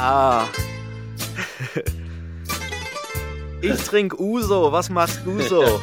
Ah. 0.00 0.46
Ich 3.60 3.82
trink 3.86 4.18
Uso. 4.18 4.70
Was 4.72 4.88
machst 4.90 5.20
du 5.24 5.40
so? 5.40 5.80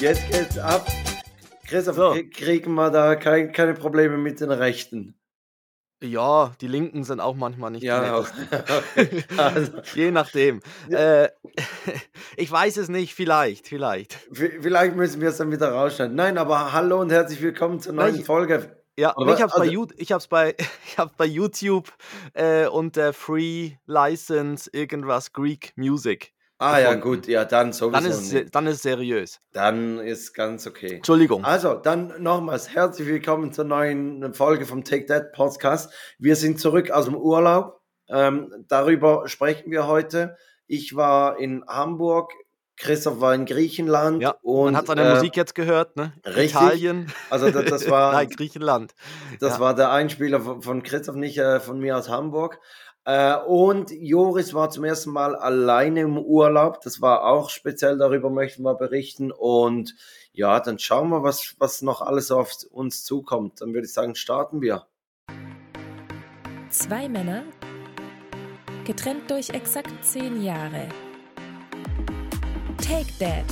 Jetzt 0.00 0.28
geht's 0.30 0.58
ab. 0.58 0.86
Christoph, 1.66 1.96
So. 1.96 2.12
krie- 2.12 2.30
kriegen 2.30 2.74
wir 2.74 2.90
da 2.90 3.14
kein, 3.16 3.52
keine 3.52 3.74
Probleme 3.74 4.16
mit 4.18 4.40
den 4.40 4.50
Rechten? 4.50 5.14
Ja, 6.02 6.52
die 6.60 6.66
Linken 6.66 7.04
sind 7.04 7.20
auch 7.20 7.36
manchmal 7.36 7.70
nicht 7.70 7.84
Ja, 7.84 8.00
nettesten. 8.00 9.28
also, 9.38 9.72
Je 9.94 10.10
nachdem. 10.10 10.60
Ja. 10.88 11.24
Äh, 11.24 11.30
ich 12.36 12.50
weiß 12.50 12.76
es 12.78 12.88
nicht, 12.88 13.14
vielleicht, 13.14 13.68
vielleicht. 13.68 14.14
v- 14.32 14.60
vielleicht 14.60 14.96
müssen 14.96 15.20
wir 15.20 15.28
es 15.28 15.36
dann 15.36 15.52
wieder 15.52 15.70
rausschneiden. 15.70 16.16
Nein, 16.16 16.38
aber 16.38 16.72
hallo 16.72 17.00
und 17.00 17.12
herzlich 17.12 17.40
willkommen 17.40 17.78
zur 17.80 17.92
neuen 17.92 18.16
Nein, 18.16 18.24
Folge. 18.24 18.81
Ja, 18.98 19.14
Aber 19.16 19.34
ich 19.34 19.40
hab's 19.40 19.54
bei, 19.54 19.60
also- 19.60 19.72
You- 19.72 19.86
ich 19.96 20.12
hab's 20.12 20.26
bei, 20.28 20.54
ich 20.86 20.98
hab's 20.98 21.14
bei 21.16 21.24
YouTube 21.24 21.92
äh, 22.34 22.66
unter 22.66 23.12
Free 23.12 23.72
License 23.86 24.68
irgendwas 24.72 25.32
Greek 25.32 25.72
Music. 25.76 26.32
Ah 26.58 26.78
ja, 26.78 26.94
gefunden. 26.94 27.02
gut, 27.22 27.26
ja, 27.26 27.44
dann 27.44 27.72
sowieso 27.72 27.92
Dann 28.00 28.04
ist, 28.10 28.20
es 28.20 28.32
nicht. 28.32 28.54
dann 28.54 28.66
ist 28.68 28.76
es 28.76 28.82
seriös. 28.82 29.40
Dann 29.52 29.98
ist 29.98 30.32
ganz 30.32 30.64
okay. 30.68 30.96
Entschuldigung. 30.96 31.44
Also, 31.44 31.74
dann 31.74 32.22
nochmals 32.22 32.68
herzlich 32.72 33.08
willkommen 33.08 33.52
zur 33.52 33.64
neuen 33.64 34.32
Folge 34.32 34.64
vom 34.64 34.84
Take 34.84 35.06
That 35.06 35.32
Podcast. 35.32 35.92
Wir 36.20 36.36
sind 36.36 36.60
zurück 36.60 36.92
aus 36.92 37.06
dem 37.06 37.16
Urlaub. 37.16 37.80
Ähm, 38.08 38.64
darüber 38.68 39.26
sprechen 39.28 39.72
wir 39.72 39.88
heute. 39.88 40.36
Ich 40.68 40.94
war 40.94 41.40
in 41.40 41.64
Hamburg, 41.66 42.32
Christoph 42.82 43.20
war 43.20 43.32
in 43.32 43.46
Griechenland 43.46 44.20
Ja, 44.20 44.34
und 44.42 44.72
Man 44.72 44.76
hat 44.76 44.88
seine 44.88 45.02
äh, 45.02 45.14
Musik 45.14 45.36
jetzt 45.36 45.54
gehört, 45.54 45.96
ne? 45.96 46.12
richtig. 46.26 46.50
Italien. 46.50 47.12
Also 47.30 47.50
das, 47.50 47.64
das 47.66 47.88
war 47.88 48.12
Nein, 48.14 48.28
Griechenland. 48.28 48.92
das 49.38 49.54
ja. 49.54 49.60
war 49.60 49.74
der 49.74 49.92
Einspieler 49.92 50.40
von, 50.40 50.62
von 50.62 50.82
Christoph, 50.82 51.14
nicht 51.14 51.38
äh, 51.38 51.60
von 51.60 51.78
mir 51.78 51.96
aus 51.96 52.08
Hamburg. 52.08 52.58
Äh, 53.04 53.36
und 53.36 53.92
Joris 53.92 54.52
war 54.52 54.70
zum 54.70 54.82
ersten 54.82 55.10
Mal 55.10 55.36
alleine 55.36 56.00
im 56.00 56.18
Urlaub. 56.18 56.80
Das 56.82 57.00
war 57.00 57.24
auch 57.24 57.50
speziell, 57.50 57.98
darüber 57.98 58.30
möchten 58.30 58.64
wir 58.64 58.74
berichten. 58.74 59.30
Und 59.30 59.94
ja, 60.32 60.58
dann 60.58 60.80
schauen 60.80 61.08
wir, 61.10 61.22
was, 61.22 61.54
was 61.58 61.82
noch 61.82 62.00
alles 62.00 62.32
auf 62.32 62.52
uns 62.72 63.04
zukommt. 63.04 63.60
Dann 63.60 63.74
würde 63.74 63.86
ich 63.86 63.92
sagen, 63.92 64.16
starten 64.16 64.60
wir. 64.60 64.86
Zwei 66.68 67.08
Männer, 67.08 67.44
getrennt 68.84 69.30
durch 69.30 69.50
exakt 69.50 70.04
zehn 70.04 70.42
Jahre. 70.42 70.88
Take 72.92 73.12
Dad. 73.18 73.44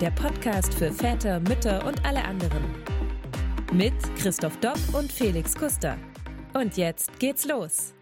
Der 0.00 0.10
Podcast 0.10 0.74
für 0.74 0.90
Väter, 0.90 1.38
Mütter 1.38 1.86
und 1.86 2.04
alle 2.04 2.24
anderen. 2.24 2.64
Mit 3.72 3.94
Christoph 4.16 4.56
Dopp 4.58 4.76
und 4.92 5.12
Felix 5.12 5.54
Kuster. 5.54 5.96
Und 6.54 6.76
jetzt 6.76 7.20
geht's 7.20 7.44
los. 7.46 7.94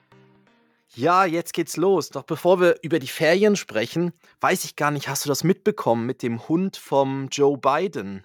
Ja, 0.94 1.26
jetzt 1.26 1.52
geht's 1.52 1.76
los. 1.76 2.08
Doch 2.08 2.22
bevor 2.22 2.60
wir 2.60 2.76
über 2.80 2.98
die 2.98 3.08
Ferien 3.08 3.56
sprechen, 3.56 4.12
weiß 4.40 4.64
ich 4.64 4.74
gar 4.74 4.90
nicht, 4.90 5.06
hast 5.06 5.26
du 5.26 5.28
das 5.28 5.44
mitbekommen 5.44 6.06
mit 6.06 6.22
dem 6.22 6.48
Hund 6.48 6.78
vom 6.78 7.28
Joe 7.30 7.58
Biden? 7.58 8.24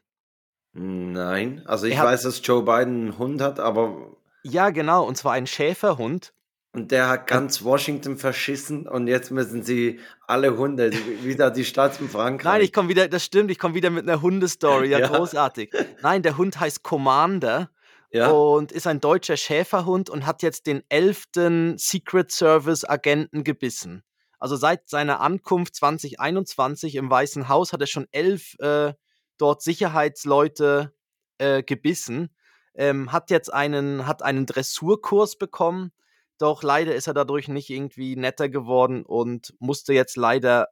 Nein, 0.72 1.62
also 1.66 1.88
ich 1.88 1.96
Er 1.96 2.00
hat- 2.04 2.08
weiß, 2.08 2.22
dass 2.22 2.40
Joe 2.42 2.62
Biden 2.64 3.02
einen 3.10 3.18
Hund 3.18 3.42
hat, 3.42 3.60
aber 3.60 4.16
Ja, 4.44 4.70
genau, 4.70 5.04
und 5.06 5.18
zwar 5.18 5.34
ein 5.34 5.46
Schäferhund. 5.46 6.34
Und 6.74 6.92
der 6.92 7.10
hat 7.10 7.28
ganz 7.28 7.64
Washington 7.64 8.18
verschissen 8.18 8.88
und 8.88 9.08
jetzt 9.08 9.30
müssen 9.32 9.62
sie 9.62 10.00
alle 10.26 10.58
Hunde, 10.58 10.92
wieder 11.24 11.52
die 11.52 11.66
Stadt 11.66 12.00
in 12.00 12.08
Frankreich. 12.08 12.46
Nein, 12.46 12.62
ich 12.62 12.72
komme 12.72 12.90
wieder, 12.90 13.08
das 13.08 13.26
stimmt, 13.26 13.52
ich 13.52 13.60
komme 13.60 13.76
wieder 13.76 13.90
mit 13.90 14.08
einer 14.08 14.22
Hundestory, 14.22 14.90
ja, 14.90 15.00
Ja. 15.02 15.08
großartig. 15.08 15.74
Nein, 16.02 16.24
der 16.24 16.38
Hund 16.38 16.60
heißt 16.60 16.84
Commander 16.84 17.70
ja, 18.12 18.30
und 18.30 18.72
ist 18.72 18.88
ein 18.88 19.02
deutscher 19.02 19.36
Schäferhund 19.38 20.10
und 20.10 20.26
hat 20.26 20.44
jetzt 20.44 20.66
den 20.68 20.84
elften 20.90 21.78
Secret 21.78 22.32
Service 22.32 22.86
Agenten 22.88 23.44
gebissen. 23.44 24.04
Also 24.40 24.56
seit 24.56 24.90
seiner 24.90 25.20
Ankunft 25.20 25.76
2021 25.76 26.96
im 26.96 27.10
Weißen 27.12 27.48
Haus 27.48 27.74
hat 27.74 27.82
er 27.82 27.88
schon 27.88 28.08
elf 28.12 28.56
äh, 28.60 28.94
dort 29.38 29.62
Sicherheitsleute 29.62 30.94
äh, 31.38 31.64
gebissen. 31.64 32.30
Ähm, 32.74 33.12
hat 33.12 33.30
jetzt 33.30 33.54
einen, 33.54 34.08
hat 34.08 34.24
einen 34.24 34.46
Dressurkurs 34.46 35.38
bekommen, 35.38 35.92
doch 36.42 36.64
leider 36.64 36.96
ist 36.96 37.08
er 37.08 37.14
dadurch 37.14 37.48
nicht 37.48 37.70
irgendwie 37.70 38.16
netter 38.16 38.50
geworden 38.50 39.04
und 39.06 39.54
musste 39.60 39.94
jetzt 39.94 40.16
leider 40.18 40.68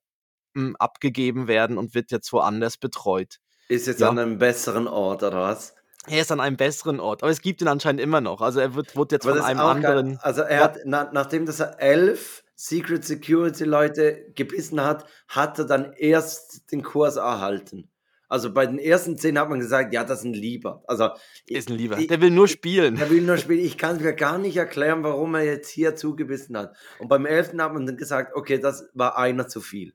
mh, 0.54 0.76
abgegeben 0.80 1.48
werden 1.48 1.78
und 1.78 1.94
wird 1.94 2.12
jetzt 2.12 2.32
woanders 2.34 2.78
betreut. 2.78 3.38
ist 3.68 3.88
jetzt 3.88 4.02
ja. 4.02 4.10
an 4.10 4.20
einem 4.20 4.38
besseren 4.38 4.88
Ort 4.88 5.24
oder 5.24 5.40
was? 5.42 5.76
Er 6.08 6.22
ist 6.22 6.32
an 6.32 6.40
einem 6.40 6.58
besseren 6.58 7.00
Ort, 7.00 7.22
aber 7.24 7.32
es 7.32 7.42
gibt 7.42 7.62
ihn 7.62 7.68
anscheinend 7.68 8.02
immer 8.02 8.22
noch. 8.22 8.42
Also 8.42 8.60
er 8.62 8.74
wird, 8.74 8.96
wird 8.96 9.12
jetzt 9.12 9.28
Aber 9.28 9.36
von 9.36 9.46
einem 9.46 9.60
auch 9.60 9.74
geil. 9.80 9.86
anderen. 9.98 10.18
Also 10.22 10.42
er 10.42 10.58
Ja. 10.58 10.64
hat, 10.64 10.78
na, 10.86 11.10
nachdem 11.12 11.46
dass 11.46 11.60
er 11.60 11.80
elf 11.80 12.44
Secret 12.56 13.06
Security 13.06 13.64
Leute 13.64 14.32
gebissen 14.36 14.82
hat, 14.82 15.06
hat 15.28 15.60
er 15.60 15.66
dann 15.66 15.94
erst 15.94 16.72
den 16.72 16.84
Kurs 16.84 17.16
erhalten. 17.18 17.90
Also 18.30 18.54
bei 18.54 18.66
den 18.68 18.78
ersten 18.80 19.18
zehn 19.18 19.38
hat 19.40 19.50
man 19.50 19.60
gesagt, 19.60 19.92
ja, 19.94 20.04
das 20.04 20.22
sind 20.22 20.36
lieber. 20.36 20.84
Also 20.88 21.10
Ist 21.48 21.70
ein 21.70 21.76
Lieber. 21.78 21.98
ich- 21.98 22.08
Der 22.08 22.22
will 22.22 22.30
nur 22.30 22.48
spielen. 22.48 22.98
Er 22.98 23.10
will 23.10 23.22
nur 23.22 23.38
spielen. 23.38 23.60
Ich 23.60 23.78
kann 23.78 23.96
es 23.98 24.02
mir 24.04 24.14
gar 24.14 24.38
nicht 24.38 24.56
erklären, 24.56 25.04
warum 25.04 25.34
er 25.36 25.44
jetzt 25.44 25.70
hier 25.70 25.96
zugebissen 25.96 26.56
hat. 26.56 26.78
Und 27.00 27.08
beim 27.08 27.26
elften 27.26 27.62
hat 27.62 27.74
man 27.74 27.86
dann 27.88 27.98
gesagt, 27.98 28.36
okay, 28.36 28.60
das 28.60 28.88
war 28.94 29.18
einer 29.18 29.48
zu 29.48 29.62
viel. 29.62 29.94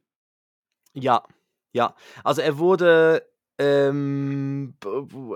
Ja, 0.95 1.23
ja. 1.73 1.95
Also 2.25 2.43
er 2.43 2.59
wurde, 2.59 3.25
ähm, 3.59 4.77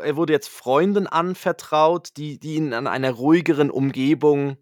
er 0.03 0.17
wurde 0.17 0.33
jetzt 0.33 0.49
Freunden 0.49 1.07
anvertraut, 1.07 2.11
die, 2.17 2.39
die 2.41 2.57
ihn 2.57 2.73
an 2.75 2.87
einer 2.89 3.13
ruhigeren 3.13 3.71
Umgebung, 3.71 4.57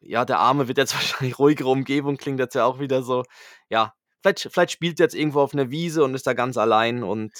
ja, 0.00 0.24
der 0.24 0.38
Arme 0.38 0.68
wird 0.68 0.78
jetzt 0.78 0.94
wahrscheinlich 0.94 1.38
ruhigere 1.38 1.68
Umgebung, 1.68 2.16
klingt 2.16 2.40
jetzt 2.40 2.54
ja 2.54 2.64
auch 2.64 2.80
wieder 2.80 3.02
so, 3.02 3.24
ja, 3.68 3.94
vielleicht, 4.22 4.48
vielleicht 4.50 4.70
spielt 4.72 5.00
er 5.00 5.04
jetzt 5.04 5.14
irgendwo 5.14 5.40
auf 5.40 5.52
einer 5.54 5.70
Wiese 5.70 6.04
und 6.04 6.14
ist 6.14 6.26
da 6.26 6.32
ganz 6.32 6.56
allein 6.56 7.02
und 7.02 7.32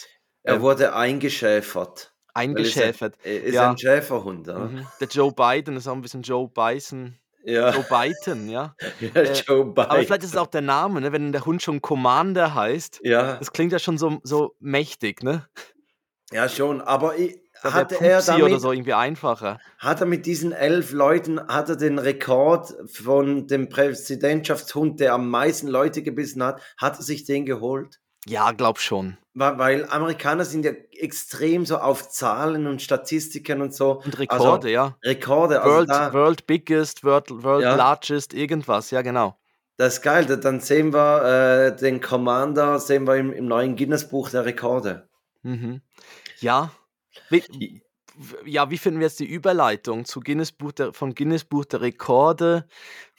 Er 0.44 0.56
Ähm, 0.56 0.60
wurde 0.62 0.94
eingeschäfert. 0.94 2.12
Eingeschäfert. 2.34 3.16
Ist, 3.18 3.26
er, 3.26 3.42
ist 3.42 3.54
Ja. 3.54 3.70
ein 3.70 3.78
Schäferhund, 3.78 4.48
oder? 4.48 4.58
Mhm. 4.60 4.86
Der 5.00 5.08
Joe 5.08 5.32
Biden 5.32 5.76
ist 5.76 5.86
auch 5.86 5.94
ein 5.94 6.02
bisschen 6.02 6.22
Joe 6.22 6.48
Bison. 6.48 7.18
Ja, 7.44 7.70
Joe 7.70 7.84
Biden, 7.88 8.48
ja. 8.48 8.74
ja 9.00 9.08
äh, 9.20 9.32
Joe 9.32 9.64
Biden. 9.66 9.90
Aber 9.90 10.02
vielleicht 10.02 10.22
ist 10.22 10.30
es 10.30 10.36
auch 10.36 10.46
der 10.46 10.60
Name, 10.62 11.00
ne? 11.00 11.12
wenn 11.12 11.32
der 11.32 11.44
Hund 11.44 11.62
schon 11.62 11.82
Commander 11.82 12.54
heißt. 12.54 13.00
ja, 13.02 13.36
Das 13.36 13.52
klingt 13.52 13.72
ja 13.72 13.78
schon 13.78 13.98
so, 13.98 14.20
so 14.22 14.54
mächtig, 14.60 15.22
ne? 15.22 15.46
ja, 16.32 16.48
schon. 16.48 16.80
Aber 16.80 17.18
ich, 17.18 17.38
Da 17.62 17.72
hatte 17.72 18.00
er 18.00 18.20
damit, 18.22 18.44
oder 18.44 18.58
so 18.60 18.72
irgendwie 18.72 18.92
einfacher. 18.94 19.58
hat 19.78 20.00
er 20.00 20.06
mit 20.06 20.26
diesen 20.26 20.52
elf 20.52 20.92
Leuten, 20.92 21.40
hat 21.46 21.68
er 21.68 21.76
den 21.76 21.98
Rekord 21.98 22.74
von 22.92 23.46
dem 23.46 23.68
Präsidentschaftshund, 23.68 25.00
der 25.00 25.14
am 25.14 25.28
meisten 25.28 25.68
Leute 25.68 26.02
gebissen 26.02 26.42
hat, 26.42 26.60
hat 26.76 26.98
er 26.98 27.02
sich 27.02 27.24
den 27.24 27.46
geholt? 27.46 27.98
Ja, 28.26 28.52
glaub 28.52 28.78
schon. 28.78 29.16
Weil, 29.34 29.58
weil 29.58 29.86
Amerikaner 29.88 30.44
sind 30.44 30.64
ja 30.64 30.72
extrem 30.92 31.66
so 31.66 31.78
auf 31.78 32.08
Zahlen 32.10 32.66
und 32.66 32.80
Statistiken 32.82 33.60
und 33.62 33.74
so. 33.74 34.00
Und 34.04 34.18
Rekorde, 34.18 34.50
also, 34.52 34.68
ja. 34.68 34.96
Rekorde, 35.02 35.60
also 35.62 35.74
World, 35.76 35.88
da, 35.90 36.12
World 36.12 36.46
Biggest, 36.46 37.02
World, 37.02 37.30
World 37.42 37.64
Ja. 37.64 37.74
Largest, 37.74 38.34
irgendwas, 38.34 38.90
ja, 38.92 39.02
genau. 39.02 39.36
das 39.76 39.94
ist 39.94 40.02
geil. 40.02 40.26
Da- 40.26 40.36
Dann 40.36 40.60
sehen 40.60 40.92
wir 40.92 41.24
äh, 41.72 41.76
den 41.76 42.00
Commander, 42.00 42.78
sehen 42.78 43.06
wir 43.06 43.16
im, 43.16 43.32
im 43.32 43.46
neuen 43.46 43.74
Guinness-Buch 43.74 44.30
der 44.30 44.44
Rekorde. 44.44 45.08
Mhm. 45.42 45.80
Ja. 46.40 46.70
Wie, 47.30 47.82
ja, 48.44 48.70
wie 48.70 48.78
finden 48.78 49.00
wir 49.00 49.06
jetzt 49.06 49.20
die 49.20 49.26
Überleitung 49.26 50.04
zu 50.04 50.20
Guinness 50.20 50.52
Buch 50.52 50.72
der, 50.72 50.92
von 50.92 51.14
Guinness 51.14 51.44
Buch 51.44 51.64
der 51.64 51.80
Rekorde? 51.80 52.66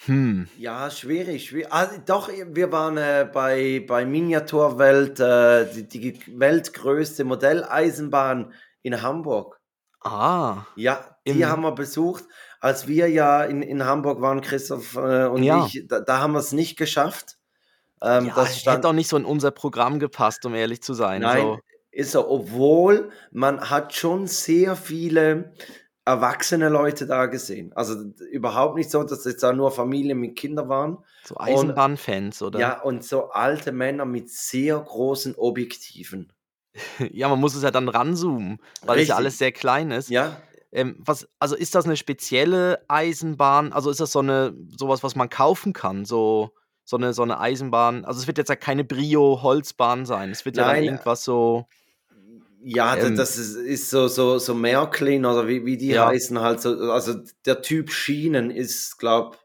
Hm. 0.05 0.47
Ja, 0.57 0.89
schwierig. 0.91 1.47
schwierig. 1.47 1.71
Ah, 1.71 1.87
doch, 2.05 2.29
wir 2.29 2.71
waren 2.71 2.97
äh, 2.97 3.27
bei, 3.31 3.83
bei 3.87 4.05
Miniaturwelt, 4.05 5.19
äh, 5.19 5.65
die, 5.83 5.87
die 5.87 6.39
weltgrößte 6.39 7.23
Modelleisenbahn 7.23 8.53
in 8.83 9.01
Hamburg. 9.01 9.59
Ah. 10.01 10.65
Ja, 10.75 11.17
die 11.25 11.31
Im- 11.41 11.45
haben 11.49 11.63
wir 11.63 11.71
besucht. 11.71 12.25
Als 12.59 12.87
wir 12.87 13.09
ja 13.09 13.43
in, 13.43 13.61
in 13.61 13.83
Hamburg 13.85 14.21
waren, 14.21 14.41
Christoph 14.41 14.95
äh, 14.95 15.25
und 15.25 15.43
Ja. 15.43 15.65
ich, 15.65 15.85
da, 15.87 15.99
da 15.99 16.19
haben 16.19 16.33
wir 16.33 16.39
es 16.39 16.51
nicht 16.53 16.77
geschafft. 16.77 17.37
Ähm, 18.01 18.27
ja, 18.27 18.35
das 18.35 18.59
stand, 18.59 18.77
hätte 18.77 18.87
auch 18.89 18.93
nicht 18.93 19.09
so 19.09 19.17
in 19.17 19.25
unser 19.25 19.51
Programm 19.51 19.99
gepasst, 19.99 20.45
um 20.45 20.53
ehrlich 20.53 20.81
zu 20.83 20.93
sein. 20.93 21.21
Nein, 21.21 21.41
So. 21.41 21.59
Ist 21.93 22.15
er, 22.15 22.29
obwohl 22.29 23.11
man 23.31 23.69
hat 23.69 23.93
schon 23.93 24.27
sehr 24.27 24.75
viele 24.75 25.53
erwachsene 26.05 26.69
Leute 26.69 27.07
da 27.07 27.27
gesehen. 27.27 27.71
Also 27.73 27.95
überhaupt 28.29 28.75
nicht 28.75 28.91
so, 28.91 29.03
dass 29.03 29.23
jetzt 29.23 29.43
da 29.43 29.53
nur 29.53 29.71
Familien 29.71 30.19
mit 30.19 30.35
Kindern 30.35 30.67
waren. 30.67 30.97
So 31.23 31.37
Eisenbahnfans, 31.37 32.41
oder? 32.41 32.59
Ja, 32.59 32.81
und 32.81 33.05
so 33.05 33.29
alte 33.29 33.71
Männer 33.71 34.05
mit 34.05 34.29
sehr 34.29 34.77
großen 34.79 35.35
Objektiven. 35.35 36.33
ja, 37.11 37.29
man 37.29 37.39
muss 37.39 37.55
es 37.55 37.63
ja 37.63 37.71
dann 37.71 37.87
ranzoomen, 37.87 38.59
weil 38.81 38.99
es 38.99 39.07
ja 39.07 39.13
Richtig. 39.13 39.15
alles 39.15 39.37
sehr 39.37 39.51
klein 39.51 39.91
ist. 39.91 40.09
Ja, 40.09 40.41
Ähm, 40.71 40.95
was, 40.99 41.27
also 41.39 41.55
ist 41.55 41.75
das 41.75 41.85
eine 41.85 41.95
spezielle 41.95 42.83
Eisenbahn? 42.87 43.71
Also 43.71 43.91
ist 43.91 43.99
das 43.99 44.11
so 44.11 44.19
eine 44.19 44.55
sowas, 44.75 45.03
was 45.03 45.15
man 45.15 45.29
kaufen 45.29 45.71
kann? 45.71 46.03
So, 46.03 46.51
so, 46.83 46.97
eine, 46.97 47.13
so 47.13 47.21
eine 47.21 47.39
Eisenbahn? 47.39 48.03
Also 48.03 48.19
es 48.19 48.27
wird 48.27 48.39
jetzt 48.39 48.49
ja 48.49 48.55
keine 48.55 48.83
Brio-Holzbahn 48.83 50.05
sein. 50.05 50.31
Es 50.31 50.43
wird 50.43 50.57
ja 50.57 50.65
dann 50.65 50.73
Nein. 50.73 50.83
irgendwas 50.85 51.23
so. 51.23 51.67
Ja, 52.65 52.95
Ähm, 52.95 53.15
das 53.17 53.37
ist, 53.37 53.55
ist 53.55 53.89
so, 53.89 54.07
so, 54.07 54.39
so 54.39 54.53
Märklin 54.53 55.25
oder 55.25 55.47
wie, 55.47 55.65
wie 55.65 55.77
die 55.77 55.89
Ja. 55.89 56.07
heißen 56.07 56.39
halt 56.39 56.61
so. 56.61 56.91
Also 56.91 57.15
der 57.45 57.61
Typ 57.61 57.91
Schienen 57.91 58.49
ist, 58.51 58.97
glaube 58.99 59.37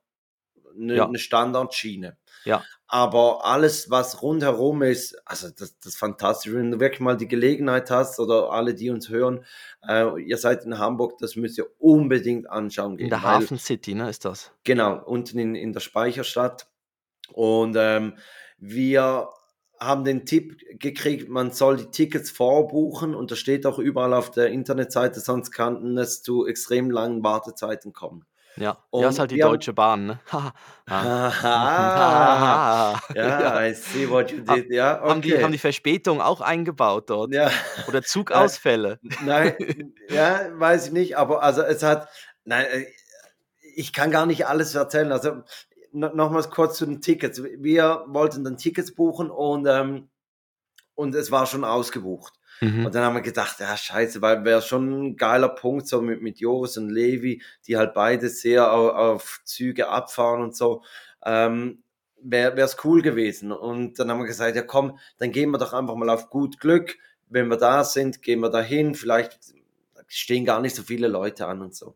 eine 0.79 0.94
Ja. 0.97 1.09
ne 1.09 1.19
Standardschiene. 1.19 2.17
Ja. 2.44 2.65
Aber 2.87 3.44
alles, 3.44 3.91
was 3.91 4.23
rundherum 4.23 4.82
ist, 4.82 5.15
also 5.26 5.49
das, 5.49 5.79
das 5.79 5.94
ist 5.94 5.99
fantastisch. 5.99 6.53
Wenn 6.55 6.70
du 6.70 6.81
wirklich 6.81 7.00
mal 7.00 7.17
die 7.17 7.29
Gelegenheit 7.29 7.91
hast 7.91 8.19
oder 8.19 8.50
alle, 8.50 8.75
die 8.75 8.88
uns 8.91 9.09
hören, 9.11 9.44
äh, 9.87 10.19
ihr 10.23 10.38
seid 10.38 10.65
in 10.65 10.79
Hamburg, 10.79 11.19
das 11.19 11.37
müsst 11.37 11.59
ihr 11.59 11.67
unbedingt 11.79 12.49
anschauen 12.49 12.97
gehen. 12.97 13.06
in 13.06 13.11
der 13.11 13.23
Hafen 13.23 13.59
City, 13.59 13.94
ne, 13.94 14.09
ist 14.09 14.25
das? 14.25 14.53
Genau, 14.65 15.03
unten 15.05 15.38
in, 15.38 15.55
in 15.55 15.73
der 15.75 15.81
Speicherstadt. 15.81 16.67
Und 17.32 17.76
ähm, 17.79 18.17
wir 18.56 19.29
haben 19.80 20.04
den 20.04 20.25
Tipp 20.26 20.58
gekriegt, 20.80 21.28
man 21.28 21.52
soll 21.52 21.76
die 21.76 21.90
Tickets 21.90 22.30
vorbuchen 22.30 23.14
und 23.14 23.30
das 23.30 23.38
steht 23.38 23.66
auch 23.66 23.78
überall 23.78 24.14
auf 24.14 24.30
der 24.30 24.48
Internetseite, 24.48 25.20
sonst 25.20 25.50
kann 25.52 25.96
es 25.98 26.22
zu 26.22 26.46
extrem 26.46 26.90
langen 26.90 27.22
Wartezeiten 27.22 27.92
kommen. 27.92 28.25
Ja. 28.56 28.78
Und 28.90 29.02
ja, 29.02 29.08
ist 29.10 29.20
halt 29.20 29.30
die 29.30 29.36
wir 29.36 29.44
haben- 29.44 29.52
Deutsche 29.52 29.72
Bahn, 29.72 30.06
ne? 30.06 30.20
Haha. 30.88 33.00
ja, 33.14 33.40
Ja. 33.40 33.62
I 33.69 33.75
see 33.75 34.08
what 34.08 34.30
you 34.30 34.40
did. 34.40 34.70
Ja, 34.72 35.00
okay. 35.00 35.08
Haben, 35.10 35.22
die, 35.22 35.42
haben 35.42 35.52
die 35.52 35.58
Verspätung 35.58 36.20
auch 36.20 36.40
eingebaut 36.40 37.10
dort? 37.10 37.32
ja, 37.32 37.50
Oder 37.86 38.02
Zugausfälle? 38.14 38.98
nein, 39.24 39.54
ja, 40.08 40.40
weiß 40.54 40.86
ich 40.86 40.92
nicht, 40.92 41.16
aber 41.16 41.42
also 41.42 41.62
es 41.62 41.82
hat, 41.82 42.08
nein, 42.44 42.66
äh, 42.66 42.86
ich 43.76 43.92
kann 43.92 44.10
gar 44.10 44.26
nicht 44.26 44.46
alles 44.46 44.74
erzählen. 44.74 45.12
Also 45.12 45.42
no, 45.93 46.14
nochmals 46.14 46.50
kurz 46.50 46.79
zu 46.79 46.87
den 46.87 47.00
Tickets. 47.00 47.43
Wir 47.43 48.05
wollten 48.06 48.44
dann 48.44 48.56
Tickets 48.56 48.94
buchen 48.94 49.31
und, 49.31 49.67
ähm, 49.67 50.08
und 50.94 51.14
es 51.14 51.31
war 51.31 51.46
schon 51.46 51.64
ausgebucht. 51.64 52.35
Mhm. 52.61 52.87
Und 52.87 52.94
dann 52.94 53.05
haben 53.05 53.14
wir 53.14 53.23
gedacht, 53.23 53.61
ja, 53.61 53.76
scheiße, 53.76 54.20
weil 54.20 54.44
wäre 54.44 54.62
schon 54.62 54.90
ein 54.90 55.17
geiler 55.17 55.49
Punkt, 55.49 55.87
so 55.87 56.00
mit, 56.00 56.23
mit 56.23 56.40
Joris 56.40 56.76
und 56.76 56.90
Levi, 56.90 57.43
die 57.67 57.76
halt 57.76 57.94
beide 57.94 58.29
sehr 58.29 58.73
auf, 58.73 58.94
auf 58.94 59.40
Züge 59.44 59.88
abfahren 59.88 60.43
und 60.43 60.56
so. 60.56 60.82
Ähm, 61.25 61.82
wäre 62.20 62.61
es 62.61 62.76
cool 62.84 63.02
gewesen. 63.02 63.52
Und 63.52 63.99
dann 63.99 64.11
haben 64.11 64.19
wir 64.19 64.26
gesagt, 64.26 64.56
ja 64.56 64.62
komm, 64.62 64.99
dann 65.19 65.31
gehen 65.31 65.50
wir 65.50 65.58
doch 65.58 65.73
einfach 65.73 65.94
mal 65.94 66.11
auf 66.11 66.31
gut 66.31 66.58
Glück. 66.58 66.99
Wenn 67.29 67.49
wir 67.49 67.56
da 67.58 67.84
sind, 67.84 68.23
gehen 68.23 68.41
wir 68.41 68.50
dahin. 68.50 68.94
Vielleicht 68.94 69.38
stehen 70.08 70.44
gar 70.44 70.61
nicht 70.61 70.75
so 70.75 70.82
viele 70.82 71.08
Leute 71.08 71.46
an 71.46 71.61
und 71.61 71.75
so. 71.75 71.94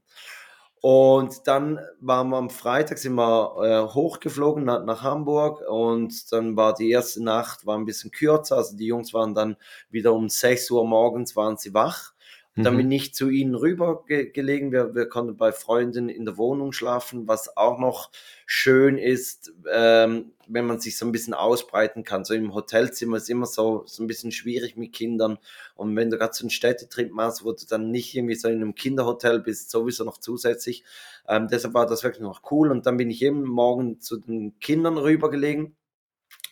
Und 0.83 1.47
dann 1.47 1.79
waren 2.01 2.31
wir 2.31 2.39
am 2.39 2.51
Freitag, 2.51 2.99
sind 2.99 3.15
wir 3.15 3.55
äh, 3.89 3.95
hochgeflogen 3.95 4.65
nach, 4.65 4.85
nach 4.85 5.03
Hamburg 5.03 5.63
und 5.69 6.33
dann 6.33 6.57
war 6.57 6.75
die 6.75 6.91
erste 6.91 7.23
Nacht 7.23 7.65
war 7.67 7.79
ein 7.79 7.85
bisschen 7.85 8.11
kürzer. 8.11 8.57
Also 8.57 8.77
die 8.77 8.87
Jungs 8.87 9.15
waren 9.15 9.33
dann 9.33 9.57
wieder 9.91 10.13
um 10.13 10.29
6 10.29 10.69
Uhr 10.73 10.85
morgens 10.85 11.37
waren 11.37 11.57
sie 11.57 11.73
wach. 11.73 12.12
Dann 12.61 12.75
Mhm. 12.75 12.77
bin 12.77 12.93
ich 12.93 13.15
zu 13.15 13.29
ihnen 13.31 13.55
rüber 13.55 14.05
ge 14.07 14.31
gelegen. 14.31 14.71
Wir, 14.73 14.95
wir 14.95 15.07
konnten 15.09 15.37
bei 15.37 15.53
Freunden 15.53 16.09
in 16.09 16.25
der 16.25 16.37
Wohnung 16.37 16.73
schlafen, 16.73 17.27
was 17.27 17.57
auch 17.57 17.79
noch 17.79 18.11
schön 18.47 18.99
ist, 18.99 19.53
ähm, 19.71 20.33
wenn 20.47 20.67
man 20.67 20.79
sich 20.79 20.97
so 20.99 21.07
ein 21.07 21.13
bisschen 21.13 21.35
ausbreiten 21.35 22.05
kann. 22.05 22.25
So 22.25 22.35
im 22.35 22.55
Hotelzimmer 22.55 23.17
ist 23.17 23.31
immer 23.31 23.47
so, 23.47 23.83
so 23.87 24.03
ein 24.03 24.07
bisschen 24.07 24.33
schwierig 24.33 24.77
mit 24.77 24.93
Kindern. 24.93 25.39
Und 25.75 25.97
wenn 25.97 26.11
du 26.11 26.19
gerade 26.19 26.35
so 26.35 26.45
einen 26.45 26.51
Städtetrip 26.51 27.11
machst, 27.13 27.45
wo 27.45 27.53
du 27.53 27.65
dann 27.69 27.91
nicht 27.91 28.15
irgendwie 28.15 28.35
so 28.37 28.49
in 28.49 28.57
einem 28.57 28.75
Kinderhotel 28.75 29.41
bist, 29.41 29.71
sowieso 29.71 30.05
noch 30.05 30.19
zusätzlich. 30.19 30.85
Ähm, 31.29 31.49
deshalb 31.49 31.75
war 31.75 31.87
das 31.87 32.05
wirklich 32.05 32.23
noch 32.23 32.43
cool. 32.51 32.71
Und 32.71 32.87
dann 32.87 32.97
bin 32.97 33.11
ich 33.11 33.23
eben 33.23 33.43
morgen 33.45 34.01
zu 34.01 34.19
den 34.19 34.59
Kindern 34.61 34.99
rübergelegen 34.99 35.75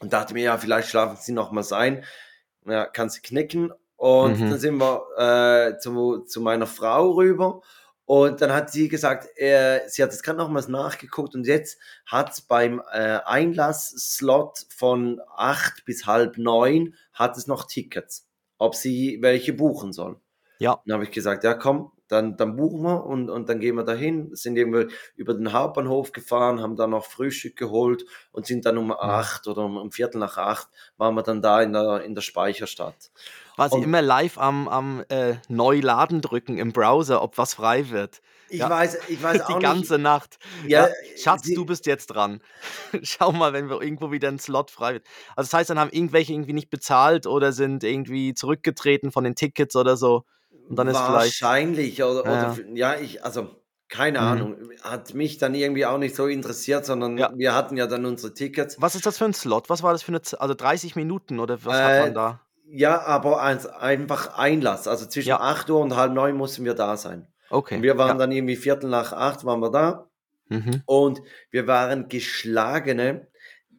und 0.00 0.12
dachte 0.12 0.34
mir, 0.34 0.42
ja, 0.44 0.58
vielleicht 0.58 0.88
schlafen 0.88 1.18
sie 1.20 1.32
noch 1.32 1.52
mal 1.52 1.64
ein. 1.72 2.04
Ja, 2.66 2.86
kann 2.86 3.10
sie 3.10 3.20
knicken. 3.20 3.72
Und 4.00 4.40
Mhm. 4.40 4.48
dann 4.48 4.58
sind 4.58 4.78
wir 4.78 5.02
äh, 5.18 5.78
zu, 5.78 6.20
zu 6.20 6.40
meiner 6.40 6.66
Frau 6.66 7.10
rüber. 7.10 7.60
Und 8.06 8.40
dann 8.40 8.50
hat 8.50 8.70
sie 8.70 8.88
gesagt, 8.88 9.28
äh, 9.36 9.80
sie 9.88 10.02
hat 10.02 10.10
es 10.10 10.22
gerade 10.22 10.38
nochmals 10.38 10.68
nachgeguckt 10.68 11.34
und 11.34 11.46
jetzt 11.46 11.78
hat 12.06 12.44
beim 12.48 12.80
äh, 12.90 13.18
Einlassslot 13.26 14.64
von 14.74 15.20
acht 15.36 15.84
bis 15.84 16.06
halb 16.06 16.38
neun 16.38 16.94
hat 17.12 17.36
es 17.36 17.46
noch 17.46 17.66
Tickets, 17.66 18.26
ob 18.56 18.74
sie 18.74 19.18
welche 19.20 19.52
buchen 19.52 19.92
soll. 19.92 20.16
Ja. 20.58 20.80
Dann 20.86 20.94
habe 20.94 21.04
ich 21.04 21.10
gesagt, 21.10 21.44
ja 21.44 21.52
komm, 21.52 21.92
dann, 22.08 22.36
dann 22.38 22.56
buchen 22.56 22.82
wir 22.82 23.04
und, 23.04 23.28
und 23.30 23.48
dann 23.50 23.60
gehen 23.60 23.76
wir 23.76 23.84
dahin, 23.84 24.34
sind 24.34 24.56
irgendwie 24.56 24.92
über 25.14 25.34
den 25.34 25.52
Hauptbahnhof 25.52 26.12
gefahren, 26.12 26.60
haben 26.62 26.74
dann 26.76 26.90
noch 26.90 27.04
Frühstück 27.04 27.54
geholt 27.56 28.04
und 28.32 28.46
sind 28.46 28.64
dann 28.66 28.78
um 28.78 28.92
acht 28.92 29.46
oder 29.46 29.62
um, 29.64 29.76
um 29.76 29.92
Viertel 29.92 30.18
nach 30.18 30.38
acht 30.38 30.68
waren 30.96 31.14
wir 31.14 31.22
dann 31.22 31.42
da 31.42 31.60
in 31.62 31.74
der, 31.74 32.02
in 32.02 32.14
der 32.14 32.22
Speicherstadt. 32.22 33.10
Sie 33.68 33.76
und- 33.76 33.82
immer 33.82 34.00
live 34.02 34.38
am, 34.38 34.68
am 34.68 35.04
äh, 35.08 35.34
Neuladen 35.48 36.20
drücken 36.20 36.58
im 36.58 36.72
Browser, 36.72 37.22
ob 37.22 37.36
was 37.38 37.54
frei 37.54 37.90
wird. 37.90 38.20
Ich 38.48 38.58
Ja. 38.60 38.70
weiß, 38.70 38.98
ich 39.08 39.22
weiß 39.22 39.32
Die 39.48 39.52
auch 39.54 39.60
ganze 39.60 39.94
nicht. 39.94 40.02
Nacht. 40.02 40.38
Ja, 40.66 40.88
Ja, 40.88 40.94
Schatz, 41.16 41.44
sie- 41.44 41.54
du 41.54 41.64
bist 41.64 41.86
jetzt 41.86 42.06
dran. 42.08 42.40
Schau 43.02 43.32
mal, 43.32 43.52
wenn 43.52 43.68
wir 43.68 43.80
irgendwo 43.82 44.10
wieder 44.10 44.28
ein 44.28 44.38
Slot 44.38 44.70
frei 44.70 44.94
wird. 44.94 45.04
Also 45.36 45.48
das 45.50 45.54
heißt, 45.58 45.70
dann 45.70 45.78
haben 45.78 45.90
irgendwelche 45.90 46.32
irgendwie 46.32 46.52
nicht 46.52 46.70
bezahlt 46.70 47.26
oder 47.26 47.52
sind 47.52 47.84
irgendwie 47.84 48.34
zurückgetreten 48.34 49.12
von 49.12 49.24
den 49.24 49.34
Tickets 49.36 49.76
oder 49.76 49.96
so. 49.96 50.24
Und 50.68 50.76
dann 50.76 50.88
ist 50.88 50.96
vielleicht. 50.98 51.40
Wahrscheinlich, 51.42 52.02
oder, 52.02 52.24
Ja. 52.24 52.52
oder 52.52 52.56
ja, 52.74 52.94
ich, 52.96 53.24
also 53.24 53.50
keine 53.88 54.20
Mhm. 54.20 54.26
Ahnung, 54.26 54.56
hat 54.82 55.14
mich 55.14 55.38
dann 55.38 55.54
irgendwie 55.54 55.84
auch 55.84 55.98
nicht 55.98 56.14
so 56.14 56.26
interessiert, 56.26 56.86
sondern 56.86 57.18
Ja. 57.18 57.30
wir 57.34 57.54
hatten 57.54 57.76
ja 57.76 57.86
dann 57.88 58.04
unsere 58.06 58.32
Tickets. 58.34 58.76
Was 58.80 58.94
ist 58.94 59.04
das 59.06 59.18
für 59.18 59.24
ein 59.24 59.34
Slot? 59.34 59.68
Was 59.68 59.82
war 59.82 59.92
das 59.92 60.02
für 60.02 60.12
eine 60.12 60.22
Z 60.22 60.40
Also 60.40 60.54
30 60.54 60.94
Minuten 60.96 61.40
oder 61.40 61.64
was 61.64 61.74
hat 61.74 61.90
Äh, 61.90 62.00
man 62.02 62.14
da? 62.14 62.40
Ja, 62.72 63.00
aber 63.02 63.42
eins, 63.42 63.66
einfach 63.66 64.38
Einlass. 64.38 64.86
Also 64.86 65.06
zwischen 65.06 65.30
Ja. 65.30 65.40
8 65.40 65.68
Uhr 65.70 65.80
und 65.80 65.96
halb 65.96 66.12
neun 66.12 66.36
mussten 66.36 66.64
wir 66.64 66.74
da 66.74 66.96
sein. 66.96 67.26
Okay. 67.50 67.76
Und 67.76 67.82
wir 67.82 67.98
waren 67.98 68.08
ja. 68.10 68.14
dann 68.14 68.32
irgendwie 68.32 68.56
Viertel 68.56 68.88
nach 68.90 69.12
acht 69.12 69.44
waren 69.44 69.60
wir 69.60 69.70
da 69.70 70.06
Mhm. 70.48 70.82
und 70.86 71.20
wir 71.50 71.66
waren 71.66 72.08
geschlagene 72.08 73.28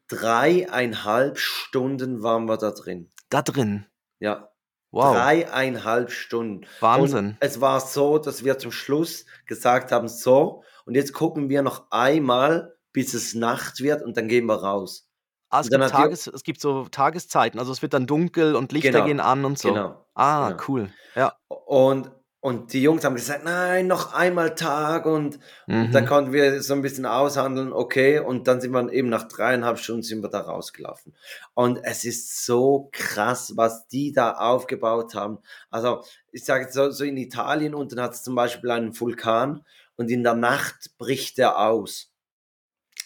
dreieinhalb 0.08 1.38
Stunden 1.38 2.22
waren 2.24 2.46
wir 2.46 2.58
da 2.58 2.72
drin. 2.72 3.10
Da 3.30 3.42
drin. 3.42 3.86
Ja, 4.20 4.50
Wow. 4.92 5.16
dreieinhalb 5.16 6.12
Stunden. 6.12 6.66
Wahnsinn. 6.82 7.26
Und 7.28 7.38
es 7.40 7.62
war 7.62 7.80
so, 7.80 8.18
dass 8.18 8.44
wir 8.44 8.58
zum 8.58 8.74
Schluss 8.74 9.26
gesagt 9.46 9.92
haben, 9.94 10.10
so, 10.10 10.64
und 10.86 10.96
jetzt 10.96 11.14
gucken 11.14 11.48
wir 11.50 11.62
noch 11.62 11.86
einmal, 11.92 12.76
bis 12.92 13.14
es 13.14 13.34
Nacht 13.34 13.80
wird 13.80 14.02
und 14.02 14.18
dann 14.18 14.28
gehen 14.28 14.46
wir 14.48 14.56
raus. 14.56 15.08
Ah, 15.52 15.60
es, 15.60 15.68
und 15.70 15.78
gibt 15.80 15.90
Tages, 15.90 16.28
es 16.28 16.44
gibt 16.44 16.62
so 16.62 16.86
Tageszeiten, 16.90 17.60
also 17.60 17.72
es 17.72 17.82
wird 17.82 17.94
dann 17.94 18.08
dunkel 18.08 18.56
und 18.56 18.72
Lichter 18.72 18.92
Genau, 18.92 19.06
gehen 19.06 19.20
an 19.20 19.46
und 19.46 19.60
so. 19.60 19.74
Genau. 19.74 20.06
Ah, 20.16 20.50
genau. 20.52 20.64
cool. 20.68 20.90
Ja. 21.16 21.34
Und, 21.50 22.10
und 22.40 22.74
die 22.74 22.82
Jungs 22.82 23.04
haben 23.04 23.16
gesagt, 23.16 23.44
nein, 23.44 23.86
noch 23.86 24.14
einmal 24.14 24.56
Tag 24.56 25.06
und, 25.06 25.40
und 25.68 25.90
Mhm. 25.90 25.92
dann 25.92 26.06
konnten 26.06 26.32
wir 26.34 26.64
so 26.64 26.74
ein 26.74 26.82
bisschen 26.82 27.06
aushandeln, 27.06 27.72
okay, 27.74 28.20
und 28.20 28.48
dann 28.48 28.62
sind 28.62 28.72
wir 28.72 28.92
eben 28.94 29.10
nach 29.10 29.28
dreieinhalb 29.28 29.78
Stunden 29.78 30.04
sind 30.04 30.22
wir 30.24 30.30
da 30.30 30.40
rausgelaufen. 30.40 31.14
Und 31.54 31.80
es 31.84 32.04
ist 32.06 32.46
so 32.46 32.90
krass, 32.94 33.54
was 33.58 33.88
die 33.90 34.14
da 34.14 34.32
aufgebaut 34.38 35.14
haben. 35.16 35.40
Also 35.70 36.04
ich 36.32 36.46
sage 36.46 36.64
jetzt 36.64 36.74
so, 36.74 36.90
so 36.92 37.04
in 37.04 37.18
Italien 37.18 37.76
unten 37.76 38.02
hat 38.02 38.14
es 38.14 38.24
zum 38.24 38.36
Beispiel 38.36 38.72
einen 38.72 38.98
Vulkan 39.00 39.66
und 39.98 40.10
in 40.10 40.24
der 40.24 40.34
Nacht 40.36 40.98
bricht 40.98 41.38
der 41.38 41.60
aus. 41.60 42.11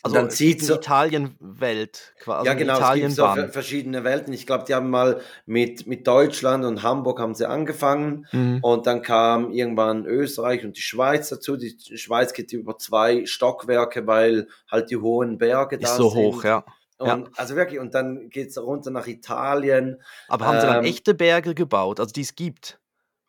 Also 0.06 0.18
dann 0.18 0.30
zieht 0.30 0.62
die 0.62 0.66
so, 0.66 0.76
Italienwelt 0.76 2.14
quasi. 2.20 2.46
ja, 2.46 2.52
eine 2.52 2.60
genau, 2.60 2.80
es 2.80 2.94
gibt 2.94 3.12
so 3.14 3.26
verschiedene 3.52 4.04
Welten. 4.04 4.34
Ich 4.34 4.46
glaube, 4.46 4.64
die 4.68 4.76
haben 4.76 4.92
mal 4.92 5.20
mit, 5.48 5.88
mit 5.88 6.06
Deutschland 6.06 6.64
und 6.64 6.84
Hamburg 6.84 7.20
haben 7.20 7.34
sie 7.34 7.50
angefangen. 7.50 8.28
Mhm. 8.32 8.60
Und 8.62 8.86
dann 8.86 9.02
kam 9.02 9.52
irgendwann 9.52 10.06
Österreich 10.06 10.64
und 10.64 10.78
die 10.78 10.82
Schweiz 10.82 11.30
dazu. 11.30 11.58
Die 11.58 11.76
Schweiz 11.98 12.34
geht 12.34 12.54
über 12.54 12.78
zwei 12.78 13.26
Stockwerke, 13.26 14.06
weil 14.06 14.48
halt 14.70 14.92
die 14.92 14.98
hohen 14.98 15.40
Berge 15.40 15.80
da 15.80 15.90
Ist 15.90 15.98
so 15.98 16.12
sind. 16.12 16.20
hoch, 16.22 16.44
ja. 16.44 16.64
Und, 17.00 17.30
Also 17.38 17.56
wirklich, 17.56 17.80
und 17.80 17.94
dann 17.96 18.30
geht's 18.30 18.58
runter 18.58 18.92
nach 18.92 19.08
Italien. 19.08 20.02
Aber 20.28 20.46
haben 20.46 20.62
sie 20.62 20.68
dann 20.68 20.78
Ähm, 20.78 20.86
echte 20.86 21.14
Berge 21.16 21.56
gebaut, 21.56 22.00
also 22.00 22.14
die 22.14 22.22
es 22.22 22.36
gibt? 22.36 22.80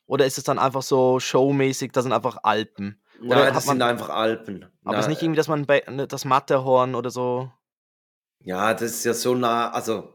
Oder 0.06 0.26
ist 0.26 0.38
es 0.38 0.44
dann 0.44 0.58
einfach 0.58 0.82
so 0.82 1.18
showmäßig, 1.20 1.90
das 1.92 2.04
sind 2.04 2.12
einfach 2.12 2.36
Alpen? 2.42 3.00
Oder 3.20 3.44
Nein, 3.44 3.54
das 3.54 3.66
man- 3.66 3.76
sind 3.76 3.82
einfach 3.82 4.08
Alpen. 4.10 4.66
Aber 4.84 4.98
es 4.98 5.04
ist 5.06 5.08
nicht 5.08 5.22
irgendwie, 5.22 5.36
dass 5.38 5.48
man 5.48 5.66
Be- 5.66 5.82
ne, 5.90 6.06
das 6.06 6.24
Matterhorn 6.24 6.94
oder 6.94 7.10
so. 7.10 7.50
Ja, 8.40 8.72
das 8.74 8.82
ist 8.82 9.04
ja 9.04 9.14
so 9.14 9.34
nah, 9.34 9.70
also 9.70 10.14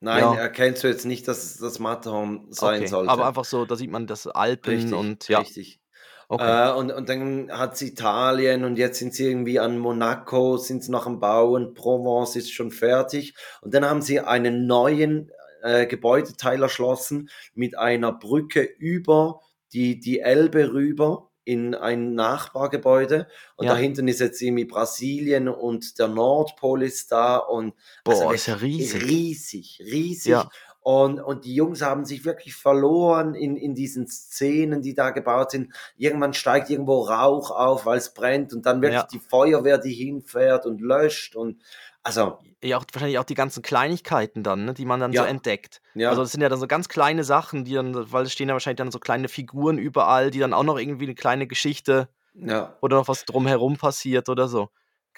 nein, 0.00 0.20
Ja. 0.22 0.34
erkennst 0.36 0.84
du 0.84 0.88
jetzt 0.88 1.04
nicht, 1.06 1.26
dass 1.26 1.42
es 1.44 1.58
das 1.58 1.78
Matterhorn 1.78 2.46
sein 2.50 2.80
Okay, 2.80 2.86
sollte. 2.88 3.10
aber 3.10 3.26
einfach 3.26 3.44
so, 3.44 3.64
da 3.64 3.74
sieht 3.76 3.90
man 3.90 4.06
das 4.06 4.26
Alpen 4.26 4.74
richtig, 4.74 4.94
und 4.94 5.28
ja. 5.28 5.38
richtig. 5.40 5.80
Okay. 6.28 6.70
Äh, 6.70 6.72
und, 6.74 6.90
und 6.92 7.08
dann 7.08 7.50
hat 7.52 7.76
sie 7.76 7.88
Italien 7.88 8.64
und 8.64 8.76
jetzt 8.78 8.98
sind 8.98 9.14
sie 9.14 9.26
irgendwie 9.28 9.60
an 9.60 9.78
Monaco, 9.78 10.56
sind 10.56 10.82
sie 10.82 10.90
noch 10.90 11.06
am 11.06 11.20
Bauen, 11.20 11.72
Provence 11.74 12.34
ist 12.36 12.52
schon 12.52 12.72
fertig. 12.72 13.34
Und 13.62 13.72
dann 13.74 13.84
haben 13.84 14.02
sie 14.02 14.20
einen 14.20 14.66
neuen 14.66 15.30
äh, 15.62 15.86
Gebäudeteil 15.86 16.60
erschlossen 16.62 17.30
mit 17.54 17.78
einer 17.78 18.12
Brücke 18.12 18.62
über 18.62 19.40
die, 19.72 20.00
die 20.00 20.18
Elbe 20.20 20.72
rüber 20.72 21.25
in 21.46 21.74
ein 21.74 22.14
Nachbargebäude. 22.14 23.28
Und 23.56 23.66
Ja. 23.66 23.72
da 23.72 23.78
hinten 23.78 24.08
ist 24.08 24.20
jetzt 24.20 24.42
irgendwie 24.42 24.64
Brasilien 24.66 25.48
und 25.48 25.98
der 25.98 26.08
Nordpol 26.08 26.82
ist 26.82 27.12
da 27.12 27.36
und 27.38 27.72
Boah, 28.04 28.12
also 28.14 28.30
ist 28.32 28.46
ja 28.46 28.54
riesig. 28.56 29.02
riesig, 29.04 29.80
riesig. 29.84 30.32
Ja. 30.32 30.50
Und, 30.80 31.18
und 31.20 31.44
die 31.44 31.54
Jungs 31.54 31.82
haben 31.82 32.04
sich 32.04 32.24
wirklich 32.24 32.54
verloren 32.54 33.34
in, 33.34 33.56
in 33.56 33.74
diesen 33.74 34.06
Szenen, 34.06 34.82
die 34.82 34.94
da 34.94 35.10
gebaut 35.10 35.50
sind. 35.50 35.72
Irgendwann 35.96 36.32
steigt 36.32 36.70
irgendwo 36.70 37.00
Rauch 37.02 37.50
auf, 37.50 37.86
weil 37.86 37.98
es 37.98 38.14
brennt 38.14 38.52
und 38.52 38.66
dann 38.66 38.82
wirklich 38.82 39.00
Ja. 39.00 39.08
die 39.12 39.18
Feuerwehr, 39.18 39.78
die 39.78 39.92
hinfährt 39.94 40.64
und 40.66 40.80
löscht 40.80 41.34
und 41.34 41.60
also 42.06 42.38
Ja, 42.62 42.78
auch, 42.78 42.84
wahrscheinlich 42.92 43.18
auch 43.18 43.24
die 43.24 43.34
ganzen 43.34 43.62
Kleinigkeiten 43.62 44.42
dann, 44.42 44.64
ne, 44.64 44.74
die 44.74 44.84
man 44.86 45.00
dann 45.00 45.12
Ja. 45.12 45.22
so 45.22 45.28
entdeckt. 45.28 45.82
ja, 45.94 46.08
Also 46.08 46.22
das 46.22 46.32
sind 46.32 46.40
ja 46.40 46.48
dann 46.48 46.60
so 46.60 46.66
ganz 46.68 46.88
kleine 46.88 47.24
Sachen, 47.24 47.64
die 47.64 47.74
dann, 47.74 48.12
weil 48.12 48.24
es 48.24 48.32
stehen 48.32 48.48
ja 48.48 48.54
wahrscheinlich 48.54 48.78
dann 48.78 48.90
so 48.92 48.98
kleine 49.00 49.28
Figuren 49.28 49.76
überall, 49.78 50.30
die 50.30 50.38
dann 50.38 50.54
auch 50.54 50.62
noch 50.62 50.78
irgendwie 50.78 51.04
eine 51.04 51.14
kleine 51.14 51.46
Geschichte 51.46 52.08
ja. 52.34 52.76
oder 52.80 52.96
noch 52.96 53.08
was 53.08 53.24
drumherum 53.24 53.76
passiert 53.76 54.28
oder 54.28 54.46
so. 54.48 54.68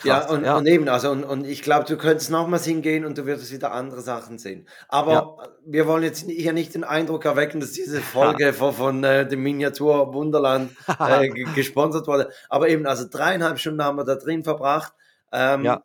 Ja, 0.05 0.21
Krass. 0.21 0.31
und, 0.31 0.45
und 0.45 0.67
eben, 0.67 0.89
also, 0.89 1.11
und, 1.11 1.25
und 1.25 1.45
ich 1.45 1.61
glaube, 1.63 1.85
du 1.85 1.97
könntest 1.97 2.31
nochmals 2.31 2.65
hingehen 2.65 3.05
und 3.05 3.19
du 3.19 3.27
würdest 3.27 3.51
wieder 3.53 3.73
andere 3.73 4.01
Sachen 4.01 4.39
sehen. 4.39 4.69
Aber 4.89 5.13
Ja. 5.13 5.49
wir 5.67 5.89
wollen 5.89 6.05
jetzt 6.05 6.25
hier 6.31 6.53
nicht 6.53 6.73
den 6.75 6.85
Eindruck 6.85 7.25
erwecken, 7.25 7.59
dass 7.61 7.73
diese 7.73 8.01
Folge 8.43 8.53
von, 8.53 8.73
von 8.75 9.03
äh, 9.05 9.27
dem 9.27 9.43
Miniatur 9.43 10.15
Wunderland 10.15 10.71
äh, 11.01 11.29
ge- 11.35 11.49
gesponsert 11.55 12.07
wurde. 12.07 12.31
Aber 12.49 12.69
eben, 12.69 12.87
also 12.87 13.07
dreieinhalb 13.11 13.59
Stunden 13.59 13.83
haben 13.83 13.97
wir 13.99 14.05
da 14.05 14.15
drin 14.15 14.45
verbracht. 14.45 14.93
Ähm, 15.33 15.65
Ja. 15.65 15.83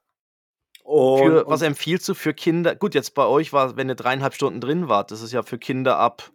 Und, 0.84 1.20
Für, 1.24 1.48
was 1.48 1.62
empfiehlst 1.62 2.08
du 2.10 2.14
für 2.14 2.34
Kinder? 2.34 2.76
Gut, 2.76 2.94
jetzt 2.94 3.14
bei 3.14 3.26
euch 3.26 3.54
war, 3.54 3.78
wenn 3.78 3.90
ihr 3.90 3.96
dreieinhalb 3.96 4.34
Stunden 4.34 4.60
drin 4.60 4.90
wart, 4.90 5.12
das 5.12 5.22
ist 5.22 5.32
ja 5.32 5.42
für 5.44 5.58
Kinder 5.58 5.98
ab 5.98 6.32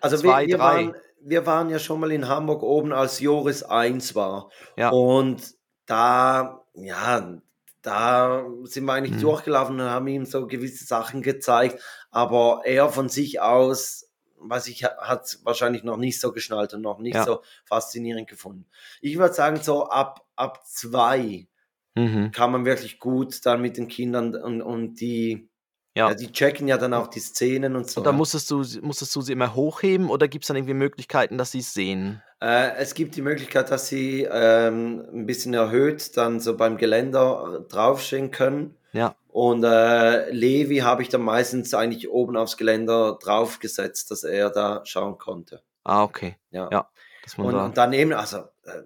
also 0.00 0.16
zwei, 0.16 0.42
wir, 0.42 0.48
wir, 0.48 0.56
drei. 0.58 0.64
waren, 0.64 0.94
wir 1.20 1.46
waren 1.46 1.70
ja 1.70 1.78
schon 1.78 2.00
mal 2.00 2.12
in 2.12 2.28
Hamburg 2.28 2.62
oben, 2.62 2.92
als 2.92 3.20
Joris 3.20 3.62
1 3.62 4.14
war. 4.14 4.50
Ja. 4.76 4.90
Und 4.90 5.54
da, 5.86 6.64
ja, 6.74 7.38
da 7.82 8.46
sind 8.64 8.84
wir 8.84 8.92
eigentlich 8.92 9.16
Mhm. 9.16 9.20
durchgelaufen 9.22 9.80
und 9.80 9.86
haben 9.86 10.06
ihm 10.06 10.24
so 10.26 10.46
gewisse 10.46 10.84
Sachen 10.84 11.22
gezeigt. 11.22 11.82
Aber 12.10 12.62
er 12.64 12.88
von 12.90 13.08
sich 13.08 13.40
aus, 13.40 14.08
weiß 14.38 14.68
ich, 14.68 14.84
hat 14.84 15.24
es 15.24 15.44
wahrscheinlich 15.44 15.82
noch 15.84 15.96
nicht 15.96 16.20
so 16.20 16.32
geschnallt 16.32 16.74
und 16.74 16.82
noch 16.82 16.98
nicht 16.98 17.14
Ja. 17.16 17.24
so 17.24 17.42
faszinierend 17.64 18.28
gefunden. 18.28 18.66
Ich 19.00 19.18
würde 19.18 19.34
sagen, 19.34 19.60
so 19.62 19.88
ab, 19.88 20.24
ab 20.36 20.60
zwei 20.66 21.48
Mhm. 21.96 22.32
kann 22.32 22.50
man 22.52 22.64
wirklich 22.64 22.98
gut 22.98 23.44
dann 23.46 23.60
mit 23.62 23.76
den 23.76 23.88
Kindern 23.88 24.34
und, 24.34 24.62
und 24.62 24.94
die, 25.00 25.48
Ja. 25.96 26.08
ja, 26.08 26.14
die 26.14 26.32
checken 26.32 26.66
ja 26.68 26.76
dann 26.76 26.92
auch 26.94 27.06
die 27.06 27.20
Szenen 27.20 27.76
und 27.76 27.88
so. 27.88 28.00
Und 28.00 28.04
da 28.06 28.10
ja. 28.10 28.16
musstest 28.16 28.50
du, 28.50 28.62
sie- 28.64 28.80
musstest 28.80 29.14
du 29.14 29.20
sie 29.20 29.32
immer 29.32 29.54
hochheben 29.54 30.10
oder 30.10 30.26
gibt 30.28 30.44
es 30.44 30.48
dann 30.48 30.56
irgendwie 30.56 30.74
Möglichkeiten, 30.74 31.38
dass 31.38 31.52
sie 31.52 31.60
es 31.60 31.72
sehen? 31.72 32.20
Äh, 32.40 32.72
es 32.78 32.94
gibt 32.94 33.14
die 33.16 33.22
Möglichkeit, 33.22 33.70
dass 33.70 33.88
sie 33.88 34.26
ähm, 34.30 35.04
ein 35.12 35.24
bisschen 35.26 35.54
erhöht 35.54 36.16
dann 36.16 36.40
so 36.40 36.56
beim 36.56 36.76
Geländer 36.76 37.60
äh, 37.64 37.68
draufstehen 37.72 38.30
können. 38.32 38.76
Ja. 38.92 39.14
Und 39.28 39.64
äh, 39.64 40.30
Levi 40.30 40.78
habe 40.78 41.02
ich 41.02 41.08
dann 41.08 41.22
meistens 41.22 41.74
eigentlich 41.74 42.08
oben 42.10 42.36
aufs 42.36 42.56
Geländer 42.56 43.18
draufgesetzt, 43.22 44.10
dass 44.10 44.22
er 44.24 44.50
da 44.50 44.82
schauen 44.84 45.18
konnte. 45.18 45.62
Ah, 45.84 46.02
okay. 46.04 46.36
Ja. 46.50 46.68
Ja, 46.70 46.88
Und, 47.36 47.52
da. 47.54 47.64
und 47.66 47.76
daneben, 47.76 48.12
also, 48.12 48.38
äh, 48.64 48.82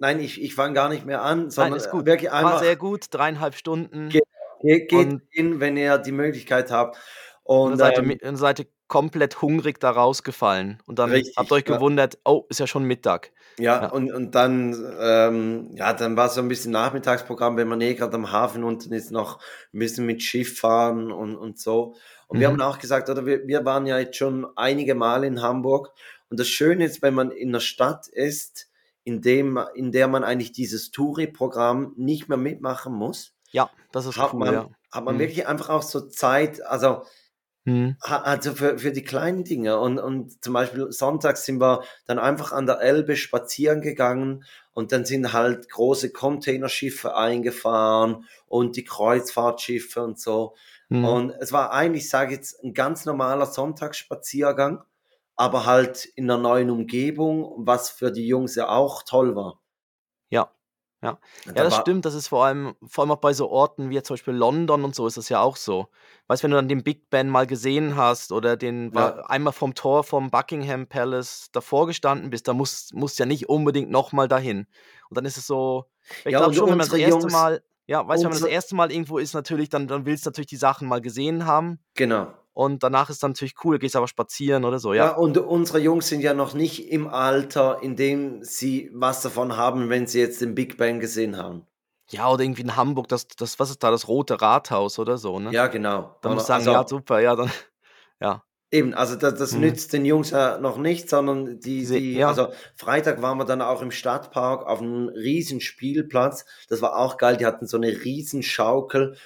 nein, 0.00 0.18
ich, 0.20 0.42
ich 0.42 0.54
fange 0.54 0.74
gar 0.74 0.88
nicht 0.88 1.06
mehr 1.06 1.22
an, 1.22 1.42
Nein, 1.42 1.50
sondern 1.50 1.74
ist 1.78 1.90
gut. 1.90 2.04
wirklich 2.06 2.30
War 2.32 2.38
einfach, 2.40 2.58
sehr 2.62 2.76
gut, 2.76 3.06
dreieinhalb 3.10 3.54
Stunden. 3.54 4.08
Ge- 4.08 4.20
Ge 4.62 4.80
geht 4.86 4.92
Und- 4.92 5.22
hin, 5.30 5.60
wenn 5.60 5.76
ihr 5.76 5.96
die 5.98 6.12
Möglichkeit 6.12 6.70
habt. 6.70 6.98
Und 7.44 7.72
Und 7.72 7.78
dann 7.78 7.78
seid, 7.78 7.98
ihr, 7.98 8.04
ähm, 8.12 8.18
dann 8.20 8.36
seid 8.36 8.58
ihr 8.60 8.66
komplett 8.86 9.40
hungrig 9.40 9.78
da 9.80 9.90
rausgefallen. 9.90 10.82
Und 10.86 10.98
dann 10.98 11.10
Richtig, 11.10 11.36
habt 11.36 11.50
ihr 11.50 11.54
euch 11.54 11.64
ja. 11.68 11.76
gewundert, 11.76 12.18
oh, 12.24 12.44
ist 12.48 12.60
ja 12.60 12.66
schon 12.66 12.84
Mittag. 12.84 13.30
Ja, 13.58 13.82
Ja. 13.82 13.88
Und, 13.90 14.12
und 14.12 14.34
dann, 14.34 14.76
ähm, 15.00 15.70
ja, 15.76 15.92
dann 15.92 16.16
war 16.16 16.28
so 16.28 16.40
ein 16.40 16.48
bisschen 16.48 16.72
Nachmittagsprogramm, 16.72 17.56
wenn 17.56 17.68
man 17.68 17.80
eh 17.80 17.94
gerade 17.94 18.14
am 18.14 18.30
Hafen 18.32 18.64
unten 18.64 18.92
ist, 18.92 19.10
noch 19.12 19.38
ein 19.72 19.78
bisschen 19.78 20.06
mit 20.06 20.22
Schiff 20.22 20.58
fahren 20.58 21.10
und, 21.12 21.36
und 21.36 21.58
so. 21.58 21.94
Und 22.28 22.38
wir 22.40 22.48
Mhm. 22.48 22.54
haben 22.54 22.62
auch 22.62 22.78
gesagt, 22.78 23.08
oder 23.08 23.26
wir, 23.26 23.46
wir 23.46 23.64
waren 23.64 23.86
ja 23.86 23.98
jetzt 23.98 24.16
schon 24.16 24.46
einige 24.56 24.94
Mal 24.94 25.24
in 25.24 25.42
Hamburg. 25.42 25.92
Und 26.28 26.38
das 26.38 26.48
Schöne 26.48 26.84
ist, 26.84 27.02
wenn 27.02 27.14
man 27.14 27.30
in 27.32 27.48
einer 27.48 27.60
Stadt 27.60 28.06
ist, 28.08 28.68
in, 29.04 29.22
dem, 29.22 29.58
in 29.74 29.92
der 29.92 30.08
man 30.08 30.24
eigentlich 30.24 30.52
dieses 30.52 30.90
Touri-Programm 30.90 31.94
nicht 31.96 32.28
mehr 32.28 32.38
mitmachen 32.38 32.92
muss, 32.94 33.34
Ja, 33.52 33.70
das 33.92 34.06
ist 34.06 34.18
hat 34.18 34.32
cool, 34.32 34.40
man, 34.40 34.52
ja. 34.52 34.68
hat 34.92 35.04
man 35.04 35.16
Mhm. 35.16 35.20
wirklich 35.20 35.46
einfach 35.46 35.68
auch 35.70 35.82
so 35.82 36.00
Zeit, 36.08 36.62
also 36.66 37.02
Mhm. 37.64 37.96
Also 38.00 38.54
für, 38.54 38.78
für 38.78 38.90
die 38.90 39.04
kleinen 39.04 39.44
Dinge. 39.44 39.78
Und, 39.78 39.98
und 39.98 40.42
zum 40.42 40.54
Beispiel 40.54 40.90
sonntags 40.92 41.44
sind 41.44 41.60
wir 41.60 41.82
dann 42.06 42.18
einfach 42.18 42.52
an 42.52 42.66
der 42.66 42.80
Elbe 42.80 43.16
spazieren 43.16 43.82
gegangen 43.82 44.44
und 44.72 44.92
dann 44.92 45.04
sind 45.04 45.32
halt 45.34 45.68
große 45.68 46.10
Containerschiffe 46.10 47.14
eingefahren 47.16 48.24
und 48.46 48.76
die 48.76 48.84
Kreuzfahrtschiffe 48.84 50.02
und 50.02 50.18
so. 50.18 50.54
Mhm. 50.88 51.04
Und 51.04 51.30
es 51.32 51.52
war 51.52 51.70
eigentlich, 51.72 52.08
sage 52.08 52.32
ich 52.32 52.38
jetzt, 52.38 52.64
ein 52.64 52.72
ganz 52.72 53.04
normaler 53.04 53.46
Sonntagsspaziergang, 53.46 54.82
aber 55.40 55.66
halt 55.66 56.04
in 56.16 56.30
einer 56.30 56.40
neuen 56.40 56.70
Umgebung, 56.70 57.52
was 57.66 57.90
für 57.90 58.12
die 58.12 58.26
Jungs 58.28 58.54
ja 58.56 58.68
auch 58.68 59.02
toll 59.02 59.34
war. 59.36 59.60
Ja, 60.30 60.50
ja. 61.02 61.18
Ja, 61.46 61.52
da 61.54 61.64
das 61.64 61.76
stimmt. 61.76 62.04
Das 62.04 62.14
ist 62.14 62.28
vor 62.28 62.44
allem, 62.44 62.74
vor 62.86 63.02
allem 63.04 63.10
auch 63.12 63.16
bei 63.20 63.32
so 63.32 63.48
Orten 63.50 63.90
wie 63.90 63.94
jetzt 63.94 64.06
zum 64.08 64.14
Beispiel 64.14 64.34
London 64.34 64.84
und 64.84 64.94
so 64.94 65.06
ist 65.06 65.16
das 65.16 65.28
ja 65.28 65.40
auch 65.40 65.56
so. 65.56 65.88
Weißt 66.28 66.42
du, 66.42 66.44
wenn 66.44 66.50
du 66.52 66.56
dann 66.58 66.68
den 66.68 66.84
Big 66.84 67.10
Ben 67.10 67.28
mal 67.28 67.46
gesehen 67.46 67.96
hast 67.96 68.32
oder 68.32 68.56
den 68.56 68.92
Ja. 68.94 69.16
einmal 69.26 69.52
vom 69.52 69.74
Tor 69.74 70.04
vom 70.04 70.30
Buckingham 70.30 70.86
Palace 70.86 71.48
davor 71.52 71.86
gestanden 71.86 72.30
bist, 72.30 72.46
da 72.48 72.52
musst, 72.52 72.94
musst 72.94 73.18
ja 73.18 73.26
nicht 73.26 73.48
unbedingt 73.48 73.90
nochmal 73.90 74.28
dahin. 74.28 74.66
Und 75.08 75.16
dann 75.16 75.24
ist 75.24 75.36
es 75.38 75.46
so, 75.46 75.86
ich 76.24 76.32
Ja, 76.32 76.38
glaube 76.38 76.54
schon, 76.54 76.70
wenn 76.70 76.78
man 76.78 76.88
das 76.88 76.92
erste 76.98 77.26
Jungs- 77.26 77.32
Mal, 77.32 77.62
ja, 77.86 78.06
weißt 78.06 78.22
du, 78.22 78.28
wenn 78.28 78.34
man 78.34 78.42
das 78.42 78.50
erste 78.50 78.74
Mal 78.76 78.92
irgendwo 78.92 79.18
ist, 79.18 79.34
natürlich, 79.34 79.68
dann, 79.68 79.88
dann 79.88 80.06
willst 80.06 80.24
du 80.26 80.30
natürlich 80.30 80.46
die 80.48 80.56
Sachen 80.56 80.86
mal 80.86 81.00
gesehen 81.00 81.46
haben. 81.46 81.80
Genau. 81.94 82.32
Und 82.52 82.82
danach 82.82 83.10
ist 83.10 83.22
dann 83.22 83.30
natürlich 83.30 83.54
cool, 83.64 83.78
gehst 83.78 83.94
aber 83.96 84.08
spazieren 84.08 84.64
oder 84.64 84.78
so, 84.78 84.92
Ja. 84.92 85.06
ja. 85.06 85.16
und 85.16 85.38
unsere 85.38 85.78
Jungs 85.78 86.08
sind 86.08 86.20
ja 86.20 86.34
noch 86.34 86.52
nicht 86.54 86.90
im 86.90 87.06
Alter, 87.08 87.78
in 87.82 87.94
dem 87.96 88.42
sie 88.42 88.90
was 88.92 89.22
davon 89.22 89.56
haben, 89.56 89.88
wenn 89.88 90.06
sie 90.06 90.18
jetzt 90.20 90.40
den 90.40 90.54
Big 90.54 90.76
Bang 90.76 90.98
gesehen 91.00 91.36
haben. 91.36 91.66
Ja, 92.08 92.28
oder 92.28 92.42
irgendwie 92.42 92.62
in 92.62 92.74
Hamburg, 92.74 93.06
das, 93.06 93.28
das, 93.28 93.60
was 93.60 93.70
ist 93.70 93.84
da, 93.84 93.92
das 93.92 94.08
Rote 94.08 94.40
Rathaus 94.40 94.98
oder 94.98 95.16
so, 95.16 95.38
ne? 95.38 95.52
Ja, 95.52 95.68
genau. 95.68 96.16
Dann 96.22 96.34
musst 96.34 96.48
du 96.48 96.52
Oder- 96.52 96.60
sagen, 96.64 96.76
also, 96.76 96.82
ja, 96.82 96.88
super, 96.88 97.20
ja, 97.20 97.36
dann, 97.36 97.50
ja. 98.20 98.42
Eben, 98.72 98.94
also 98.94 99.14
das, 99.16 99.34
das 99.34 99.52
Mhm. 99.52 99.60
nützt 99.60 99.92
den 99.92 100.04
Jungs 100.04 100.30
ja 100.30 100.58
noch 100.58 100.76
nicht, 100.76 101.08
sondern 101.08 101.58
die, 101.60 101.84
die 101.86 102.14
ja. 102.14 102.28
also 102.28 102.48
Freitag 102.76 103.20
waren 103.22 103.36
wir 103.38 103.44
dann 103.44 103.62
auch 103.62 103.82
im 103.82 103.90
Stadtpark 103.92 104.64
auf 104.66 104.80
einem 104.80 105.08
riesen 105.08 105.60
Spielplatz. 105.60 106.44
Das 106.68 106.80
war 106.82 106.96
auch 106.96 107.16
geil. 107.16 107.36
Die 107.36 107.46
hatten 107.46 107.66
so 107.66 107.76
eine 107.76 107.88
riesen 107.88 108.42
Schaukel. 108.44 109.16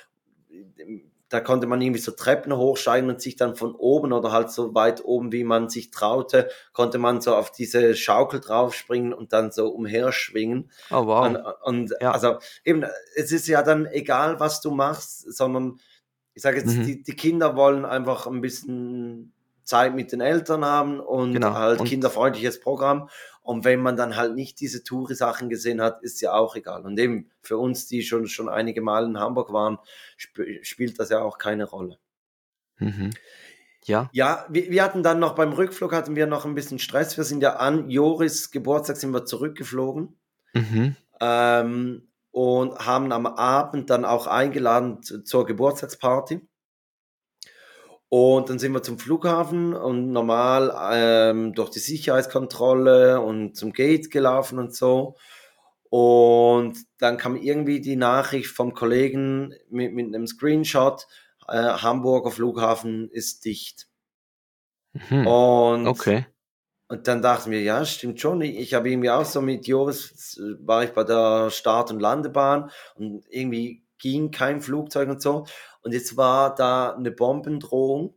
Da 1.31 1.41
konnte 1.41 1.67
man 1.67 1.81
irgendwie 1.81 2.01
so 2.01 2.13
Treppen 2.13 2.55
hochsteigen 2.57 3.09
und 3.09 3.21
sich 3.21 3.35
dann 3.37 3.57
von 3.57 3.75
oben 3.75 4.13
oder 4.13 4.31
halt 4.31 4.51
so 4.51 4.75
weit 4.75 5.05
oben, 5.05 5.33
wie 5.33 5.43
man 5.45 5.69
sich 5.69 5.91
traute, 5.91 6.49
konnte 6.73 6.99
man 6.99 7.21
so 7.21 7.35
auf 7.35 7.51
diese 7.51 7.97
Schaukel 7.97 8.41
draufspringen 8.41 9.13
und 9.13 9.33
dann 9.33 9.51
so 9.51 9.69
umherschwingen. 9.69 10.71
Oh, 10.91 11.07
wow. 11.07 11.27
Und, 11.27 11.37
und 11.89 11.95
Ja. 12.01 12.13
also 12.13 12.39
eben, 12.65 12.85
es 13.17 13.33
ist 13.33 13.49
ja 13.49 13.63
dann 13.63 13.87
egal, 13.87 14.39
was 14.39 14.61
du 14.61 14.71
machst, 14.71 15.21
sondern 15.35 15.81
ich 16.35 16.43
sage 16.43 16.59
jetzt, 16.59 16.77
Mhm. 16.79 16.83
die, 16.83 17.03
die 17.03 17.17
Kinder 17.17 17.57
wollen 17.57 17.85
einfach 17.85 18.27
ein 18.27 18.41
bisschen 18.41 19.33
Zeit 19.65 19.95
mit 19.95 20.13
den 20.13 20.21
Eltern 20.21 20.65
haben 20.65 21.01
und 21.01 21.33
Genau. 21.35 21.55
halt 21.55 21.81
Und- 21.81 21.89
kinderfreundliches 21.89 22.61
Programm. 22.61 23.09
Und 23.43 23.65
wenn 23.65 23.81
man 23.81 23.97
dann 23.97 24.17
halt 24.17 24.35
nicht 24.35 24.59
diese 24.61 24.85
Touri-Sachen 24.85 25.49
gesehen 25.51 25.81
hat, 25.83 26.03
ist 26.03 26.21
ja 26.23 26.33
auch 26.33 26.57
egal. 26.57 26.85
Und 26.87 26.99
eben 26.99 27.31
für 27.43 27.59
uns, 27.59 27.87
die 27.87 28.03
schon, 28.03 28.27
schon 28.27 28.49
einige 28.49 28.81
Mal 28.81 29.05
in 29.05 29.19
Hamburg 29.19 29.53
waren, 29.53 29.79
sp 30.17 30.63
spielt 30.63 30.99
das 30.99 31.11
ja 31.11 31.21
auch 31.21 31.37
keine 31.39 31.65
Rolle. 31.65 31.99
Mhm. 32.79 33.11
Ja, 33.85 34.09
Ja, 34.13 34.47
wir, 34.49 34.71
wir 34.71 34.83
hatten 34.83 35.03
dann 35.03 35.19
noch 35.19 35.35
beim 35.35 35.53
Rückflug 35.53 35.93
hatten 35.93 36.17
wir 36.17 36.27
noch 36.27 36.47
ein 36.47 36.55
bisschen 36.55 36.79
Stress. 36.79 37.19
Wir 37.19 37.25
sind 37.25 37.43
ja 37.43 37.57
an 37.57 37.91
Joris 37.91 38.51
Geburtstag 38.51 38.97
sind 38.97 39.13
wir 39.13 39.27
zurückgeflogen. 39.27 40.17
mhm. 40.55 40.97
ähm, 41.21 42.09
und 42.31 42.77
haben 42.85 43.13
am 43.13 43.27
Abend 43.27 43.91
dann 43.91 44.05
auch 44.05 44.27
eingeladen 44.27 45.03
zu, 45.03 45.23
zur 45.23 45.47
Geburtstagsparty. 45.47 46.41
Und 48.17 48.49
dann 48.49 48.61
sind 48.61 48.71
wir 48.73 48.83
zum 48.85 48.97
Flughafen 48.97 49.75
und 49.75 50.13
normal 50.13 50.73
ähm, 50.93 51.53
durch 51.53 51.71
die 51.71 51.81
Sicherheitskontrolle 51.81 53.21
und 53.21 53.57
zum 53.57 53.73
Gate 53.73 54.09
gelaufen 54.09 54.61
und 54.61 54.73
so. 54.73 55.17
Und 55.91 56.79
dann 56.99 57.17
kam 57.17 57.35
irgendwie 57.35 57.81
die 57.81 57.97
Nachricht 57.97 58.51
vom 58.51 58.73
Kollegen 58.73 59.53
mit, 59.69 59.95
mit 59.95 60.07
einem 60.15 60.29
Screenshot, 60.29 61.09
äh, 61.49 61.57
Hamburger 61.57 62.31
Flughafen 62.31 63.11
ist 63.11 63.45
dicht. 63.47 63.89
Mhm. 64.93 65.27
Und 65.27 65.89
Okay. 65.89 66.27
und 66.87 67.09
dann 67.09 67.21
dachten 67.21 67.51
wir, 67.51 67.63
ja, 67.63 67.85
stimmt 67.85 68.21
schon. 68.21 68.43
Ich, 68.43 68.57
ich 68.57 68.75
habe 68.75 68.93
irgendwie 68.93 69.11
auch 69.11 69.25
so 69.25 69.41
mit 69.41 69.67
Joris, 69.67 70.41
war 70.61 70.85
ich 70.85 70.91
bei 70.91 71.03
der 71.03 71.51
Start- 71.51 71.91
und 71.91 71.99
Landebahn 71.99 72.71
und 72.95 73.25
irgendwie 73.29 73.84
ging 74.05 74.31
kein 74.31 74.61
Flugzeug 74.61 75.09
und 75.09 75.23
so. 75.23 75.47
Und 75.81 75.93
jetzt 75.93 76.19
war 76.19 76.55
da 76.55 76.95
eine 76.95 77.11
Bombendrohung. 77.11 78.15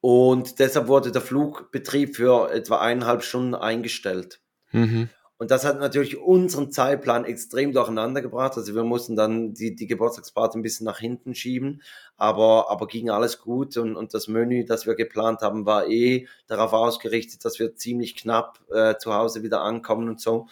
Und 0.00 0.58
deshalb 0.58 0.88
wurde 0.88 1.12
der 1.12 1.20
Flugbetrieb 1.20 2.16
für 2.16 2.50
etwa 2.50 2.78
eineinhalb 2.78 3.22
Stunden 3.22 3.54
eingestellt. 3.54 4.40
Mhm. 4.72 5.10
Und 5.36 5.50
das 5.50 5.66
hat 5.66 5.80
natürlich 5.80 6.16
unseren 6.16 6.70
Zeitplan 6.70 7.26
extrem 7.26 7.72
durcheinander 7.72 8.22
gebracht. 8.22 8.56
Also 8.56 8.74
wir 8.74 8.84
mussten 8.84 9.16
dann 9.16 9.52
die, 9.52 9.74
die 9.74 9.86
Geburtstagsparty 9.86 10.58
ein 10.58 10.62
bisschen 10.62 10.86
nach 10.86 10.98
hinten 10.98 11.34
schieben, 11.34 11.82
aber, 12.16 12.70
aber 12.70 12.86
ging 12.86 13.10
alles 13.10 13.40
gut 13.40 13.76
und, 13.76 13.96
und 13.96 14.14
das 14.14 14.28
Menü, 14.28 14.64
das 14.64 14.86
wir 14.86 14.94
geplant 14.94 15.42
haben, 15.42 15.66
war 15.66 15.88
eh 15.88 16.26
darauf 16.46 16.72
ausgerichtet, 16.72 17.44
dass 17.44 17.58
wir 17.58 17.74
ziemlich 17.74 18.16
knapp 18.16 18.60
äh, 18.70 18.96
zu 18.96 19.12
Hause 19.12 19.42
wieder 19.42 19.60
ankommen 19.60 20.08
und 20.08 20.20
so. 20.20 20.46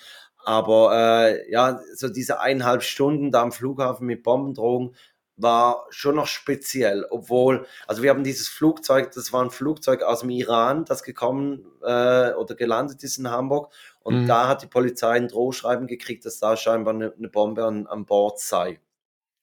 Aber 0.45 0.93
äh, 0.95 1.51
ja, 1.51 1.81
so 1.95 2.09
diese 2.09 2.41
eineinhalb 2.41 2.83
Stunden 2.83 3.31
da 3.31 3.43
am 3.43 3.53
Flughafen 3.53 4.07
mit 4.07 4.23
Bombendrohungen 4.23 4.95
war 5.37 5.87
schon 5.91 6.17
noch 6.17 6.27
speziell, 6.27 7.07
obwohl, 7.11 7.67
also 7.87 8.03
wir 8.03 8.11
haben 8.11 8.23
dieses 8.23 8.49
Flugzeug, 8.49 9.13
das 9.13 9.33
war 9.33 9.43
ein 9.43 9.51
Flugzeug 9.51 10.03
aus 10.03 10.21
dem 10.21 10.31
Iran, 10.31 10.85
das 10.85 11.03
gekommen 11.03 11.65
äh, 11.83 12.33
oder 12.33 12.55
gelandet 12.55 13.03
ist 13.03 13.19
in 13.19 13.31
Hamburg 13.31 13.73
und 14.01 14.23
mhm. 14.23 14.27
da 14.29 14.47
hat 14.49 14.63
die 14.63 14.67
Polizei 14.67 15.13
ein 15.13 15.29
Drohschreiben 15.29 15.87
gekriegt, 15.87 16.25
dass 16.27 16.39
da 16.39 16.57
scheinbar 16.57 16.95
eine, 16.95 17.13
eine 17.17 17.29
Bombe 17.29 17.65
an, 17.65 17.87
an 17.87 18.05
Bord 18.05 18.41
sei. 18.41 18.81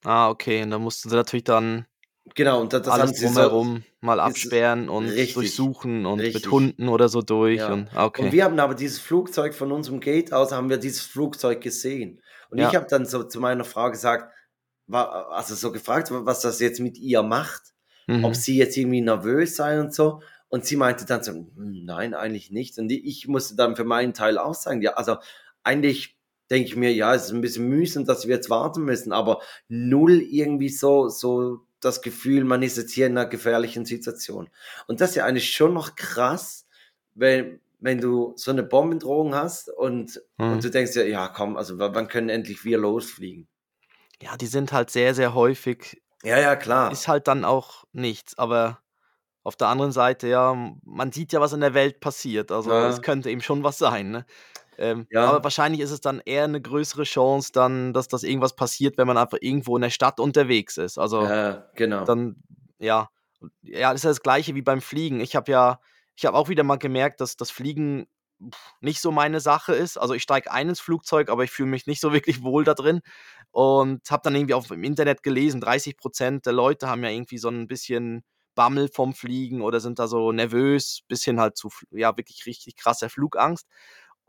Ah, 0.03 0.29
okay, 0.29 0.63
und 0.63 0.69
da 0.69 0.79
mussten 0.79 1.09
sie 1.09 1.15
natürlich 1.15 1.43
dann 1.43 1.85
Genau, 2.35 2.61
und 2.61 2.73
das, 2.73 2.83
das 2.83 2.93
alles 2.93 3.19
drumherum 3.19 3.77
so, 3.77 4.05
mal 4.05 4.19
absperren 4.19 4.89
und 4.89 5.05
richtig, 5.05 5.33
durchsuchen 5.33 6.05
und 6.05 6.19
richtig. 6.19 6.43
mit 6.43 6.51
Hunden 6.51 6.89
oder 6.89 7.09
so 7.09 7.21
durch. 7.21 7.59
Ja. 7.59 7.73
Und, 7.73 7.89
ah, 7.93 8.05
okay. 8.05 8.23
und 8.23 8.31
wir 8.31 8.43
haben 8.43 8.59
aber 8.59 8.75
dieses 8.75 8.99
Flugzeug 8.99 9.53
von 9.53 9.71
unserem 9.71 9.99
Gate 9.99 10.33
aus, 10.33 10.51
haben 10.51 10.69
wir 10.69 10.77
dieses 10.77 11.01
Flugzeug 11.01 11.61
gesehen. 11.61 12.21
Und 12.49 12.59
ja. 12.59 12.69
ich 12.69 12.75
habe 12.75 12.87
dann 12.89 13.05
so 13.05 13.23
zu 13.23 13.39
meiner 13.39 13.63
Frau 13.63 13.89
gesagt, 13.91 14.33
war, 14.87 15.31
also 15.31 15.55
so 15.55 15.71
gefragt, 15.71 16.09
was 16.11 16.41
das 16.41 16.59
jetzt 16.59 16.79
mit 16.79 16.97
ihr 16.97 17.21
macht, 17.21 17.61
mhm. 18.07 18.25
ob 18.25 18.35
sie 18.35 18.57
jetzt 18.57 18.75
irgendwie 18.75 19.01
nervös 19.01 19.55
sei 19.55 19.79
und 19.79 19.93
so. 19.93 20.21
Und 20.49 20.65
sie 20.65 20.75
meinte 20.75 21.05
dann 21.05 21.23
so, 21.23 21.31
hm, 21.31 21.85
nein, 21.85 22.15
eigentlich 22.15 22.49
nicht. 22.51 22.79
Und 22.79 22.91
ich 22.91 23.27
musste 23.27 23.55
dann 23.55 23.75
für 23.75 23.83
meinen 23.83 24.13
Teil 24.13 24.37
auch 24.39 24.55
sagen, 24.55 24.81
ja, 24.81 24.93
also 24.93 25.17
eigentlich 25.63 26.17
denke 26.49 26.69
ich 26.69 26.75
mir, 26.75 26.91
ja, 26.91 27.13
es 27.13 27.25
ist 27.25 27.31
ein 27.31 27.41
bisschen 27.41 27.69
mühsam, 27.69 28.05
dass 28.05 28.27
wir 28.27 28.35
jetzt 28.35 28.49
warten 28.49 28.83
müssen, 28.83 29.11
aber 29.11 29.41
null 29.67 30.21
irgendwie 30.21 30.69
so, 30.69 31.07
so 31.07 31.59
das 31.79 32.01
Gefühl, 32.01 32.43
man 32.43 32.63
ist 32.63 32.77
jetzt 32.77 32.91
hier 32.91 33.07
in 33.07 33.17
einer 33.17 33.27
gefährlichen 33.27 33.85
Situation. 33.85 34.49
Und 34.87 35.01
das 35.01 35.11
ist 35.11 35.15
ja 35.15 35.25
eigentlich 35.25 35.51
schon 35.51 35.73
noch 35.73 35.95
krass, 35.95 36.65
wenn, 37.13 37.59
wenn 37.79 37.99
du 37.99 38.33
so 38.35 38.51
eine 38.51 38.63
Bombendrohung 38.63 39.35
hast 39.35 39.69
und, 39.69 40.21
hm. 40.37 40.53
und 40.53 40.63
du 40.63 40.69
denkst 40.69 40.95
ja, 40.95 41.03
ja, 41.03 41.27
komm, 41.27 41.57
also 41.57 41.79
wann 41.79 42.07
können 42.07 42.29
endlich 42.29 42.65
wir 42.65 42.77
losfliegen? 42.77 43.47
Ja, 44.21 44.35
die 44.35 44.47
sind 44.47 44.73
halt 44.73 44.89
sehr, 44.89 45.15
sehr 45.15 45.33
häufig. 45.33 46.01
Ja, 46.23 46.37
ja, 46.37 46.55
klar. 46.55 46.91
Ist 46.91 47.07
halt 47.07 47.27
dann 47.27 47.45
auch 47.45 47.85
nichts, 47.93 48.37
aber 48.37 48.81
auf 49.43 49.55
der 49.55 49.69
anderen 49.69 49.93
Seite, 49.93 50.27
ja, 50.27 50.73
man 50.83 51.11
sieht 51.11 51.31
ja, 51.31 51.39
was 51.39 51.53
in 51.53 51.61
der 51.61 51.73
Welt 51.73 52.01
passiert. 52.01 52.51
Also 52.51 52.71
es 52.71 52.97
ja. 52.97 53.01
könnte 53.01 53.29
eben 53.29 53.41
schon 53.41 53.63
was 53.63 53.77
sein. 53.77 54.11
Ne? 54.11 54.25
Ähm, 54.79 55.07
ja. 55.11 55.25
Aber 55.25 55.43
wahrscheinlich 55.43 55.81
ist 55.81 55.91
es 55.91 55.99
dann 55.99 56.21
eher 56.25 56.45
eine 56.45 56.61
größere 56.61 57.03
Chance, 57.03 57.51
dann, 57.53 57.93
dass 57.93 58.07
das 58.07 58.23
irgendwas 58.23 58.55
passiert, 58.55 58.97
wenn 58.97 59.07
man 59.07 59.17
einfach 59.17 59.37
irgendwo 59.41 59.75
in 59.75 59.81
der 59.81 59.89
Stadt 59.89 60.19
unterwegs 60.21 60.77
ist. 60.77 60.97
Also 60.97 61.23
ja, 61.23 61.65
genau. 61.75 62.05
dann, 62.05 62.37
ja, 62.79 63.09
ja, 63.61 63.91
das 63.91 63.99
ist 63.99 64.03
ja 64.05 64.09
das 64.11 64.21
Gleiche 64.21 64.55
wie 64.55 64.61
beim 64.61 64.81
Fliegen. 64.81 65.19
Ich 65.19 65.35
habe 65.35 65.51
ja, 65.51 65.79
ich 66.15 66.25
habe 66.25 66.37
auch 66.37 66.47
wieder 66.47 66.63
mal 66.63 66.77
gemerkt, 66.77 67.19
dass 67.19 67.35
das 67.35 67.51
Fliegen 67.51 68.07
nicht 68.79 69.01
so 69.01 69.11
meine 69.11 69.41
Sache 69.41 69.73
ist. 69.73 69.97
Also 69.97 70.13
ich 70.13 70.23
steige 70.23 70.51
ein 70.51 70.69
ins 70.69 70.79
Flugzeug, 70.79 71.29
aber 71.29 71.43
ich 71.43 71.51
fühle 71.51 71.69
mich 71.69 71.85
nicht 71.85 71.99
so 71.99 72.13
wirklich 72.13 72.41
wohl 72.41 72.63
da 72.63 72.73
drin. 72.73 73.01
Und 73.51 74.09
habe 74.09 74.21
dann 74.23 74.35
irgendwie 74.35 74.53
auf 74.53 74.67
dem 74.67 74.83
Internet 74.83 75.23
gelesen, 75.23 75.59
30 75.59 75.97
Prozent 75.97 76.45
der 76.45 76.53
Leute 76.53 76.87
haben 76.87 77.03
ja 77.03 77.09
irgendwie 77.09 77.37
so 77.37 77.49
ein 77.49 77.67
bisschen 77.67 78.23
Bammel 78.55 78.89
vom 78.89 79.13
Fliegen 79.13 79.61
oder 79.61 79.79
sind 79.79 79.99
da 79.99 80.07
so 80.07 80.31
nervös, 80.31 81.01
bisschen 81.07 81.39
halt 81.39 81.57
zu, 81.57 81.69
ja, 81.91 82.15
wirklich 82.17 82.45
richtig 82.45 82.75
krasser 82.75 83.09
Flugangst. 83.09 83.67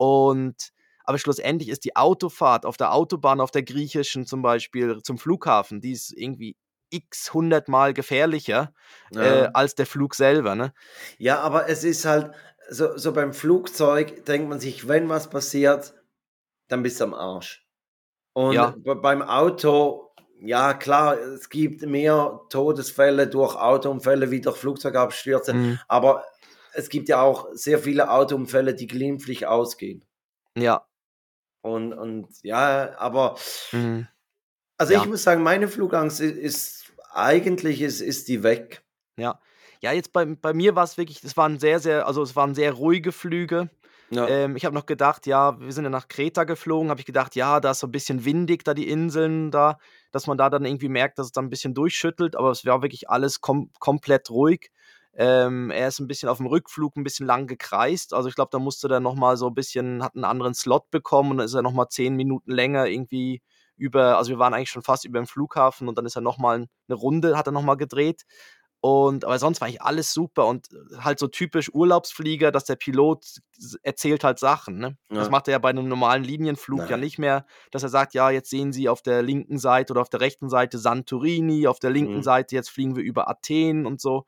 Und 0.01 0.71
aber 1.03 1.19
schlussendlich 1.19 1.69
ist 1.69 1.85
die 1.85 1.95
Autofahrt 1.95 2.65
auf 2.65 2.75
der 2.75 2.91
Autobahn, 2.91 3.39
auf 3.39 3.51
der 3.51 3.61
griechischen 3.61 4.25
zum 4.25 4.41
Beispiel, 4.41 5.03
zum 5.03 5.19
Flughafen, 5.19 5.79
die 5.79 5.91
ist 5.91 6.11
irgendwie 6.11 6.57
x 6.89 7.35
hundertmal 7.35 7.93
gefährlicher 7.93 8.73
ja. 9.11 9.21
äh, 9.21 9.49
als 9.53 9.75
der 9.75 9.85
Flug 9.85 10.15
selber. 10.15 10.55
Ne? 10.55 10.73
Ja, 11.19 11.41
aber 11.41 11.69
es 11.69 11.83
ist 11.83 12.05
halt, 12.05 12.31
so, 12.67 12.97
so 12.97 13.13
beim 13.13 13.31
Flugzeug 13.31 14.25
denkt 14.25 14.49
man 14.49 14.59
sich, 14.59 14.87
wenn 14.87 15.07
was 15.07 15.29
passiert, 15.29 15.93
dann 16.67 16.81
bist 16.81 16.99
du 16.99 17.03
am 17.03 17.13
Arsch. 17.13 17.63
Und 18.33 18.53
ja. 18.53 18.73
beim 18.79 19.21
Auto, 19.21 20.15
ja 20.39 20.73
klar, 20.73 21.15
es 21.19 21.47
gibt 21.49 21.85
mehr 21.85 22.39
Todesfälle 22.49 23.27
durch 23.27 23.55
Autounfälle 23.55 24.31
wie 24.31 24.41
durch 24.41 24.57
Flugzeugabstürze, 24.57 25.53
mhm. 25.53 25.79
aber 25.87 26.25
es 26.73 26.89
gibt 26.89 27.09
ja 27.09 27.21
auch 27.21 27.47
sehr 27.53 27.79
viele 27.79 28.11
Autounfälle, 28.11 28.73
die 28.73 28.87
glimpflich 28.87 29.47
ausgehen. 29.47 30.05
Ja. 30.57 30.85
Und, 31.61 31.93
und 31.93 32.27
ja, 32.43 32.97
aber 32.97 33.37
mhm. 33.71 34.07
also 34.77 34.93
ja. 34.93 35.01
ich 35.01 35.07
muss 35.07 35.23
sagen, 35.23 35.43
meine 35.43 35.67
Flugangst 35.67 36.19
ist, 36.19 36.37
ist 36.37 36.93
eigentlich 37.13 37.81
ist, 37.81 38.01
ist 38.01 38.27
die 38.27 38.43
weg. 38.43 38.83
Ja. 39.17 39.39
Ja, 39.81 39.91
jetzt 39.91 40.13
bei, 40.13 40.25
bei 40.25 40.53
mir 40.53 40.75
war 40.75 40.83
es 40.83 40.97
wirklich, 40.97 41.23
es 41.23 41.35
waren 41.37 41.57
sehr, 41.59 41.79
sehr, 41.79 42.05
also 42.05 42.21
es 42.21 42.35
waren 42.35 42.53
sehr 42.53 42.73
ruhige 42.73 43.11
Flüge. 43.11 43.69
Ja. 44.11 44.27
Ähm, 44.27 44.55
ich 44.55 44.65
habe 44.65 44.75
noch 44.75 44.85
gedacht, 44.85 45.25
ja, 45.25 45.59
wir 45.59 45.71
sind 45.71 45.85
ja 45.85 45.89
nach 45.89 46.07
Kreta 46.07 46.43
geflogen, 46.43 46.89
habe 46.89 46.99
ich 46.99 47.05
gedacht, 47.05 47.35
ja, 47.35 47.59
da 47.59 47.71
ist 47.71 47.79
so 47.79 47.87
ein 47.87 47.91
bisschen 47.91 48.25
windig, 48.25 48.63
da 48.63 48.73
die 48.73 48.89
Inseln 48.89 49.51
da, 49.51 49.79
dass 50.11 50.27
man 50.27 50.37
da 50.37 50.49
dann 50.49 50.65
irgendwie 50.65 50.89
merkt, 50.89 51.17
dass 51.17 51.27
es 51.27 51.31
dann 51.31 51.45
ein 51.45 51.49
bisschen 51.49 51.73
durchschüttelt, 51.73 52.35
aber 52.35 52.51
es 52.51 52.65
war 52.65 52.81
wirklich 52.81 53.09
alles 53.09 53.41
kom 53.41 53.71
komplett 53.79 54.29
ruhig. 54.29 54.69
Ähm, 55.13 55.71
er 55.71 55.89
ist 55.89 55.99
ein 55.99 56.07
bisschen 56.07 56.29
auf 56.29 56.37
dem 56.37 56.45
Rückflug 56.45 56.95
ein 56.95 57.03
bisschen 57.03 57.25
lang 57.25 57.47
gekreist. 57.47 58.13
Also 58.13 58.29
ich 58.29 58.35
glaube, 58.35 58.49
da 58.51 58.59
musste 58.59 58.87
er 58.87 58.99
nochmal 58.99 59.37
so 59.37 59.47
ein 59.47 59.53
bisschen, 59.53 60.03
hat 60.03 60.15
einen 60.15 60.23
anderen 60.23 60.53
Slot 60.53 60.89
bekommen 60.89 61.31
und 61.31 61.37
dann 61.37 61.45
ist 61.45 61.53
er 61.53 61.61
nochmal 61.61 61.89
zehn 61.89 62.15
Minuten 62.15 62.51
länger 62.51 62.87
irgendwie 62.87 63.41
über, 63.75 64.17
also 64.17 64.29
wir 64.29 64.39
waren 64.39 64.53
eigentlich 64.53 64.69
schon 64.69 64.83
fast 64.83 65.05
über 65.05 65.19
dem 65.19 65.27
Flughafen 65.27 65.87
und 65.87 65.97
dann 65.97 66.05
ist 66.05 66.15
er 66.15 66.21
nochmal 66.21 66.67
eine 66.87 66.95
Runde, 66.95 67.37
hat 67.37 67.47
er 67.47 67.51
nochmal 67.51 67.77
gedreht. 67.77 68.23
Und 68.83 69.25
aber 69.25 69.37
sonst 69.37 69.61
war 69.61 69.67
eigentlich 69.67 69.83
alles 69.83 70.11
super 70.11 70.47
und 70.47 70.67
äh, 70.71 70.97
halt 70.97 71.19
so 71.19 71.27
typisch 71.27 71.69
Urlaubsflieger, 71.71 72.51
dass 72.51 72.65
der 72.65 72.75
Pilot 72.75 73.23
erzählt 73.83 74.23
halt 74.23 74.39
Sachen. 74.39 74.79
Ne? 74.79 74.97
Ja. 75.11 75.17
Das 75.17 75.29
macht 75.29 75.47
er 75.47 75.51
ja 75.51 75.59
bei 75.59 75.69
einem 75.69 75.87
normalen 75.87 76.23
Linienflug 76.23 76.79
Nein. 76.79 76.89
ja 76.89 76.97
nicht 76.97 77.19
mehr, 77.19 77.45
dass 77.69 77.83
er 77.83 77.89
sagt, 77.89 78.15
ja, 78.15 78.31
jetzt 78.31 78.49
sehen 78.49 78.73
Sie 78.73 78.89
auf 78.89 79.03
der 79.03 79.21
linken 79.21 79.59
Seite 79.59 79.93
oder 79.93 80.01
auf 80.01 80.09
der 80.09 80.21
rechten 80.21 80.49
Seite 80.49 80.79
Santorini, 80.79 81.67
auf 81.67 81.79
der 81.79 81.91
linken 81.91 82.17
mhm. 82.17 82.23
Seite 82.23 82.55
jetzt 82.55 82.71
fliegen 82.71 82.95
wir 82.95 83.03
über 83.03 83.29
Athen 83.29 83.85
und 83.85 84.01
so. 84.01 84.25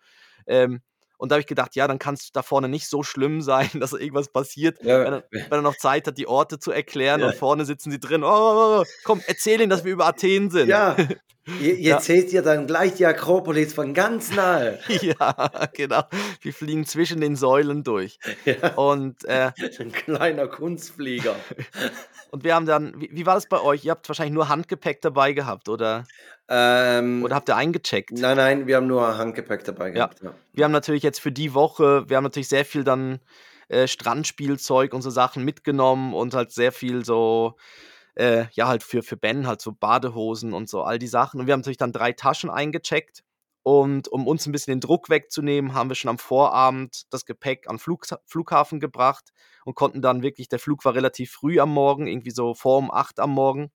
Ähm, 0.47 0.82
und 1.17 1.29
da 1.29 1.36
habe 1.36 1.41
ich 1.41 1.47
gedacht, 1.47 1.75
ja, 1.75 1.88
dann 1.88 1.99
kann 1.99 2.15
es 2.15 2.32
da 2.34 2.41
vorne 2.41 2.67
nicht 2.67 2.88
so 2.89 3.01
schlimm 3.01 3.41
sein, 3.41 3.69
dass 3.79 3.93
irgendwas 3.93 4.27
passiert, 4.27 4.84
ja. 4.84 5.06
wenn, 5.06 5.13
er, 5.13 5.23
wenn, 5.32 5.51
er, 5.51 5.62
noch 5.62 5.77
Zeit 5.77 6.08
hat, 6.08 6.17
die 6.17 6.27
Orte 6.27 6.60
zu 6.60 6.71
erklären 6.71 7.21
ja. 7.21 7.27
und 7.27 7.36
vorne 7.36 7.65
sitzen 7.65 7.91
sie 7.91 7.99
drin. 7.99 8.23
Oh, 8.23 8.27
oh, 8.27 8.82
oh, 8.82 8.84
komm, 9.03 9.21
erzähl 9.27 9.62
ihnen, 9.62 9.69
dass 9.69 9.86
wir 9.86 9.93
über 9.93 10.06
Athen 10.06 10.49
sind. 10.49 10.67
Ja, 10.67 10.97
Ihr, 11.45 11.75
ihr 11.75 11.89
ja. 11.89 11.99
seht 11.99 12.32
ihr 12.32 12.41
dann 12.41 12.67
gleich 12.67 12.93
die 12.93 13.06
Akropolis 13.06 13.73
von 13.73 13.93
ganz 13.93 14.34
nahe. 14.34 14.79
ja, 15.01 15.49
genau. 15.73 16.03
Wir 16.41 16.53
fliegen 16.53 16.86
zwischen 16.86 17.19
den 17.19 17.36
Säulen 17.36 17.84
durch. 17.84 18.17
Ja. 18.45 18.75
Und 18.75 19.25
äh, 19.25 19.51
ein 19.79 19.91
kleiner 19.91 20.47
Kunstflieger. 20.47 21.36
Und 22.32 22.43
wir 22.45 22.56
haben 22.56 22.65
dann, 22.65 22.99
wie, 22.99 23.10
wie, 23.12 23.25
war 23.25 23.36
das 23.36 23.47
bei 23.47 23.60
euch? 23.60 23.84
Ihr 23.84 23.91
habt 23.91 24.08
wahrscheinlich 24.08 24.34
nur 24.34 24.47
Handgepäck 24.47 25.01
dabei 25.01 25.34
gehabt, 25.34 25.67
oder? 25.69 26.06
Ähm, 26.47 27.23
oder 27.23 27.36
habt 27.36 27.49
ihr 27.49 27.56
eingecheckt? 27.58 28.12
Nein, 28.13 28.38
nein, 28.38 28.67
wir 28.67 28.77
haben 28.77 28.88
nur 28.88 29.17
Handgepäck 29.17 29.65
dabei 29.65 29.91
gehabt. 29.91 30.23
Ja. 30.23 30.34
Wir 30.53 30.63
haben 30.63 30.71
natürlich 30.71 31.03
jetzt 31.03 31.19
für 31.19 31.32
die 31.32 31.53
Woche, 31.53 32.10
wir 32.10 32.17
haben 32.17 32.23
natürlich 32.23 32.49
sehr 32.49 32.65
viel 32.65 32.84
dann 32.84 33.19
äh, 33.67 33.88
Strandspielzeug 33.88 34.93
und 34.93 35.01
so 35.01 35.10
Sachen 35.10 35.43
mitgenommen 35.43 36.13
und 36.13 36.34
halt 36.34 36.51
sehr 36.51 36.71
viel 36.71 37.06
so 37.06 37.56
äh, 38.15 38.45
ja, 38.54 38.67
halt 38.67 38.84
für, 38.84 39.04
für 39.04 39.17
Ben 39.17 39.47
halt 39.47 39.62
so 39.62 39.71
Badehosen 39.71 40.54
und 40.54 40.69
so 40.69 40.84
all 40.84 40.99
die 40.99 41.08
Sachen. 41.08 41.39
Und 41.39 41.47
wir 41.47 41.54
haben 41.54 41.62
natürlich 41.62 41.78
dann 41.78 41.93
drei 41.93 42.13
Taschen 42.13 42.49
eingecheckt. 42.49 43.23
Und 43.63 44.10
um 44.10 44.28
uns 44.28 44.45
ein 44.45 44.52
bisschen 44.52 44.73
den 44.73 44.82
Druck 44.82 45.10
wegzunehmen, 45.10 45.73
haben 45.73 45.89
wir 45.89 45.95
schon 45.95 46.10
am 46.10 46.17
Vorabend 46.17 47.04
das 47.12 47.26
Gepäck 47.26 47.69
an 47.69 47.80
Flug, 47.80 48.06
Flughafen 48.26 48.82
gebracht 48.82 49.32
und 49.63 49.76
konnten 49.76 50.02
dann 50.02 50.21
wirklich, 50.21 50.49
der 50.49 50.60
Flug 50.60 50.84
war 50.84 50.95
relativ 50.95 51.32
früh 51.32 51.60
am 51.62 51.71
Morgen, 51.73 52.08
irgendwie 52.08 52.32
so 52.32 52.56
vor 52.56 52.78
um 52.78 52.91
acht 52.91 53.21
am 53.21 53.32
Morgen. 53.32 53.71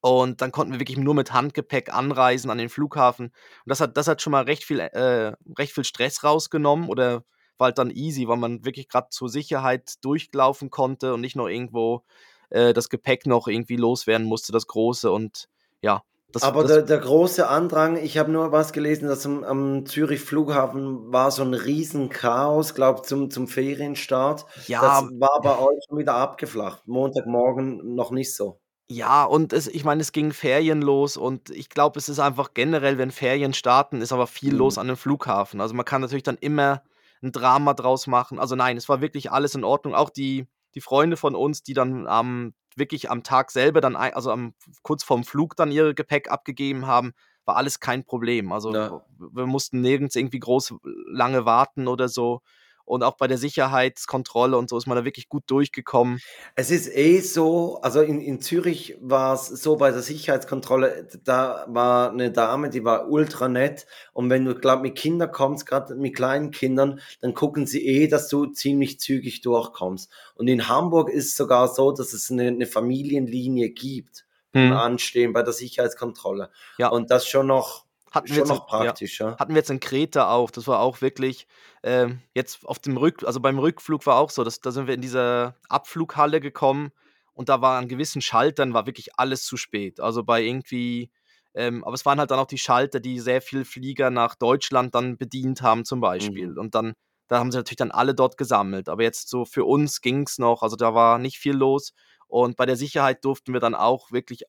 Und 0.00 0.40
dann 0.40 0.52
konnten 0.52 0.72
wir 0.72 0.80
wirklich 0.80 0.98
nur 0.98 1.14
mit 1.14 1.32
Handgepäck 1.32 1.92
anreisen 1.92 2.50
an 2.50 2.58
den 2.58 2.68
Flughafen. 2.70 3.26
Und 3.26 3.34
das 3.66 3.80
hat, 3.80 3.96
das 3.96 4.08
hat 4.08 4.22
schon 4.22 4.30
mal 4.30 4.44
recht 4.44 4.64
viel, 4.64 4.80
äh, 4.80 5.34
recht 5.58 5.72
viel 5.74 5.84
Stress 5.84 6.24
rausgenommen 6.24 6.88
oder 6.88 7.24
war 7.58 7.66
halt 7.66 7.78
dann 7.78 7.90
easy, 7.90 8.28
weil 8.28 8.36
man 8.36 8.64
wirklich 8.64 8.88
gerade 8.88 9.08
zur 9.10 9.28
Sicherheit 9.28 9.94
durchlaufen 10.02 10.70
konnte 10.70 11.14
und 11.14 11.20
nicht 11.20 11.36
nur 11.36 11.50
irgendwo 11.50 12.04
äh, 12.50 12.72
das 12.72 12.88
Gepäck 12.88 13.26
noch 13.26 13.48
irgendwie 13.48 13.76
loswerden 13.76 14.26
musste, 14.26 14.52
das 14.52 14.66
große 14.66 15.10
und 15.10 15.48
ja. 15.82 16.02
Das, 16.32 16.42
Aber 16.42 16.62
das, 16.62 16.72
der, 16.72 16.82
der, 16.82 16.98
große 16.98 17.48
Andrang, 17.48 17.96
ich 17.96 18.18
habe 18.18 18.30
nur 18.30 18.52
was 18.52 18.72
gelesen, 18.72 19.08
dass 19.08 19.24
am, 19.24 19.44
am, 19.44 19.86
Zürich 19.86 20.20
Flughafen 20.20 21.12
war 21.12 21.30
so 21.30 21.42
ein 21.42 21.54
Riesenchaos, 21.54 22.74
glaube 22.74 23.02
zum, 23.02 23.30
zum 23.30 23.46
Ferienstart. 23.48 24.44
Ja. 24.66 24.82
Das 24.82 25.10
war 25.18 25.40
bei 25.40 25.58
euch 25.58 25.78
schon 25.88 25.98
wieder 25.98 26.14
abgeflacht. 26.14 26.86
Montagmorgen 26.86 27.94
noch 27.94 28.10
nicht 28.10 28.34
so. 28.34 28.60
Ja, 28.88 29.24
und 29.24 29.52
es, 29.52 29.66
ich 29.66 29.84
meine, 29.84 30.00
es 30.00 30.12
ging 30.12 30.32
Ferien 30.32 30.80
los 30.80 31.16
und 31.16 31.50
ich 31.50 31.68
glaube, 31.70 31.98
es 31.98 32.08
ist 32.08 32.20
einfach 32.20 32.54
generell, 32.54 32.98
wenn 32.98 33.10
Ferien 33.10 33.52
starten, 33.52 34.00
ist 34.00 34.12
aber 34.12 34.26
viel 34.26 34.52
mhm. 34.52 34.58
los 34.58 34.78
an 34.78 34.86
dem 34.86 34.96
Flughafen. 34.96 35.60
Also 35.60 35.74
man 35.74 35.84
kann 35.84 36.02
natürlich 36.02 36.22
dann 36.22 36.38
immer 36.38 36.82
ein 37.22 37.32
Drama 37.32 37.74
draus 37.74 38.06
machen. 38.06 38.38
Also 38.38 38.54
nein, 38.54 38.76
es 38.76 38.88
war 38.88 39.00
wirklich 39.00 39.32
alles 39.32 39.54
in 39.54 39.64
Ordnung. 39.64 39.94
Auch 39.94 40.10
die, 40.10 40.46
die 40.76 40.80
Freunde 40.80 41.16
von 41.16 41.34
uns, 41.34 41.62
die 41.64 41.74
dann 41.74 42.06
am 42.06 42.54
wirklich 42.76 43.10
am 43.10 43.22
Tag 43.22 43.50
selber 43.50 43.80
dann, 43.80 43.96
also 43.96 44.30
am, 44.30 44.54
kurz 44.82 45.02
vorm 45.02 45.24
Flug 45.24 45.56
dann 45.56 45.72
ihr 45.72 45.94
Gepäck 45.94 46.30
abgegeben 46.30 46.86
haben, 46.86 47.14
war 47.46 47.56
alles 47.56 47.80
kein 47.80 48.04
Problem. 48.04 48.52
Also 48.52 48.74
ja. 48.74 49.02
wir 49.18 49.46
mussten 49.46 49.80
nirgends 49.80 50.14
irgendwie 50.14 50.38
groß 50.38 50.74
lange 51.10 51.46
warten 51.46 51.88
oder 51.88 52.08
so 52.08 52.42
und 52.86 53.02
auch 53.02 53.16
bei 53.16 53.26
der 53.26 53.36
Sicherheitskontrolle 53.36 54.56
und 54.56 54.70
so 54.70 54.78
ist 54.78 54.86
man 54.86 54.96
da 54.96 55.04
wirklich 55.04 55.28
gut 55.28 55.44
durchgekommen. 55.48 56.20
Es 56.54 56.70
ist 56.70 56.88
eh 56.88 57.20
so, 57.20 57.78
also 57.82 58.00
in, 58.00 58.20
in 58.20 58.40
Zürich 58.40 58.96
war 59.00 59.34
es 59.34 59.48
so 59.48 59.76
bei 59.76 59.90
der 59.90 60.02
Sicherheitskontrolle, 60.02 61.08
da 61.24 61.66
war 61.68 62.10
eine 62.10 62.30
Dame, 62.30 62.70
die 62.70 62.84
war 62.84 63.08
ultra 63.10 63.48
nett 63.48 63.86
und 64.12 64.30
wenn 64.30 64.44
du, 64.44 64.54
glaub, 64.54 64.82
mit 64.82 64.96
Kindern 64.96 65.32
kommst, 65.32 65.66
gerade 65.66 65.94
mit 65.96 66.16
kleinen 66.16 66.52
Kindern, 66.52 67.00
dann 67.20 67.34
gucken 67.34 67.66
sie 67.66 67.86
eh, 67.86 68.06
dass 68.06 68.28
du 68.28 68.46
ziemlich 68.46 69.00
zügig 69.00 69.42
durchkommst. 69.42 70.10
Und 70.34 70.48
in 70.48 70.68
Hamburg 70.68 71.10
ist 71.10 71.26
es 71.26 71.36
sogar 71.36 71.68
so, 71.68 71.92
dass 71.92 72.12
es 72.12 72.30
eine, 72.30 72.48
eine 72.48 72.66
Familienlinie 72.66 73.70
gibt 73.70 74.26
hm. 74.56 74.72
Anstehen 74.72 75.32
bei 75.32 75.42
der 75.42 75.52
Sicherheitskontrolle. 75.52 76.50
Ja. 76.78 76.88
Und 76.88 77.10
das 77.10 77.26
schon 77.26 77.46
noch 77.46 77.85
hatten 78.10 78.28
wir, 78.28 78.36
jetzt, 78.36 78.48
noch 78.48 78.66
praktisch, 78.66 79.20
ja. 79.20 79.30
ja. 79.30 79.38
Hatten 79.38 79.52
wir 79.52 79.58
jetzt 79.58 79.70
in 79.70 79.80
Kreta 79.80 80.30
auch. 80.30 80.50
Das 80.50 80.66
war 80.66 80.80
auch 80.80 81.00
wirklich 81.00 81.46
äh, 81.82 82.08
jetzt 82.34 82.64
auf 82.66 82.78
dem 82.78 82.96
Rück, 82.96 83.24
also 83.24 83.40
beim 83.40 83.58
Rückflug 83.58 84.06
war 84.06 84.16
auch 84.16 84.30
so, 84.30 84.44
dass, 84.44 84.60
da 84.60 84.70
sind 84.70 84.86
wir 84.86 84.94
in 84.94 85.00
diese 85.00 85.54
Abflughalle 85.68 86.40
gekommen 86.40 86.92
und 87.32 87.48
da 87.48 87.60
war 87.60 87.78
an 87.78 87.88
gewissen 87.88 88.22
Schaltern 88.22 88.72
war 88.72 88.86
wirklich 88.86 89.18
alles 89.18 89.44
zu 89.44 89.56
spät. 89.56 90.00
Also 90.00 90.24
bei 90.24 90.42
irgendwie, 90.42 91.10
ähm, 91.54 91.84
aber 91.84 91.94
es 91.94 92.06
waren 92.06 92.18
halt 92.18 92.30
dann 92.30 92.38
auch 92.38 92.46
die 92.46 92.58
Schalter, 92.58 93.00
die 93.00 93.20
sehr 93.20 93.42
viel 93.42 93.64
Flieger 93.64 94.10
nach 94.10 94.34
Deutschland 94.36 94.94
dann 94.94 95.18
bedient 95.18 95.62
haben 95.62 95.84
zum 95.84 96.00
Beispiel. 96.00 96.52
Mhm. 96.52 96.58
Und 96.58 96.74
dann, 96.74 96.94
da 97.28 97.38
haben 97.38 97.52
sie 97.52 97.58
natürlich 97.58 97.76
dann 97.76 97.90
alle 97.90 98.14
dort 98.14 98.38
gesammelt. 98.38 98.88
Aber 98.88 99.02
jetzt 99.02 99.28
so 99.28 99.44
für 99.44 99.64
uns 99.64 100.00
ging 100.00 100.22
es 100.22 100.38
noch, 100.38 100.62
also 100.62 100.76
da 100.76 100.94
war 100.94 101.18
nicht 101.18 101.38
viel 101.38 101.54
los. 101.54 101.92
Und 102.28 102.56
bei 102.56 102.66
der 102.66 102.76
Sicherheit 102.76 103.24
durften 103.24 103.52
wir 103.52 103.60
dann 103.60 103.74
auch 103.74 104.12
wirklich 104.12 104.44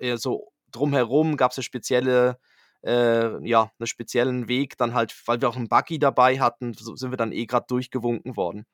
äh, 0.00 0.16
so 0.16 0.52
drumherum 0.70 1.36
gab 1.36 1.52
es 1.52 1.58
ja 1.58 1.62
spezielle 1.62 2.38
äh, 2.82 3.46
ja, 3.46 3.70
einen 3.78 3.86
speziellen 3.86 4.48
Weg, 4.48 4.76
dann 4.78 4.94
halt, 4.94 5.14
weil 5.26 5.40
wir 5.40 5.48
auch 5.48 5.56
einen 5.56 5.68
Buggy 5.68 5.98
dabei 5.98 6.38
hatten, 6.40 6.74
so 6.74 6.96
sind 6.96 7.10
wir 7.10 7.16
dann 7.16 7.32
eh 7.32 7.46
gerade 7.46 7.66
durchgewunken 7.68 8.36
worden. 8.36 8.66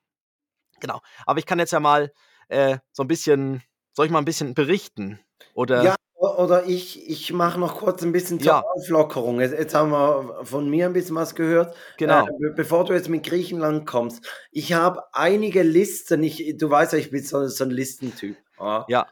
Genau. 0.80 1.00
Aber 1.26 1.38
ich 1.38 1.46
kann 1.46 1.58
jetzt 1.58 1.72
ja 1.72 1.80
mal 1.80 2.12
äh, 2.48 2.78
so 2.92 3.02
ein 3.02 3.08
bisschen, 3.08 3.62
soll 3.92 4.06
ich 4.06 4.12
mal 4.12 4.18
ein 4.18 4.24
bisschen 4.24 4.54
berichten? 4.54 5.20
Oder? 5.54 5.82
Ja, 5.82 5.94
oder 6.16 6.66
ich, 6.66 7.08
ich 7.08 7.32
mache 7.32 7.60
noch 7.60 7.76
kurz 7.78 8.02
ein 8.02 8.12
bisschen 8.12 8.40
zur 8.40 8.52
ja. 8.52 8.60
Auflockerung. 8.60 9.40
Jetzt, 9.40 9.52
jetzt, 9.52 9.74
haben 9.74 9.90
wir 9.90 10.44
von 10.44 10.68
mir 10.68 10.86
ein 10.86 10.92
bisschen 10.92 11.16
was 11.16 11.34
gehört. 11.34 11.76
Genau. 11.98 12.26
Äh, 12.26 12.50
bevor 12.54 12.84
du 12.84 12.92
jetzt 12.92 13.08
mit 13.08 13.24
Griechenland 13.24 13.86
kommst, 13.86 14.26
ich 14.50 14.72
habe 14.72 15.02
einige 15.12 15.62
Listen, 15.62 16.22
ich, 16.22 16.56
du 16.56 16.70
weißt 16.70 16.92
ja, 16.92 16.98
ich 16.98 17.10
bin 17.10 17.22
so, 17.22 17.46
so 17.46 17.64
ein 17.64 17.70
Listentyp. 17.70 18.36
Ja. 18.58 18.86
ja. 18.88 19.06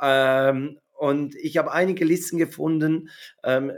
Ähm, 0.00 0.78
und 0.98 1.34
ich 1.36 1.56
habe 1.56 1.72
einige 1.72 2.04
Listen 2.04 2.38
gefunden, 2.38 3.10
ähm, 3.44 3.72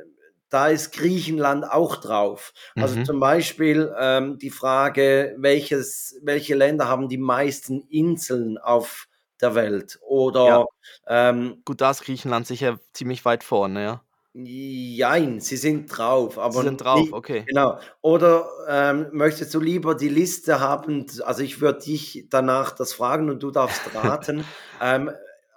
da 0.51 0.69
ist 0.69 0.93
Griechenland 0.93 1.65
auch 1.65 1.97
drauf. 1.97 2.53
Also 2.77 2.97
mhm. 2.97 3.05
zum 3.05 3.21
Beispiel 3.21 3.95
ähm, 3.99 4.39
die 4.39 4.51
Frage, 4.51 5.35
welches, 5.39 6.19
welche 6.23 6.55
Länder 6.55 6.89
haben 6.89 7.09
die 7.09 7.19
meisten 7.19 7.83
Inseln 7.89 8.59
auf 8.59 9.09
der 9.41 9.55
Welt? 9.55 9.99
Oder 10.07 10.47
ja. 10.47 10.65
ähm, 11.07 11.63
gut, 11.65 11.81
da 11.81 11.91
ist 11.91 12.05
Griechenland 12.05 12.47
sicher 12.47 12.81
ziemlich 12.93 13.25
weit 13.25 13.45
vorne, 13.45 13.83
ja. 13.83 14.03
Jein, 14.35 15.41
sie 15.41 15.57
sind 15.57 15.87
drauf, 15.87 16.39
aber 16.39 16.61
sie 16.61 16.69
sind 16.69 16.81
drauf, 16.85 17.01
nicht, 17.01 17.13
okay. 17.13 17.45
Genau. 17.49 17.79
Oder 18.03 18.49
ähm, 18.69 19.09
möchtest 19.11 19.53
du 19.53 19.59
lieber 19.59 19.95
die 19.97 20.11
Liste 20.11 20.61
haben? 20.61 21.07
Also 21.25 21.43
ich 21.43 21.61
würde 21.61 21.81
dich 21.81 22.27
danach 22.31 22.71
das 22.71 22.93
fragen 22.93 23.31
und 23.31 23.43
du 23.43 23.51
darfst 23.51 23.83
raten. 23.95 24.45
ähm, 24.81 25.11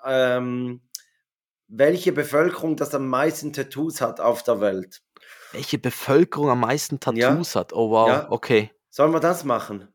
ähm, 0.04 0.82
welche 1.72 2.12
Bevölkerung 2.12 2.76
das 2.76 2.94
am 2.94 3.08
meisten 3.08 3.54
Tattoos 3.54 4.02
hat 4.02 4.20
auf 4.20 4.44
der 4.44 4.60
Welt. 4.60 5.02
Welche 5.54 5.78
Bevölkerung 5.78 6.50
am 6.50 6.60
meisten 6.60 7.00
Tattoos 7.00 7.54
ja? 7.54 7.60
hat? 7.62 7.74
Oh 7.74 7.90
wow, 7.90 8.08
ja. 8.08 8.28
okay. 8.30 8.72
Sollen 8.90 9.14
wir 9.14 9.20
das 9.20 9.44
machen? 9.46 9.88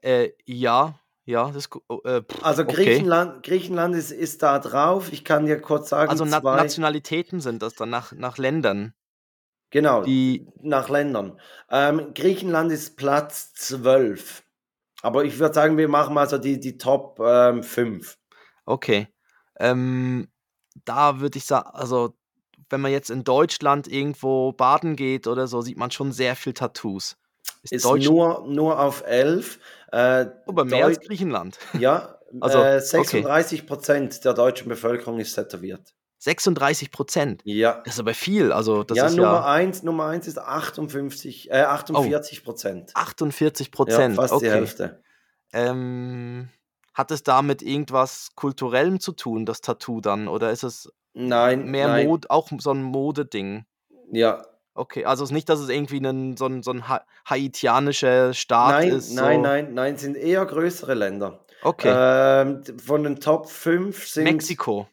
Äh, 0.00 0.30
ja, 0.44 0.98
ja. 1.24 1.50
Das, 1.50 1.68
oh, 1.88 2.00
äh, 2.04 2.22
pff, 2.22 2.44
also 2.44 2.64
Griechenland, 2.64 3.38
okay. 3.38 3.50
Griechenland 3.50 3.94
ist, 3.94 4.10
ist 4.10 4.42
da 4.42 4.58
drauf. 4.58 5.12
Ich 5.12 5.24
kann 5.24 5.46
dir 5.46 5.60
kurz 5.60 5.88
sagen. 5.88 6.10
Also 6.10 6.24
Na 6.24 6.40
Nationalitäten 6.40 7.40
sind 7.40 7.62
das 7.62 7.74
dann 7.74 7.90
nach, 7.90 8.12
nach 8.12 8.36
Ländern. 8.36 8.92
Genau, 9.70 10.02
die, 10.02 10.46
nach 10.62 10.88
Ländern. 10.88 11.40
Ähm, 11.70 12.12
Griechenland 12.14 12.70
ist 12.70 12.96
Platz 12.96 13.54
12. 13.54 14.42
Aber 15.02 15.24
ich 15.24 15.38
würde 15.38 15.54
sagen, 15.54 15.76
wir 15.76 15.88
machen 15.88 16.14
mal 16.14 16.28
so 16.28 16.38
die, 16.38 16.60
die 16.60 16.78
Top 16.78 17.18
5. 17.18 17.76
Ähm, 17.76 18.02
okay. 18.64 19.08
Ähm, 19.58 20.28
da 20.74 21.20
würde 21.20 21.38
ich 21.38 21.44
sagen, 21.44 21.68
also 21.72 22.14
wenn 22.70 22.80
man 22.80 22.92
jetzt 22.92 23.10
in 23.10 23.24
Deutschland 23.24 23.88
irgendwo 23.88 24.52
baden 24.52 24.96
geht 24.96 25.26
oder 25.26 25.46
so, 25.46 25.60
sieht 25.60 25.76
man 25.76 25.90
schon 25.90 26.12
sehr 26.12 26.36
viel 26.36 26.54
Tattoos. 26.54 27.16
Ist, 27.62 27.72
ist 27.72 27.84
nur, 27.84 28.46
nur 28.48 28.80
auf 28.80 29.02
11. 29.06 29.58
Äh, 29.92 30.26
Aber 30.46 30.64
mehr 30.64 30.80
Deu 30.80 30.84
als 30.86 31.00
Griechenland. 31.00 31.58
Ja, 31.78 32.18
also 32.40 32.58
äh, 32.58 32.80
36 32.80 33.66
Prozent 33.66 34.12
okay. 34.12 34.20
der 34.24 34.34
deutschen 34.34 34.68
Bevölkerung 34.68 35.20
ist 35.20 35.34
tätowiert. 35.34 35.94
36 36.18 36.90
Prozent? 36.90 37.42
Ja. 37.44 37.82
Das 37.84 37.94
ist 37.94 38.00
aber 38.00 38.14
viel. 38.14 38.50
Also 38.50 38.82
das 38.82 38.96
ja, 38.96 39.06
ist 39.06 39.16
Nummer 39.16 39.32
ja, 39.32 39.44
eins, 39.44 39.82
Nummer 39.82 40.06
eins 40.06 40.26
ist 40.26 40.38
58, 40.38 41.50
äh, 41.50 41.62
48 41.62 42.44
Prozent. 42.44 42.92
Oh, 42.96 43.00
48 43.00 43.70
Prozent, 43.70 44.16
ja, 44.16 44.22
fast 44.22 44.32
okay. 44.32 44.46
die 44.46 44.50
Hälfte. 44.50 45.02
Ähm, 45.52 46.48
hat 46.94 47.10
es 47.10 47.22
damit 47.22 47.60
irgendwas 47.60 48.30
Kulturellem 48.36 49.00
zu 49.00 49.12
tun, 49.12 49.44
das 49.44 49.60
Tattoo 49.60 50.00
dann? 50.00 50.28
Oder 50.28 50.50
ist 50.52 50.62
es 50.62 50.92
nein, 51.12 51.66
mehr 51.66 51.88
nein. 51.88 52.06
Mode, 52.06 52.30
auch 52.30 52.48
so 52.58 52.70
ein 52.70 52.82
Modeding? 52.82 53.66
Ja. 54.10 54.46
Okay, 54.74 55.04
also 55.04 55.22
es 55.22 55.30
ist 55.30 55.34
nicht, 55.34 55.48
dass 55.48 55.60
es 55.60 55.68
irgendwie 55.68 55.98
ein, 55.98 56.36
so 56.36 56.46
ein, 56.46 56.62
so 56.62 56.72
ein 56.72 56.88
ha 56.88 57.04
haitianischer 57.28 58.34
Staat 58.34 58.70
nein, 58.72 58.88
ist. 58.90 59.10
So. 59.10 59.22
Nein, 59.22 59.40
nein, 59.42 59.74
nein, 59.74 59.96
sind 59.96 60.16
eher 60.16 60.44
größere 60.46 60.94
Länder. 60.94 61.44
Okay. 61.62 61.92
Ähm, 61.94 62.62
von 62.78 63.04
den 63.04 63.20
Top 63.20 63.48
5 63.48 64.08
sind. 64.08 64.24
Mexiko. 64.24 64.88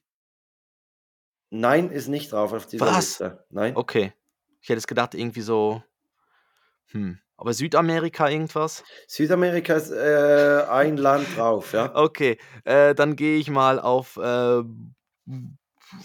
Nein, 1.50 1.90
ist 1.90 2.08
nicht 2.08 2.32
drauf 2.32 2.54
auf 2.54 2.66
dieser 2.66 2.86
Was? 2.86 3.20
Liste. 3.20 3.46
Nein. 3.50 3.76
Okay. 3.76 4.14
Ich 4.62 4.70
hätte 4.70 4.78
es 4.78 4.88
gedacht, 4.88 5.16
irgendwie 5.16 5.42
so. 5.42 5.84
Hm. 6.92 7.20
Aber 7.42 7.54
Südamerika 7.54 8.30
irgendwas? 8.30 8.84
Südamerika 9.08 9.74
ist 9.74 9.90
äh, 9.90 10.64
ein 10.70 10.96
Land 10.98 11.26
drauf, 11.36 11.74
ja. 11.74 11.90
Okay, 11.96 12.38
äh, 12.66 12.94
dann 12.94 13.16
gehe 13.16 13.40
ich 13.40 13.50
mal 13.50 13.80
auf, 13.80 14.16
äh, 14.18 14.62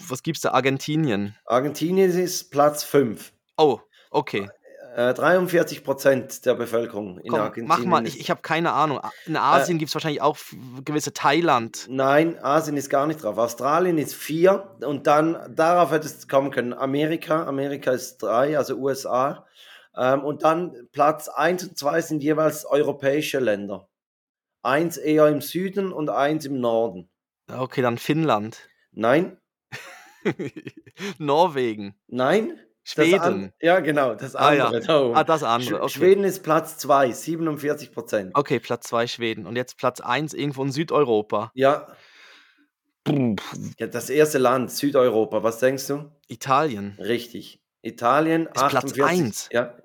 was 0.07 0.23
gibt's 0.23 0.41
da, 0.41 0.53
Argentinien? 0.53 1.35
Argentinien 1.45 2.09
ist 2.09 2.49
Platz 2.49 2.83
5. 2.83 3.33
Oh, 3.55 3.79
okay. 4.09 4.49
43 4.95 5.77
äh, 5.77 5.81
Prozent 5.81 6.43
der 6.47 6.55
Bevölkerung 6.55 7.19
in 7.19 7.29
Komm, 7.29 7.39
Argentinien. 7.39 7.67
Mach 7.67 7.85
mal, 7.85 8.07
ich, 8.07 8.19
ich 8.19 8.31
habe 8.31 8.41
keine 8.41 8.71
Ahnung. 8.71 8.99
In 9.27 9.37
Asien 9.37 9.77
äh, 9.77 9.79
gibt 9.79 9.89
es 9.89 9.93
wahrscheinlich 9.95 10.23
auch 10.23 10.39
gewisse 10.85 11.13
Thailand. 11.13 11.85
Nein, 11.87 12.43
Asien 12.43 12.77
ist 12.77 12.89
gar 12.89 13.05
nicht 13.05 13.21
drauf. 13.21 13.37
Australien 13.37 13.99
ist 13.99 14.15
4 14.15 14.77
und 14.87 15.05
dann 15.05 15.37
darauf 15.55 15.91
hätte 15.91 16.07
es 16.07 16.27
kommen 16.27 16.49
können. 16.49 16.73
Amerika, 16.73 17.45
Amerika 17.45 17.91
ist 17.91 18.23
3, 18.23 18.57
also 18.57 18.73
USA. 18.77 19.45
Ähm, 19.97 20.23
und 20.23 20.43
dann 20.43 20.87
Platz 20.91 21.27
1 21.27 21.69
und 21.69 21.77
2 21.77 22.01
sind 22.01 22.23
jeweils 22.23 22.65
europäische 22.65 23.39
Länder. 23.39 23.89
Eins 24.61 24.97
eher 24.97 25.27
im 25.27 25.41
Süden 25.41 25.91
und 25.91 26.09
eins 26.09 26.45
im 26.45 26.59
Norden. 26.59 27.09
Okay, 27.51 27.81
dann 27.81 27.97
Finnland. 27.97 28.69
Nein. 28.91 29.37
Norwegen. 31.17 31.95
Nein. 32.07 32.59
Schweden. 32.83 33.51
ja, 33.59 33.81
genau, 33.81 34.15
das 34.15 34.33
andere. 34.35 34.81
Ah, 34.87 35.09
ja. 35.09 35.11
ah 35.13 35.23
das 35.25 35.43
andere. 35.43 35.81
Okay. 35.81 35.89
Schweden 35.89 36.23
ist 36.23 36.41
Platz 36.41 36.77
2, 36.77 37.11
47 37.11 37.91
Prozent. 37.91 38.31
Okay, 38.33 38.59
Platz 38.61 38.87
2 38.87 39.07
Schweden. 39.07 39.45
Und 39.45 39.57
jetzt 39.57 39.77
Platz 39.77 39.99
1 39.99 40.33
irgendwo 40.33 40.63
in 40.63 40.71
Südeuropa. 40.71 41.51
Ja. 41.53 41.87
ja. 43.77 43.87
Das 43.87 44.09
erste 44.09 44.37
Land, 44.37 44.71
Südeuropa, 44.71 45.43
was 45.43 45.59
denkst 45.59 45.87
du? 45.87 46.11
Italien. 46.27 46.95
Richtig. 46.97 47.61
Italien, 47.81 48.47
ist 48.47 48.57
48, 48.57 48.93
Platz 48.95 49.09
1. 49.09 49.49
Ja, 49.51 49.75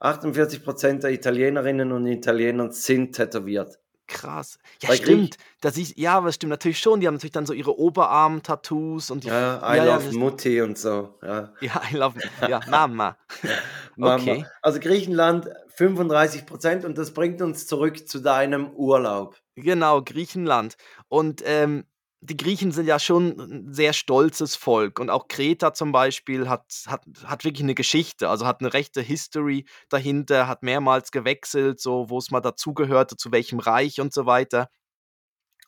48 0.00 0.64
Prozent 0.64 1.02
der 1.02 1.12
Italienerinnen 1.12 1.92
und 1.92 2.06
Italiener 2.06 2.72
sind 2.72 3.14
tätowiert. 3.14 3.78
Krass. 4.10 4.58
Ja, 4.82 4.88
Bei 4.88 4.96
stimmt. 4.96 5.36
Das 5.60 5.78
ist, 5.78 5.96
ja, 5.96 6.16
aber 6.16 6.32
stimmt 6.32 6.50
natürlich 6.50 6.80
schon. 6.80 6.98
Die 6.98 7.06
haben 7.06 7.14
natürlich 7.14 7.32
dann 7.32 7.46
so 7.46 7.52
ihre 7.52 7.78
Oberarm-Tattoos 7.78 9.10
und 9.12 9.22
die. 9.22 9.28
Ja, 9.28 9.58
I 9.62 9.76
ja, 9.76 9.84
love 9.84 10.10
ja, 10.10 10.18
Mutti 10.18 10.60
und 10.62 10.76
so. 10.76 11.14
Ja, 11.22 11.52
ja 11.60 11.80
I 11.92 11.96
love 11.96 12.18
ja, 12.48 12.60
Mama. 12.68 13.16
Mama. 13.96 14.20
Okay. 14.20 14.46
Also 14.62 14.80
Griechenland 14.80 15.48
35 15.76 16.44
Prozent 16.44 16.84
und 16.84 16.98
das 16.98 17.12
bringt 17.12 17.40
uns 17.40 17.68
zurück 17.68 18.08
zu 18.08 18.18
deinem 18.18 18.70
Urlaub. 18.70 19.36
Genau, 19.54 20.02
Griechenland. 20.02 20.76
Und 21.08 21.42
ähm, 21.44 21.84
die 22.22 22.36
Griechen 22.36 22.70
sind 22.70 22.86
ja 22.86 22.98
schon 22.98 23.38
ein 23.38 23.72
sehr 23.72 23.92
stolzes 23.92 24.54
Volk 24.54 25.00
und 25.00 25.08
auch 25.08 25.28
Kreta 25.28 25.72
zum 25.72 25.90
Beispiel 25.90 26.48
hat, 26.48 26.64
hat, 26.86 27.02
hat 27.24 27.44
wirklich 27.44 27.62
eine 27.62 27.74
Geschichte, 27.74 28.28
also 28.28 28.46
hat 28.46 28.60
eine 28.60 28.74
rechte 28.74 29.00
History 29.00 29.64
dahinter, 29.88 30.46
hat 30.46 30.62
mehrmals 30.62 31.12
gewechselt, 31.12 31.80
so 31.80 32.10
wo 32.10 32.18
es 32.18 32.30
mal 32.30 32.40
dazugehörte, 32.40 33.16
zu 33.16 33.32
welchem 33.32 33.58
Reich 33.58 34.00
und 34.00 34.12
so 34.12 34.26
weiter. 34.26 34.68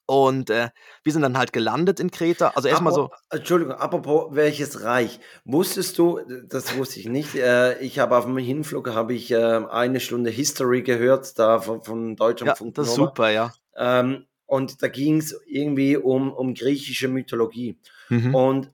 Und 0.04 0.50
äh, 0.50 0.68
wir 1.04 1.12
sind 1.12 1.22
dann 1.22 1.38
halt 1.38 1.54
gelandet 1.54 2.00
in 2.00 2.10
Kreta. 2.10 2.48
Also 2.54 2.68
erstmal 2.68 2.92
so. 2.92 3.10
Entschuldigung, 3.30 3.74
apropos 3.74 4.34
welches 4.34 4.82
Reich. 4.82 5.20
Wusstest 5.44 5.96
du, 5.96 6.20
das 6.48 6.76
wusste 6.76 7.00
ich 7.00 7.06
nicht, 7.06 7.34
äh, 7.34 7.78
ich 7.78 7.98
habe 7.98 8.16
auf 8.18 8.24
dem 8.26 8.36
Hinflug 8.36 8.90
habe 8.90 9.14
ich 9.14 9.30
äh, 9.30 9.36
eine 9.36 10.00
Stunde 10.00 10.28
History 10.28 10.82
gehört, 10.82 11.38
da 11.38 11.60
von, 11.60 11.82
von 11.82 12.16
Deutschland. 12.16 12.60
Ja, 12.60 12.70
das 12.72 12.88
ist 12.88 12.94
super, 12.94 13.30
ja. 13.30 13.52
Ähm, 13.74 14.26
und 14.52 14.82
da 14.82 14.88
ging 14.88 15.16
es 15.16 15.34
irgendwie 15.46 15.96
um, 15.96 16.30
um 16.30 16.52
griechische 16.52 17.08
Mythologie. 17.08 17.78
Mhm. 18.10 18.34
Und 18.34 18.70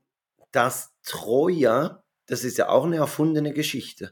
das 0.50 0.92
Troja, 1.04 2.02
das 2.26 2.42
ist 2.42 2.58
ja 2.58 2.68
auch 2.68 2.84
eine 2.84 2.96
erfundene 2.96 3.52
Geschichte. 3.52 4.10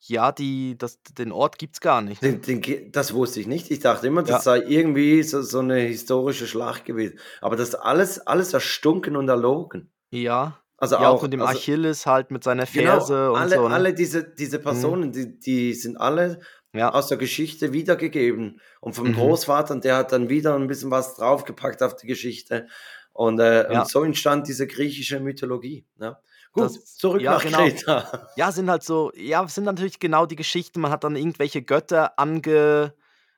Ja, 0.00 0.30
die, 0.30 0.78
das, 0.78 1.02
den 1.02 1.32
Ort 1.32 1.58
gibt 1.58 1.74
es 1.74 1.80
gar 1.80 2.02
nicht. 2.02 2.22
Den, 2.22 2.40
den, 2.40 2.92
das 2.92 3.14
wusste 3.14 3.40
ich 3.40 3.48
nicht. 3.48 3.72
Ich 3.72 3.80
dachte 3.80 4.06
immer, 4.06 4.22
das 4.22 4.30
ja. 4.30 4.40
sei 4.40 4.58
irgendwie 4.60 5.24
so, 5.24 5.42
so 5.42 5.58
eine 5.58 5.80
historische 5.80 6.46
Schlacht 6.46 6.84
gewesen. 6.84 7.18
Aber 7.40 7.56
das 7.56 7.74
alles, 7.74 8.20
alles 8.20 8.52
erstunken 8.52 9.16
und 9.16 9.28
erlogen. 9.28 9.90
Ja. 10.12 10.62
Also 10.76 10.94
ja, 10.94 11.08
auch, 11.08 11.22
mit 11.22 11.32
dem 11.32 11.42
also, 11.42 11.58
Achilles 11.58 12.06
halt 12.06 12.30
mit 12.30 12.44
seiner 12.44 12.64
genau, 12.64 12.92
Ferse 12.92 13.12
genau, 13.12 13.32
und 13.32 13.40
alle, 13.40 13.56
so. 13.56 13.68
Ne? 13.68 13.74
Alle 13.74 13.92
diese, 13.92 14.22
diese 14.22 14.60
mhm. 14.60 14.62
Personen, 14.62 15.08
mhm. 15.08 15.12
die, 15.12 15.40
die 15.40 15.74
sind 15.74 15.96
alle 15.96 16.38
ja. 16.72 16.92
aus 16.92 17.08
der 17.08 17.18
Geschichte 17.18 17.72
wiedergegeben. 17.72 18.60
Und 18.80 18.94
vom 18.94 19.08
mhm. 19.08 19.14
Großvater, 19.14 19.76
der 19.76 19.96
hat 19.96 20.12
dann 20.12 20.28
wieder 20.28 20.54
ein 20.54 20.66
bisschen 20.66 20.90
was 20.90 21.16
draufgepackt 21.16 21.82
auf 21.82 21.96
die 21.96 22.06
Geschichte. 22.06 22.68
Und, 23.12 23.40
äh, 23.40 23.72
ja. 23.72 23.80
und 23.80 23.88
so 23.88 24.04
entstand 24.04 24.46
diese 24.48 24.66
griechische 24.66 25.20
Mythologie. 25.20 25.86
Ne? 25.96 26.16
Gut, 26.52 26.64
das, 26.64 26.96
zurück 26.96 27.20
ja, 27.20 27.32
nach 27.32 27.42
genau. 27.42 27.58
Kreta. 27.58 28.28
Ja, 28.36 28.52
sind 28.52 28.70
halt 28.70 28.82
so, 28.82 29.12
ja, 29.14 29.46
sind 29.48 29.64
natürlich 29.64 29.98
genau 29.98 30.26
die 30.26 30.36
Geschichten. 30.36 30.80
Man 30.80 30.90
hat 30.90 31.04
dann 31.04 31.16
irgendwelche 31.16 31.62
Götter 31.62 32.18
ange. 32.18 32.94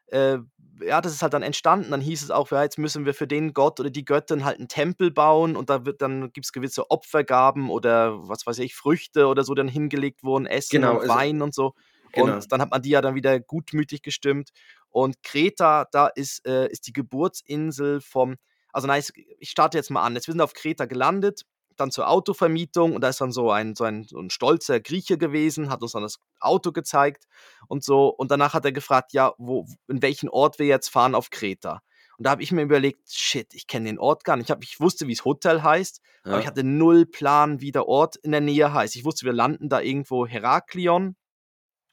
Äh, 0.06 0.38
ja, 0.82 1.00
das 1.00 1.12
ist 1.12 1.22
halt 1.22 1.34
dann 1.34 1.42
entstanden. 1.42 1.90
Dann 1.90 2.00
hieß 2.00 2.22
es 2.22 2.30
auch, 2.30 2.50
ja, 2.50 2.62
jetzt 2.62 2.78
müssen 2.78 3.04
wir 3.04 3.14
für 3.14 3.26
den 3.26 3.52
Gott 3.52 3.80
oder 3.80 3.90
die 3.90 4.04
Göttin 4.04 4.44
halt 4.44 4.58
einen 4.58 4.68
Tempel 4.68 5.10
bauen 5.10 5.56
und 5.56 5.70
da 5.70 5.84
wird 5.84 6.02
dann 6.02 6.32
gibt 6.32 6.46
es 6.46 6.52
gewisse 6.52 6.90
Opfergaben 6.90 7.70
oder 7.70 8.28
was 8.28 8.46
weiß 8.46 8.58
ich, 8.60 8.74
Früchte 8.74 9.26
oder 9.26 9.44
so, 9.44 9.54
die 9.54 9.60
dann 9.60 9.68
hingelegt 9.68 10.22
wurden, 10.22 10.46
Essen 10.46 10.80
genau, 10.80 11.00
und 11.00 11.08
Wein 11.08 11.42
und 11.42 11.54
so. 11.54 11.74
Genau. 12.12 12.34
Und 12.34 12.52
dann 12.52 12.60
hat 12.60 12.70
man 12.70 12.82
die 12.82 12.90
ja 12.90 13.00
dann 13.00 13.14
wieder 13.14 13.40
gutmütig 13.40 14.02
gestimmt. 14.02 14.50
Und 14.88 15.22
Kreta, 15.22 15.86
da 15.92 16.08
ist, 16.08 16.46
äh, 16.46 16.68
ist 16.68 16.86
die 16.86 16.92
Geburtsinsel 16.92 18.00
vom, 18.00 18.36
also 18.72 18.86
nice, 18.86 19.12
ich 19.14 19.50
starte 19.50 19.78
jetzt 19.78 19.90
mal 19.90 20.02
an. 20.02 20.14
Jetzt 20.14 20.26
wir 20.26 20.32
sind 20.32 20.40
auf 20.40 20.54
Kreta 20.54 20.86
gelandet 20.86 21.44
dann 21.80 21.90
zur 21.90 22.08
Autovermietung 22.08 22.94
und 22.94 23.00
da 23.00 23.08
ist 23.08 23.20
dann 23.20 23.32
so 23.32 23.50
ein, 23.50 23.74
so 23.74 23.84
ein, 23.84 24.04
so 24.04 24.18
ein 24.18 24.30
stolzer 24.30 24.80
Grieche 24.80 25.18
gewesen, 25.18 25.70
hat 25.70 25.82
uns 25.82 25.92
dann 25.92 26.02
das 26.02 26.18
Auto 26.38 26.72
gezeigt 26.72 27.24
und 27.66 27.82
so. 27.82 28.08
Und 28.08 28.30
danach 28.30 28.54
hat 28.54 28.64
er 28.64 28.72
gefragt, 28.72 29.12
ja, 29.12 29.32
wo, 29.38 29.66
in 29.88 30.02
welchen 30.02 30.28
Ort 30.28 30.58
wir 30.58 30.66
jetzt 30.66 30.88
fahren 30.88 31.14
auf 31.14 31.30
Kreta. 31.30 31.80
Und 32.18 32.24
da 32.24 32.30
habe 32.30 32.42
ich 32.42 32.52
mir 32.52 32.62
überlegt, 32.62 33.10
shit, 33.10 33.54
ich 33.54 33.66
kenne 33.66 33.86
den 33.86 33.98
Ort 33.98 34.24
gar 34.24 34.36
nicht. 34.36 34.46
Ich, 34.46 34.50
hab, 34.50 34.62
ich 34.62 34.78
wusste, 34.78 35.08
wie 35.08 35.12
es 35.12 35.24
Hotel 35.24 35.62
heißt, 35.62 36.02
ja. 36.24 36.32
aber 36.32 36.40
ich 36.40 36.46
hatte 36.46 36.64
null 36.64 37.06
Plan, 37.06 37.60
wie 37.60 37.72
der 37.72 37.88
Ort 37.88 38.16
in 38.16 38.32
der 38.32 38.42
Nähe 38.42 38.72
heißt. 38.74 38.94
Ich 38.94 39.04
wusste, 39.04 39.24
wir 39.24 39.32
landen 39.32 39.70
da 39.70 39.80
irgendwo 39.80 40.26
Heraklion 40.26 41.16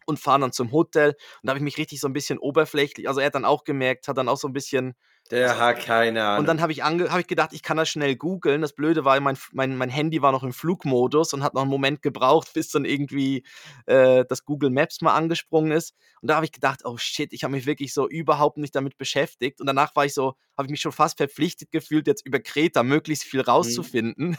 und 0.08 0.20
fahren 0.20 0.42
dann 0.42 0.52
zum 0.52 0.72
Hotel. 0.72 1.10
Und 1.10 1.18
da 1.44 1.52
habe 1.52 1.60
ich 1.60 1.64
mich 1.64 1.78
richtig 1.78 2.00
so 2.00 2.08
ein 2.08 2.14
bisschen 2.14 2.40
oberflächlich, 2.40 3.08
also 3.08 3.20
er 3.20 3.28
hat 3.28 3.36
dann 3.36 3.46
auch 3.46 3.64
gemerkt, 3.64 4.08
hat 4.08 4.18
dann 4.18 4.30
auch 4.30 4.38
so 4.38 4.48
ein 4.48 4.54
bisschen 4.54 4.96
der 5.32 5.50
also, 5.50 5.62
hat 5.62 5.80
keine 5.80 6.24
Ahnung. 6.24 6.40
Und 6.40 6.46
dann 6.46 6.62
habe 6.62 6.72
ich, 6.72 6.84
hab 6.84 7.20
ich 7.20 7.28
gedacht, 7.28 7.52
ich 7.54 7.62
kann 7.62 7.78
das 7.78 7.90
schnell 7.90 8.16
googeln. 8.16 8.62
Das 8.62 8.74
Blöde 8.74 9.04
war, 9.04 9.20
mein, 9.20 9.38
mein, 9.52 9.76
mein 9.78 9.90
Handy 9.90 10.22
war 10.22 10.32
noch 10.32 10.44
im 10.44 10.54
Flugmodus 10.54 11.34
und 11.34 11.44
hat 11.44 11.54
noch 11.54 11.64
einen 11.64 11.72
Moment 11.72 12.02
gebraucht, 12.02 12.54
bis 12.54 12.70
dann 12.70 12.86
irgendwie 12.86 13.44
äh, 13.86 14.24
das 14.28 14.46
Google 14.46 14.70
Maps 14.70 15.02
mal 15.02 15.16
angesprungen 15.16 15.72
ist. 15.72 15.94
Und 16.22 16.30
da 16.30 16.36
habe 16.36 16.46
ich 16.46 16.52
gedacht, 16.52 16.82
oh 16.86 16.98
shit, 16.98 17.34
ich 17.34 17.44
habe 17.44 17.52
mich 17.52 17.66
wirklich 17.66 17.94
so 17.94 18.08
überhaupt 18.08 18.58
nicht 18.58 18.76
damit 18.76 18.98
beschäftigt. 18.98 19.60
Und 19.60 19.68
danach 19.68 19.96
war 19.96 20.06
ich 20.06 20.14
so, 20.14 20.36
habe 20.58 20.68
ich 20.68 20.72
mich 20.72 20.82
schon 20.82 20.92
fast 20.92 21.18
verpflichtet 21.18 21.72
gefühlt, 21.72 22.08
jetzt 22.08 22.26
über 22.26 22.40
Kreta 22.40 22.84
möglichst 22.84 23.26
viel 23.26 23.42
mhm. 23.42 23.50
rauszufinden. 23.50 24.30
Mhm. 24.30 24.38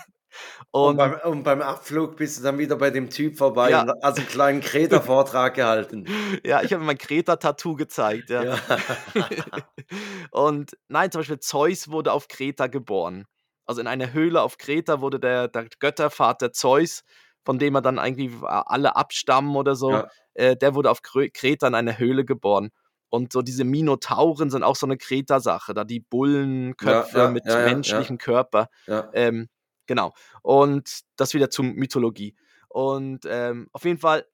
Und, 0.70 0.90
und, 0.90 0.96
beim, 0.96 1.20
und, 1.24 1.42
beim, 1.42 1.62
Abflug 1.62 2.16
bist 2.16 2.38
du 2.38 2.42
dann 2.42 2.58
wieder 2.58 2.76
bei 2.76 2.90
dem 2.90 3.10
Typ 3.10 3.36
vorbei 3.36 3.70
ja. 3.70 3.82
und 3.82 3.92
hast 4.02 4.18
einen 4.18 4.28
kleinen 4.28 4.60
Kreta-Vortrag 4.60 5.54
gehalten. 5.54 6.06
Ja, 6.44 6.62
ich 6.62 6.72
habe 6.72 6.84
mein 6.84 6.98
Kreta-Tattoo 6.98 7.74
gezeigt. 7.74 8.30
Ja. 8.30 8.42
ja. 8.42 8.58
und 10.30 10.76
nein, 10.88 11.10
zum 11.10 11.20
Beispiel 11.20 11.40
Zeus 11.40 11.90
wurde 11.90 12.12
auf 12.12 12.28
Kreta 12.28 12.66
geboren. 12.66 13.24
Also 13.66 13.80
in 13.80 13.86
einer 13.86 14.12
Höhle 14.12 14.42
auf 14.42 14.58
Kreta 14.58 15.00
wurde 15.00 15.20
der, 15.20 15.48
der 15.48 15.68
Göttervater 15.78 16.52
Zeus, 16.52 17.02
von 17.44 17.58
dem 17.58 17.74
er 17.74 17.82
dann 17.82 17.98
eigentlich 17.98 18.32
alle 18.42 18.96
abstammen 18.96 19.56
oder 19.56 19.74
so, 19.74 19.90
ja. 19.90 20.08
äh, 20.34 20.56
der 20.56 20.74
wurde 20.74 20.90
auf 20.90 21.02
Kreta 21.02 21.66
in 21.66 21.74
einer 21.74 21.98
Höhle 21.98 22.24
geboren. 22.24 22.70
Und 23.10 23.32
so 23.32 23.42
diese 23.42 23.64
Minotauren 23.64 24.50
sind 24.50 24.62
auch 24.62 24.76
so 24.76 24.86
eine 24.86 24.98
Kreta-Sache, 24.98 25.72
da 25.74 25.84
die 25.84 26.00
Bullenköpfe 26.00 27.30
mit 27.30 27.44
menschlichem 27.46 28.18
Körper. 28.18 28.68
Ähm, 29.14 29.48
Genau. 29.88 30.14
Und 30.42 31.00
das 31.16 31.34
wieder 31.34 31.50
zur 31.50 31.64
Mythologie. 31.64 32.36
Und 32.68 33.26
ähm, 33.28 33.68
auf 33.72 33.84
jeden 33.84 33.98
Fall. 33.98 34.24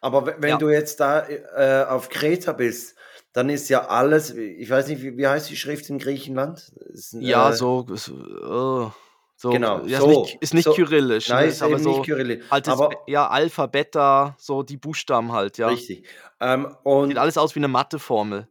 Aber 0.00 0.26
wenn 0.26 0.50
ja. 0.50 0.56
du 0.58 0.70
jetzt 0.70 1.00
da 1.00 1.26
äh, 1.28 1.84
auf 1.88 2.08
Kreta 2.08 2.52
bist, 2.52 2.96
dann 3.32 3.48
ist 3.48 3.68
ja 3.68 3.86
alles, 3.86 4.34
ich 4.34 4.68
weiß 4.68 4.88
nicht, 4.88 5.02
wie, 5.02 5.16
wie 5.16 5.26
heißt 5.26 5.48
die 5.50 5.56
Schrift 5.56 5.88
in 5.88 5.98
Griechenland? 5.98 6.72
Ist, 6.92 7.14
ja, 7.14 7.50
äh, 7.50 7.52
so, 7.54 7.86
so, 7.94 8.14
oh, 8.14 8.90
so, 9.36 9.50
genau, 9.50 9.84
ja, 9.86 10.00
so, 10.00 10.10
ist 10.10 10.16
nicht, 10.18 10.42
ist 10.42 10.54
nicht 10.54 10.64
so, 10.64 10.72
kyrillisch. 10.74 11.28
Nein, 11.28 11.46
ne? 11.46 11.50
ist 11.50 11.62
aber 11.62 11.78
so, 11.78 11.90
nicht 11.90 12.04
kyrillisch. 12.04 12.44
Halt 12.50 12.68
aber, 12.68 12.90
ja, 13.06 13.28
Alpha, 13.28 13.66
Beta, 13.66 14.36
so 14.38 14.62
die 14.62 14.76
Buchstaben 14.76 15.32
halt, 15.32 15.56
ja. 15.56 15.68
Richtig. 15.68 16.06
Ähm, 16.40 16.76
und 16.82 17.08
Sieht 17.08 17.18
alles 17.18 17.38
aus 17.38 17.54
wie 17.54 17.60
eine 17.60 17.68
Matheformel. 17.68 18.48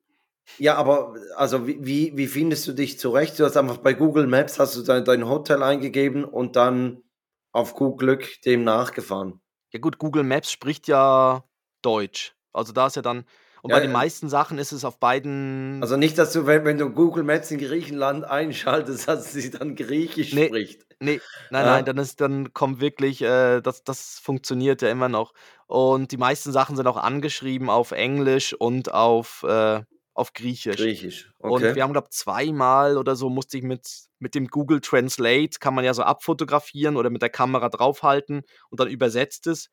Ja, 0.58 0.76
aber 0.76 1.16
also 1.36 1.68
wie, 1.68 2.16
wie 2.16 2.28
findest 2.28 2.68
du 2.68 2.74
dich 2.74 3.00
zurecht? 3.00 3.40
Du 3.40 3.46
hast 3.46 3.58
einfach 3.58 3.78
bei 3.78 3.94
Google 3.94 4.28
Maps 4.28 4.60
hast 4.60 4.76
du 4.76 4.82
dein, 4.82 5.06
dein 5.06 5.28
Hotel 5.28 5.64
eingegeben 5.64 6.24
und 6.24 6.56
dann 6.56 7.04
auf 7.52 7.74
gut 7.74 8.00
Glück 8.00 8.42
dem 8.46 8.64
nachgefahren. 8.64 9.42
Ja 9.72 9.80
gut, 9.80 9.98
Google 9.98 10.24
Maps 10.24 10.52
spricht 10.52 10.88
ja 10.88 11.44
Deutsch. 11.82 12.36
Also 12.54 12.74
da 12.74 12.88
ist 12.88 12.96
ja 12.96 13.02
dann, 13.02 13.26
und 13.62 13.70
ja, 13.70 13.76
bei 13.76 13.82
den 13.82 13.92
meisten 13.92 14.28
Sachen 14.28 14.58
ist 14.58 14.72
es 14.72 14.84
auf 14.84 15.00
beiden. 15.00 15.80
Also 15.82 15.96
nicht, 15.96 16.18
dass 16.18 16.34
du, 16.34 16.48
wenn, 16.48 16.66
wenn 16.66 16.78
du 16.80 16.90
Google 16.90 17.24
Maps 17.24 17.52
in 17.52 17.60
Griechenland 17.60 18.26
einschaltest, 18.26 19.08
dass 19.08 19.32
sie 19.34 19.52
dann 19.52 19.76
Griechisch 19.76 20.34
nee, 20.34 20.48
spricht. 20.48 20.86
Nee, 21.00 21.22
nein, 21.52 21.66
ja. 21.66 21.72
nein, 21.72 21.86
dann 21.86 21.98
ist, 21.98 22.22
dann 22.22 22.54
kommt 22.54 22.82
wirklich, 22.82 23.22
äh, 23.22 23.62
das, 23.62 23.84
das 23.84 24.20
funktioniert 24.20 24.82
ja 24.82 24.90
immer 24.90 25.10
noch. 25.10 25.34
Und 25.68 26.12
die 26.12 26.18
meisten 26.18 26.52
Sachen 26.52 26.76
sind 26.76 26.88
auch 26.88 26.98
angeschrieben 26.98 27.70
auf 27.70 27.92
Englisch 27.92 28.54
und 28.54 28.94
auf 28.94 29.44
äh, 29.44 29.82
auf 30.14 30.34
Griechisch. 30.34 30.78
Griechisch, 30.78 31.32
okay. 31.40 31.68
Und 31.68 31.76
wir 31.76 31.84
haben, 31.84 31.94
glaube 31.94 32.08
ich, 32.12 32.18
zweimal 32.18 32.98
oder 32.98 33.16
so 33.16 33.30
musste 33.30 33.58
ich 33.58 33.64
mit, 33.64 33.88
mit 34.20 34.36
dem 34.36 34.48
Google 34.48 34.82
Translate, 34.82 35.60
kann 35.60 35.74
man 35.74 35.86
ja 35.86 35.94
so 35.94 36.04
abfotografieren 36.04 36.98
oder 36.98 37.10
mit 37.10 37.22
der 37.22 37.30
Kamera 37.30 37.70
draufhalten 37.70 38.44
und 38.70 38.80
dann 38.80 38.90
übersetzt 38.90 39.48
es. 39.48 39.68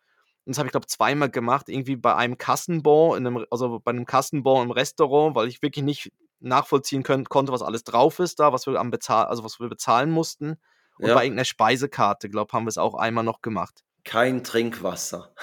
Und 0.45 0.55
das 0.55 0.59
habe 0.59 0.69
ich, 0.69 0.73
glaube 0.73 0.87
ich, 0.89 0.95
zweimal 0.95 1.31
gemacht, 1.31 1.69
irgendwie 1.69 1.97
bei 1.97 2.15
einem 2.15 2.39
Kassenbon, 2.39 3.19
in 3.19 3.27
einem, 3.27 3.45
also 3.51 3.81
bei 3.81 3.91
einem 3.91 4.07
Kassenbon 4.07 4.65
im 4.65 4.71
Restaurant, 4.71 5.35
weil 5.35 5.49
ich 5.49 5.61
wirklich 5.61 5.85
nicht 5.85 6.13
nachvollziehen 6.41 7.03
können, 7.03 7.25
konnte, 7.25 7.53
was 7.53 7.63
alles 7.63 7.85
drauf 7.85 8.19
ist 8.19 8.41
da, 8.41 8.53
was 8.53 8.67
wir 8.67 8.79
am 8.79 8.91
Bezahl 8.91 9.27
also 9.27 9.45
was 9.45 9.61
wir 9.61 9.69
bezahlen 9.69 10.11
mussten. 10.11 10.57
Und 10.99 11.09
ja. 11.09 11.15
bei 11.15 11.25
irgendeiner 11.25 11.45
Speisekarte, 11.45 12.29
glaube 12.29 12.49
ich, 12.51 12.55
haben 12.55 12.65
wir 12.65 12.71
es 12.71 12.79
auch 12.79 12.95
einmal 12.95 13.25
noch 13.25 13.43
gemacht. 13.43 13.85
Kein 14.05 14.43
Trinkwasser. 14.43 15.35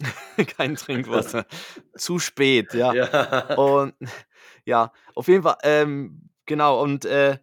Kein 0.56 0.76
Trinkwasser. 0.76 1.46
Zu 1.96 2.18
spät, 2.18 2.74
ja. 2.74 2.92
ja. 2.92 3.54
Und 3.54 3.94
ja, 4.64 4.92
auf 5.14 5.28
jeden 5.28 5.42
Fall, 5.42 5.58
ähm, 5.62 6.30
genau, 6.46 6.82
und 6.82 7.04
äh, 7.04 7.38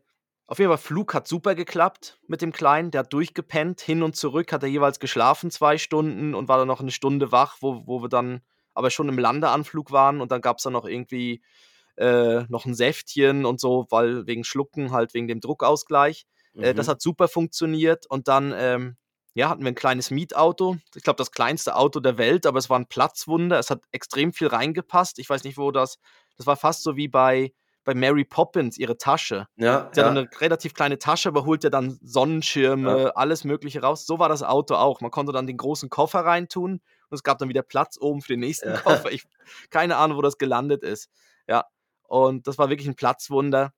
auf 0.48 0.60
jeden 0.60 0.70
Fall, 0.70 0.78
Flug 0.78 1.14
hat 1.14 1.28
super 1.28 1.56
geklappt 1.56 2.20
mit 2.28 2.42
dem 2.42 2.54
Kleinen. 2.54 2.90
Der 2.92 3.00
hat 3.00 3.12
durchgepennt, 3.12 3.82
hin 3.82 4.02
und 4.02 4.16
zurück 4.16 4.54
hat 4.54 4.64
er 4.64 4.70
jeweils 4.70 5.00
geschlafen, 5.00 5.52
zwei 5.52 5.78
Stunden 5.78 6.34
und 6.34 6.48
war 6.48 6.58
dann 6.58 6.70
noch 6.70 6.80
eine 6.80 6.92
Stunde 6.92 7.34
wach, 7.34 7.58
wo, 7.60 7.86
wo 7.86 8.02
wir 8.02 8.10
dann 8.10 8.42
aber 8.74 8.90
schon 8.90 9.10
im 9.10 9.20
Landeanflug 9.20 9.92
waren 9.92 10.22
und 10.22 10.32
dann 10.32 10.40
gab 10.40 10.58
es 10.58 10.64
dann 10.64 10.74
noch 10.74 10.86
irgendwie 10.86 11.42
äh, 11.98 12.44
noch 12.48 12.66
ein 12.66 12.76
Säftchen 12.76 13.46
und 13.46 13.60
so, 13.60 13.88
weil 13.90 14.26
wegen 14.28 14.44
Schlucken, 14.44 14.92
halt 14.92 15.14
wegen 15.14 15.28
dem 15.28 15.42
Druckausgleich. 15.42 16.28
Mhm. 16.54 16.64
Äh, 16.64 16.74
das 16.74 16.88
mhm. 16.88 16.92
hat 16.92 17.02
super 17.02 17.28
funktioniert 17.28 18.06
und 18.06 18.28
dann 18.28 18.54
ähm, 18.56 18.98
ja, 19.34 19.50
hatten 19.50 19.62
wir 19.62 19.72
ein 19.72 19.76
kleines 19.76 20.10
Mietauto. 20.10 20.78
Ich 20.96 21.04
glaube, 21.04 21.18
das 21.18 21.32
kleinste 21.32 21.76
Auto 21.76 22.00
der 22.00 22.18
Welt, 22.18 22.46
aber 22.46 22.58
es 22.58 22.70
war 22.70 22.80
ein 22.80 22.88
Platzwunder. 22.88 23.60
Es 23.60 23.70
hat 23.70 23.82
extrem 23.92 24.34
viel 24.34 24.48
reingepasst. 24.48 25.20
Ich 25.20 25.30
weiß 25.30 25.44
nicht, 25.44 25.58
wo 25.58 25.72
das 25.72 26.00
das 26.38 26.46
war 26.46 26.56
fast 26.56 26.84
so 26.84 26.96
wie 26.96 27.08
bei, 27.08 27.54
bei 27.84 27.94
Mary 27.94 28.24
Poppins, 28.24 28.78
ihre 28.78 28.98
Tasche. 28.98 29.48
Ja. 29.58 29.90
Sie 29.92 30.00
ja. 30.00 30.06
hat 30.08 30.18
eine 30.18 30.30
relativ 30.40 30.74
kleine 30.74 31.00
Tasche, 31.00 31.30
aber 31.30 31.46
holt 31.46 31.64
ja 31.64 31.70
dann 31.70 32.00
Sonnenschirme, 32.02 33.04
ja. 33.04 33.10
alles 33.10 33.44
Mögliche 33.44 33.82
raus. 33.82 34.06
So 34.06 34.20
war 34.20 34.30
das 34.30 34.44
Auto 34.44 34.76
auch. 34.76 35.02
Man 35.02 35.12
konnte 35.12 35.34
dann 35.34 35.48
den 35.48 35.58
großen 35.58 35.90
Koffer 35.90 36.20
reintun 36.20 36.74
und 36.74 37.16
es 37.16 37.24
gab 37.24 37.40
dann 37.40 37.50
wieder 37.50 37.64
Platz 37.64 37.98
oben 38.00 38.22
für 38.22 38.34
den 38.34 38.40
nächsten 38.40 38.70
ja. 38.70 38.78
Koffer. 38.82 39.12
Ich, 39.12 39.24
keine 39.70 39.98
Ahnung, 39.98 40.18
wo 40.18 40.22
das 40.22 40.38
gelandet 40.38 40.84
ist. 40.84 41.10
Ja. 41.48 41.66
Und 42.08 42.48
das 42.48 42.58
war 42.58 42.70
wirklich 42.70 42.88
ein 42.88 42.96
Platzwunder. 42.96 43.74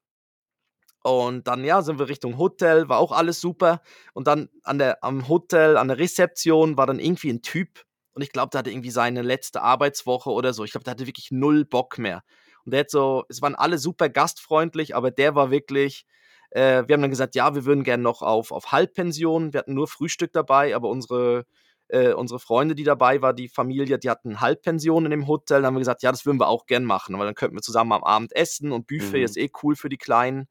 Und 1.09 1.47
dann, 1.47 1.63
ja, 1.63 1.81
sind 1.81 1.99
wir 1.99 2.07
Richtung 2.09 2.37
Hotel, 2.37 2.89
war 2.89 2.99
auch 2.99 3.11
alles 3.11 3.41
super. 3.41 3.81
Und 4.13 4.27
dann 4.27 4.49
an 4.63 4.77
der, 4.79 5.03
am 5.03 5.27
Hotel, 5.27 5.77
an 5.77 5.87
der 5.87 5.97
Rezeption 5.97 6.77
war 6.77 6.85
dann 6.87 6.99
irgendwie 6.99 7.29
ein 7.31 7.41
Typ. 7.41 7.83
Und 8.13 8.21
ich 8.21 8.31
glaube, 8.31 8.49
der 8.51 8.59
hatte 8.59 8.71
irgendwie 8.71 8.91
seine 8.91 9.21
letzte 9.21 9.61
Arbeitswoche 9.61 10.29
oder 10.31 10.53
so. 10.53 10.63
Ich 10.63 10.71
glaube, 10.71 10.83
der 10.83 10.91
hatte 10.91 11.07
wirklich 11.07 11.31
null 11.31 11.65
Bock 11.65 11.97
mehr. 11.97 12.23
Und 12.65 12.71
der 12.73 12.81
hat 12.81 12.89
so, 12.91 13.23
es 13.29 13.41
waren 13.41 13.55
alle 13.55 13.77
super 13.77 14.09
gastfreundlich, 14.09 14.95
aber 14.95 15.11
der 15.11 15.35
war 15.35 15.51
wirklich, 15.51 16.05
äh, 16.51 16.83
wir 16.87 16.93
haben 16.93 17.01
dann 17.01 17.09
gesagt, 17.11 17.35
ja, 17.35 17.55
wir 17.55 17.65
würden 17.65 17.83
gerne 17.83 18.03
noch 18.03 18.21
auf, 18.21 18.51
auf 18.51 18.71
Halbpension. 18.71 19.53
Wir 19.53 19.59
hatten 19.59 19.73
nur 19.73 19.87
Frühstück 19.87 20.33
dabei, 20.33 20.75
aber 20.75 20.89
unsere, 20.89 21.45
äh, 21.87 22.13
unsere 22.13 22.39
Freunde, 22.39 22.75
die 22.75 22.83
dabei 22.83 23.21
war, 23.21 23.33
die 23.33 23.49
Familie, 23.49 23.97
die 23.99 24.09
hatten 24.09 24.41
Halbpension 24.41 25.05
in 25.05 25.11
dem 25.11 25.27
Hotel. 25.27 25.57
Dann 25.61 25.67
haben 25.67 25.75
wir 25.75 25.79
gesagt, 25.79 26.03
ja, 26.03 26.11
das 26.11 26.25
würden 26.25 26.39
wir 26.39 26.47
auch 26.47 26.65
gern 26.65 26.85
machen, 26.85 27.17
weil 27.17 27.25
dann 27.25 27.35
könnten 27.35 27.55
wir 27.57 27.61
zusammen 27.61 27.93
am 27.93 28.03
Abend 28.03 28.35
essen 28.35 28.71
und 28.71 28.87
Buffet 28.87 29.19
Mhm. 29.19 29.25
ist 29.25 29.37
eh 29.37 29.49
cool 29.63 29.75
für 29.75 29.89
die 29.89 29.97
Kleinen. 29.97 30.47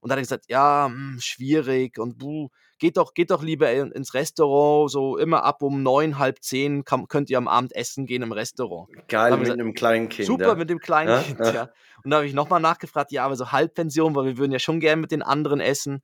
Und 0.00 0.08
dann 0.08 0.16
hat 0.16 0.18
er 0.18 0.22
gesagt, 0.22 0.44
ja, 0.48 0.86
hm, 0.86 1.18
schwierig 1.20 1.98
und 1.98 2.18
buh, 2.18 2.48
geht 2.78 2.96
doch, 2.96 3.14
geht 3.14 3.30
doch 3.30 3.42
lieber 3.42 3.70
in, 3.70 3.92
ins 3.92 4.14
Restaurant, 4.14 4.90
so 4.90 5.16
immer 5.18 5.44
ab 5.44 5.62
um 5.62 5.82
neun, 5.82 6.18
halb 6.18 6.42
zehn 6.42 6.84
kann, 6.84 7.06
könnt 7.06 7.30
ihr 7.30 7.38
am 7.38 7.46
Abend 7.46 7.74
essen 7.76 8.06
gehen 8.06 8.22
im 8.22 8.32
Restaurant. 8.32 8.88
Geil 9.08 9.36
mit 9.36 9.50
einem 9.50 9.74
kleinen 9.74 10.08
Kind. 10.08 10.26
Super 10.26 10.48
ja. 10.48 10.54
mit 10.54 10.70
dem 10.70 10.78
kleinen 10.78 11.10
Ja, 11.10 11.22
Kind, 11.22 11.38
ja. 11.40 11.52
ja. 11.52 11.68
Und 12.02 12.10
da 12.10 12.16
habe 12.16 12.26
ich 12.26 12.34
nochmal 12.34 12.60
nachgefragt, 12.60 13.12
ja, 13.12 13.24
aber 13.24 13.36
so 13.36 13.52
Halbpension, 13.52 14.14
weil 14.14 14.24
wir 14.24 14.38
würden 14.38 14.52
ja 14.52 14.58
schon 14.58 14.80
gern 14.80 15.00
mit 15.00 15.10
den 15.12 15.22
anderen 15.22 15.60
essen. 15.60 16.02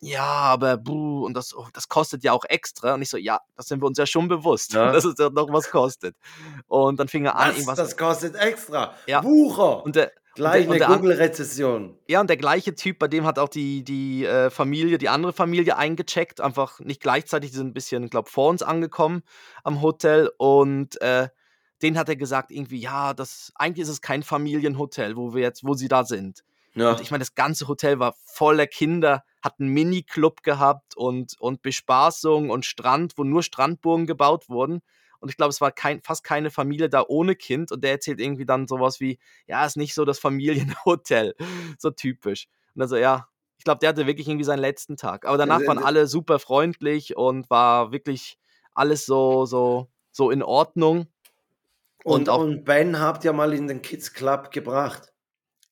Ja, 0.00 0.24
aber 0.24 0.76
buh, 0.76 1.24
und 1.24 1.34
das, 1.34 1.54
oh, 1.56 1.66
das 1.72 1.88
kostet 1.88 2.22
ja 2.22 2.32
auch 2.32 2.44
extra. 2.44 2.94
Und 2.94 3.02
ich 3.02 3.08
so, 3.08 3.16
ja, 3.16 3.40
das 3.56 3.66
sind 3.66 3.80
wir 3.80 3.86
uns 3.86 3.96
ja 3.96 4.06
schon 4.06 4.28
bewusst, 4.28 4.74
dass 4.74 5.04
es 5.04 5.14
ja 5.18 5.30
noch 5.30 5.50
was 5.52 5.70
kostet. 5.70 6.16
Und 6.66 7.00
dann 7.00 7.08
fing 7.08 7.24
er 7.24 7.36
an, 7.36 7.48
Was, 7.48 7.54
irgendwas. 7.56 7.76
das 7.76 7.96
kostet 7.96 8.34
extra. 8.34 8.94
Ja. 9.06 9.22
Wucher. 9.24 9.84
und 9.84 9.96
der, 9.96 10.12
Gleich 10.36 10.70
eine 10.70 10.84
Google-Rezession. 10.84 11.98
ja, 12.08 12.20
und 12.20 12.28
der 12.30 12.36
gleiche 12.36 12.74
Typ, 12.74 12.98
bei 12.98 13.08
dem 13.08 13.24
hat 13.24 13.38
auch 13.38 13.48
die, 13.48 13.82
die 13.82 14.24
äh, 14.24 14.50
Familie, 14.50 14.98
die 14.98 15.08
andere 15.08 15.32
Familie 15.32 15.76
eingecheckt, 15.76 16.40
einfach 16.40 16.78
nicht 16.80 17.00
gleichzeitig, 17.00 17.50
die 17.50 17.56
sind 17.56 17.68
ein 17.68 17.72
bisschen, 17.72 18.10
glaube 18.10 18.30
vor 18.30 18.50
uns 18.50 18.62
angekommen 18.62 19.22
am 19.64 19.80
Hotel 19.80 20.30
und 20.36 21.00
äh, 21.00 21.28
den 21.82 21.98
hat 21.98 22.08
er 22.08 22.16
gesagt, 22.16 22.50
irgendwie, 22.50 22.78
ja, 22.78 23.14
das 23.14 23.50
eigentlich 23.54 23.84
ist 23.84 23.88
es 23.88 24.00
kein 24.02 24.22
Familienhotel, 24.22 25.16
wo 25.16 25.34
wir 25.34 25.42
jetzt, 25.42 25.64
wo 25.64 25.74
sie 25.74 25.88
da 25.88 26.04
sind. 26.04 26.42
Ja. 26.74 26.90
Und 26.90 27.00
ich 27.00 27.10
meine, 27.10 27.22
das 27.22 27.34
ganze 27.34 27.68
Hotel 27.68 27.98
war 27.98 28.14
voller 28.24 28.66
Kinder, 28.66 29.24
hat 29.42 29.54
einen 29.58 29.70
Mini-Club 29.70 30.42
gehabt 30.42 30.96
und, 30.96 31.34
und 31.40 31.62
Bespaßung 31.62 32.50
und 32.50 32.66
Strand, 32.66 33.14
wo 33.16 33.24
nur 33.24 33.42
Strandburgen 33.42 34.06
gebaut 34.06 34.48
wurden. 34.48 34.82
Und 35.26 35.30
ich 35.30 35.36
glaube, 35.36 35.50
es 35.50 35.60
war 35.60 35.72
kein, 35.72 36.00
fast 36.02 36.22
keine 36.22 36.50
Familie 36.52 36.88
da 36.88 37.04
ohne 37.08 37.34
Kind. 37.34 37.72
Und 37.72 37.82
der 37.82 37.90
erzählt 37.90 38.20
irgendwie 38.20 38.46
dann 38.46 38.68
sowas 38.68 39.00
wie, 39.00 39.18
ja, 39.48 39.66
ist 39.66 39.76
nicht 39.76 39.92
so 39.92 40.04
das 40.04 40.20
Familienhotel. 40.20 41.34
So 41.78 41.90
typisch. 41.90 42.46
Und 42.76 42.82
also, 42.82 42.96
ja, 42.96 43.26
ich 43.58 43.64
glaube, 43.64 43.80
der 43.80 43.88
hatte 43.88 44.06
wirklich 44.06 44.28
irgendwie 44.28 44.44
seinen 44.44 44.60
letzten 44.60 44.96
Tag. 44.96 45.26
Aber 45.26 45.36
danach 45.36 45.60
Äh, 45.62 45.66
waren 45.66 45.78
äh, 45.78 45.82
alle 45.82 46.06
super 46.06 46.38
freundlich 46.38 47.16
und 47.16 47.50
war 47.50 47.90
wirklich 47.90 48.38
alles 48.72 49.04
so, 49.04 49.46
so, 49.46 49.88
so 50.12 50.30
in 50.30 50.44
Ordnung. 50.44 51.08
und, 52.04 52.20
und 52.20 52.28
auch- 52.28 52.38
und 52.40 52.64
Ben 52.64 53.00
habt 53.00 53.24
ihr 53.24 53.32
mal 53.32 53.52
in 53.52 53.66
den 53.66 53.82
Kids 53.82 54.12
Club 54.12 54.52
gebracht. 54.52 55.12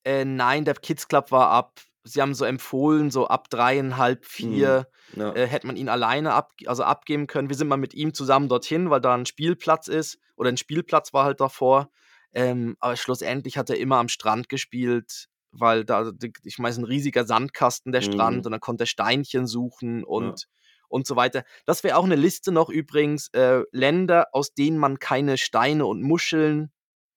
Äh, 0.04 0.24
nein, 0.24 0.64
der 0.64 0.74
Kids 0.74 1.06
Club 1.06 1.30
war 1.30 1.48
ab, 1.50 1.80
sie 2.04 2.20
haben 2.22 2.34
so 2.34 2.44
empfohlen, 2.44 3.10
so 3.10 3.26
ab 3.26 3.48
dreieinhalb, 3.50 4.24
vier. 4.24 4.86
Ja. 5.16 5.32
äh, 5.34 5.46
hätte 5.46 5.66
man 5.66 5.76
ihn 5.76 5.88
alleine 5.88 6.32
ab, 6.34 6.52
also 6.66 6.82
abgeben 6.84 7.26
können. 7.26 7.48
Wir 7.48 7.56
sind 7.56 7.68
mal 7.68 7.76
mit 7.76 7.94
ihm 7.94 8.14
zusammen 8.14 8.48
dorthin, 8.48 8.90
weil 8.90 9.00
da 9.00 9.14
ein 9.14 9.26
Spielplatz 9.26 9.88
ist 9.88 10.18
oder 10.36 10.48
ein 10.50 10.56
Spielplatz 10.56 11.12
war 11.12 11.24
halt 11.24 11.40
davor. 11.40 11.90
Ähm, 12.32 12.76
aber 12.80 12.96
schlussendlich 12.96 13.56
hat 13.58 13.70
er 13.70 13.78
immer 13.78 13.96
am 13.98 14.08
Strand 14.08 14.48
gespielt, 14.48 15.28
weil 15.52 15.84
da, 15.84 16.10
ich 16.42 16.58
meine, 16.58 16.74
ein 16.76 16.84
riesiger 16.84 17.24
Sandkasten, 17.24 17.92
der 17.92 18.00
Mhm. 18.00 18.04
Strand, 18.06 18.46
und 18.46 18.52
dann 18.52 18.60
konnte 18.60 18.84
er 18.84 18.86
Steinchen 18.88 19.46
suchen 19.46 20.02
und, 20.04 20.46
und 20.88 21.06
so 21.06 21.16
weiter. 21.16 21.44
Das 21.64 21.84
wäre 21.84 21.96
auch 21.96 22.04
eine 22.04 22.16
Liste 22.16 22.50
noch 22.52 22.68
übrigens, 22.68 23.28
äh, 23.34 23.62
Länder, 23.70 24.26
aus 24.32 24.52
denen 24.54 24.78
man 24.78 24.98
keine 24.98 25.38
Steine 25.38 25.86
und 25.86 26.02
Muscheln 26.02 26.72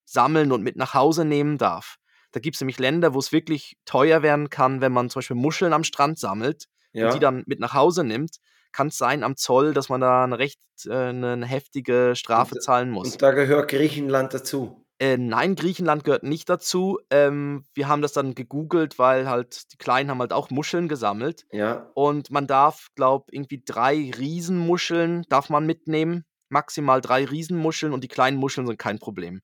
sammeln 0.06 0.52
und 0.52 0.64
mit 0.64 0.76
nach 0.78 0.94
Hause 0.94 1.26
nehmen 1.26 1.58
darf. 1.58 1.97
Da 2.38 2.40
gibt 2.40 2.56
es 2.56 2.62
nämlich 2.62 2.78
Länder, 2.78 3.16
wo 3.16 3.18
es 3.18 3.32
wirklich 3.32 3.78
teuer 3.86 4.22
werden 4.22 4.52
kann, 4.52 4.80
wenn 4.80 4.92
man 4.92 5.10
zum 5.10 5.22
Beispiel 5.22 5.36
Muscheln 5.36 5.74
am 5.74 5.84
Strand 5.84 6.20
sammelt 6.20 6.66
ja. 6.94 7.08
und 7.08 7.16
die 7.16 7.20
dann 7.20 7.42
mit 7.48 7.60
nach 7.60 7.74
Hause 7.74 8.04
nimmt, 8.04 8.36
kann 8.72 8.90
es 8.90 8.98
sein 9.00 9.24
am 9.24 9.36
Zoll, 9.38 9.74
dass 9.74 9.90
man 9.90 10.02
da 10.02 10.24
eine 10.24 10.38
recht 10.38 10.60
äh, 10.86 10.94
eine 10.94 11.48
heftige 11.48 12.14
Strafe 12.16 12.54
Und- 12.54 12.62
zahlen 12.62 12.92
muss. 12.92 13.14
Und 13.14 13.24
da 13.24 13.32
gehört 13.32 13.72
Griechenland 13.72 14.36
dazu. 14.36 14.86
Äh, 15.00 15.18
nein, 15.18 15.56
Griechenland 15.56 16.04
gehört 16.04 16.22
nicht 16.22 16.48
dazu. 16.48 17.00
Ähm, 17.10 17.66
wir 17.74 17.88
haben 17.88 18.04
das 18.04 18.14
dann 18.14 18.36
gegoogelt, 18.36 19.00
weil 19.00 19.28
halt 19.28 19.74
die 19.74 19.78
Kleinen 19.78 20.12
haben 20.12 20.20
halt 20.20 20.32
auch 20.32 20.52
Muscheln 20.52 20.88
gesammelt. 20.88 21.48
Ja. 21.52 21.90
Und 21.96 22.30
man 22.30 22.46
darf, 22.46 22.90
glaube 22.94 23.26
irgendwie 23.32 23.64
drei 23.66 24.12
Riesenmuscheln 24.16 25.24
darf 25.28 25.50
man 25.50 25.66
mitnehmen. 25.66 26.24
Maximal 26.50 27.02
drei 27.02 27.26
Riesenmuscheln 27.26 27.94
und 27.94 28.04
die 28.04 28.08
kleinen 28.08 28.38
Muscheln 28.38 28.68
sind 28.68 28.78
kein 28.78 29.00
Problem. 29.00 29.42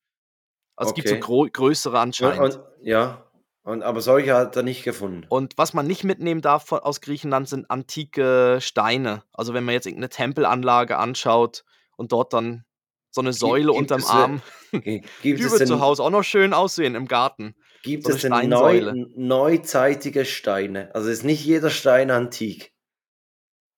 Also 0.76 0.92
es 0.92 0.96
gibt 0.96 1.10
so 1.10 1.16
Okay. 1.16 1.50
größere 1.52 2.00
anscheinend. 2.00 2.56
und, 2.56 2.60
ja. 2.82 3.26
Und, 3.66 3.82
aber 3.82 4.02
solche 4.02 4.34
hat 4.34 4.56
er 4.58 4.64
nicht 4.64 4.84
gefunden. 4.84 5.26
Und 5.30 5.54
was 5.58 5.74
man 5.74 5.88
nicht 5.88 6.04
mitnehmen 6.04 6.42
darf 6.42 6.66
von, 6.66 6.80
aus 6.80 7.00
Griechenland 7.00 7.48
sind 7.48 7.72
antike 7.72 8.58
Steine. 8.60 9.24
Also 9.32 9.54
wenn 9.54 9.64
man 9.64 9.74
jetzt 9.74 9.86
irgendeine 9.86 10.10
Tempelanlage 10.10 10.98
anschaut 10.98 11.64
und 11.96 12.12
dort 12.12 12.34
dann 12.34 12.66
so 13.10 13.22
eine 13.22 13.32
Säule 13.32 13.68
gibt 13.68 13.78
unterm 13.78 14.00
es, 14.02 14.10
Arm, 14.10 14.42
Gibt 14.72 14.84
die 15.24 15.32
es 15.44 15.56
denn, 15.56 15.68
zu 15.68 15.80
Hause 15.80 16.04
auch 16.04 16.10
noch 16.10 16.24
schön 16.24 16.54
aussehen 16.54 16.96
im 16.96 17.08
Garten. 17.08 17.56
gibt 17.84 18.04
so 18.06 18.12
es 18.14 18.22
denn 18.24 18.50
neu, 18.50 18.92
neuzeitige 19.16 20.26
Steine? 20.26 20.94
Also 20.94 21.10
ist 21.10 21.24
nicht 21.24 21.46
jeder 21.46 21.70
Stein 21.70 22.12
antik. 22.12 22.74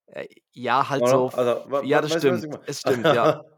Äh, 0.06 0.26
Ja, 0.52 0.88
halt 0.88 1.02
oder? 1.02 1.10
so. 1.10 1.28
Also, 1.28 1.82
ja, 1.84 2.00
das 2.00 2.14
stimmt. 2.14 2.48
Es 2.66 2.80
stimmt, 2.80 3.04
ja. 3.04 3.44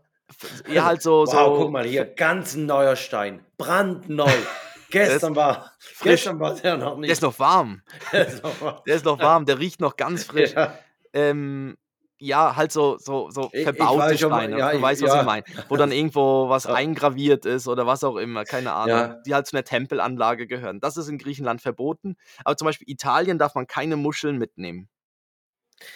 Ja, 0.70 0.84
halt 0.84 1.02
so. 1.02 1.24
Wow, 1.26 1.30
so 1.32 1.54
guck 1.56 1.70
mal 1.72 1.84
hier, 1.84 2.04
ganz 2.04 2.54
ein 2.54 2.66
neuer 2.66 2.96
Stein. 2.96 3.44
Brandneu. 3.56 4.30
Gestern 4.90 5.36
war, 5.36 5.72
frisch. 5.78 6.22
gestern 6.24 6.40
war 6.40 6.54
der 6.54 6.78
noch 6.78 6.96
nicht. 6.96 7.08
Der 7.08 7.12
ist 7.12 7.20
noch 7.22 7.38
warm. 7.38 7.82
Der 8.12 8.26
ist 8.26 8.42
noch 8.42 8.58
mal- 8.62 8.82
Der 8.86 9.02
noch 9.02 9.18
warm. 9.18 9.44
Der 9.44 9.58
riecht 9.58 9.80
noch 9.82 9.96
ganz 9.96 10.24
frisch. 10.24 10.54
Ja. 10.54 10.78
Ähm, 11.12 11.76
ja, 12.18 12.56
halt 12.56 12.72
so, 12.72 12.96
so, 12.98 13.28
so 13.30 13.50
Ich- 13.52 13.58
ich 13.58 13.64
verbaute 13.64 14.16
schon 14.16 14.30
mal, 14.30 14.44
Steine. 14.44 14.58
ja, 14.58 14.70
du 14.70 14.78
ich- 14.78 14.82
weißt, 14.82 15.02
was 15.02 15.12
ja. 15.12 15.20
ich 15.20 15.26
meine. 15.26 15.44
Wo 15.68 15.76
dann 15.76 15.92
irgendwo 15.92 16.48
was 16.48 16.64
eingraviert 16.66 17.44
ist 17.44 17.68
oder 17.68 17.86
was 17.86 18.02
auch 18.02 18.16
immer, 18.16 18.44
keine 18.44 18.72
Ahnung. 18.72 18.88
Ja. 18.96 19.08
Die 19.26 19.34
halt 19.34 19.46
zu 19.46 19.56
einer 19.56 19.64
Tempelanlage 19.64 20.46
gehören. 20.46 20.80
Das 20.80 20.96
ist 20.96 21.08
in 21.08 21.18
Griechenland 21.18 21.60
verboten. 21.60 22.16
Aber 22.44 22.56
zum 22.56 22.64
Beispiel 22.64 22.88
Italien 22.90 23.38
darf 23.38 23.54
man 23.54 23.66
keine 23.66 23.96
Muscheln 23.96 24.38
mitnehmen. 24.38 24.88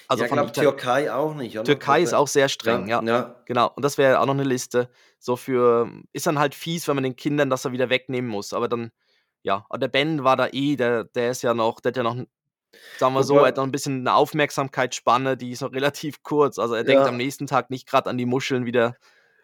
Also 0.09 0.23
ja, 0.23 0.27
ich 0.27 0.29
von 0.31 0.37
glaube 0.39 0.51
Italien. 0.51 0.71
Türkei 0.71 1.13
auch 1.13 1.35
nicht. 1.35 1.57
Oder? 1.57 1.65
Türkei 1.65 2.03
ist 2.03 2.15
auch 2.15 2.29
sehr 2.29 2.49
streng, 2.49 2.87
ja. 2.87 3.03
ja. 3.03 3.35
Genau, 3.47 3.71
und 3.75 3.85
das 3.85 3.99
wäre 3.99 4.21
auch 4.21 4.27
noch 4.27 4.35
eine 4.35 4.45
Liste. 4.45 4.89
So 5.19 5.37
für, 5.37 5.91
ist 6.13 6.27
dann 6.27 6.39
halt 6.39 6.55
fies, 6.55 6.87
wenn 6.89 6.95
man 6.97 7.05
den 7.05 7.17
Kindern 7.17 7.51
das 7.51 7.63
da 7.63 7.73
wieder 7.73 7.91
wegnehmen 7.91 8.31
muss. 8.31 8.53
Aber 8.53 8.69
dann, 8.69 8.91
ja, 9.43 9.67
aber 9.69 9.79
der 9.79 9.89
Ben 9.89 10.23
war 10.25 10.37
da 10.37 10.49
eh, 10.53 10.77
der, 10.77 11.05
der 11.05 11.31
ist 11.33 11.43
ja 11.43 11.53
noch, 11.55 11.81
der 11.81 11.91
hat 11.91 11.97
ja 11.97 12.03
noch, 12.05 12.17
sagen 12.99 13.15
wir 13.15 13.23
so, 13.25 13.39
er 13.39 13.47
hat 13.49 13.57
noch 13.57 13.65
ein 13.65 13.73
bisschen 13.73 14.01
eine 14.01 14.15
Aufmerksamkeitsspanne, 14.15 15.37
die 15.37 15.51
ist 15.51 15.63
noch 15.63 15.73
relativ 15.73 16.23
kurz. 16.23 16.59
Also 16.59 16.75
er 16.75 16.85
denkt 16.85 17.03
Ja. 17.03 17.09
am 17.09 17.17
nächsten 17.17 17.47
Tag 17.47 17.71
nicht 17.71 17.89
gerade 17.89 18.09
an 18.09 18.19
die 18.19 18.27
Muscheln 18.27 18.65
wieder. 18.67 18.97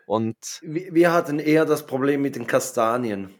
Und 0.06 0.60
Wir, 0.62 0.94
wir 0.94 1.12
hatten 1.12 1.38
eher 1.38 1.64
das 1.66 1.84
Problem 1.86 2.22
mit 2.22 2.36
den 2.36 2.46
Kastanien. 2.46 3.34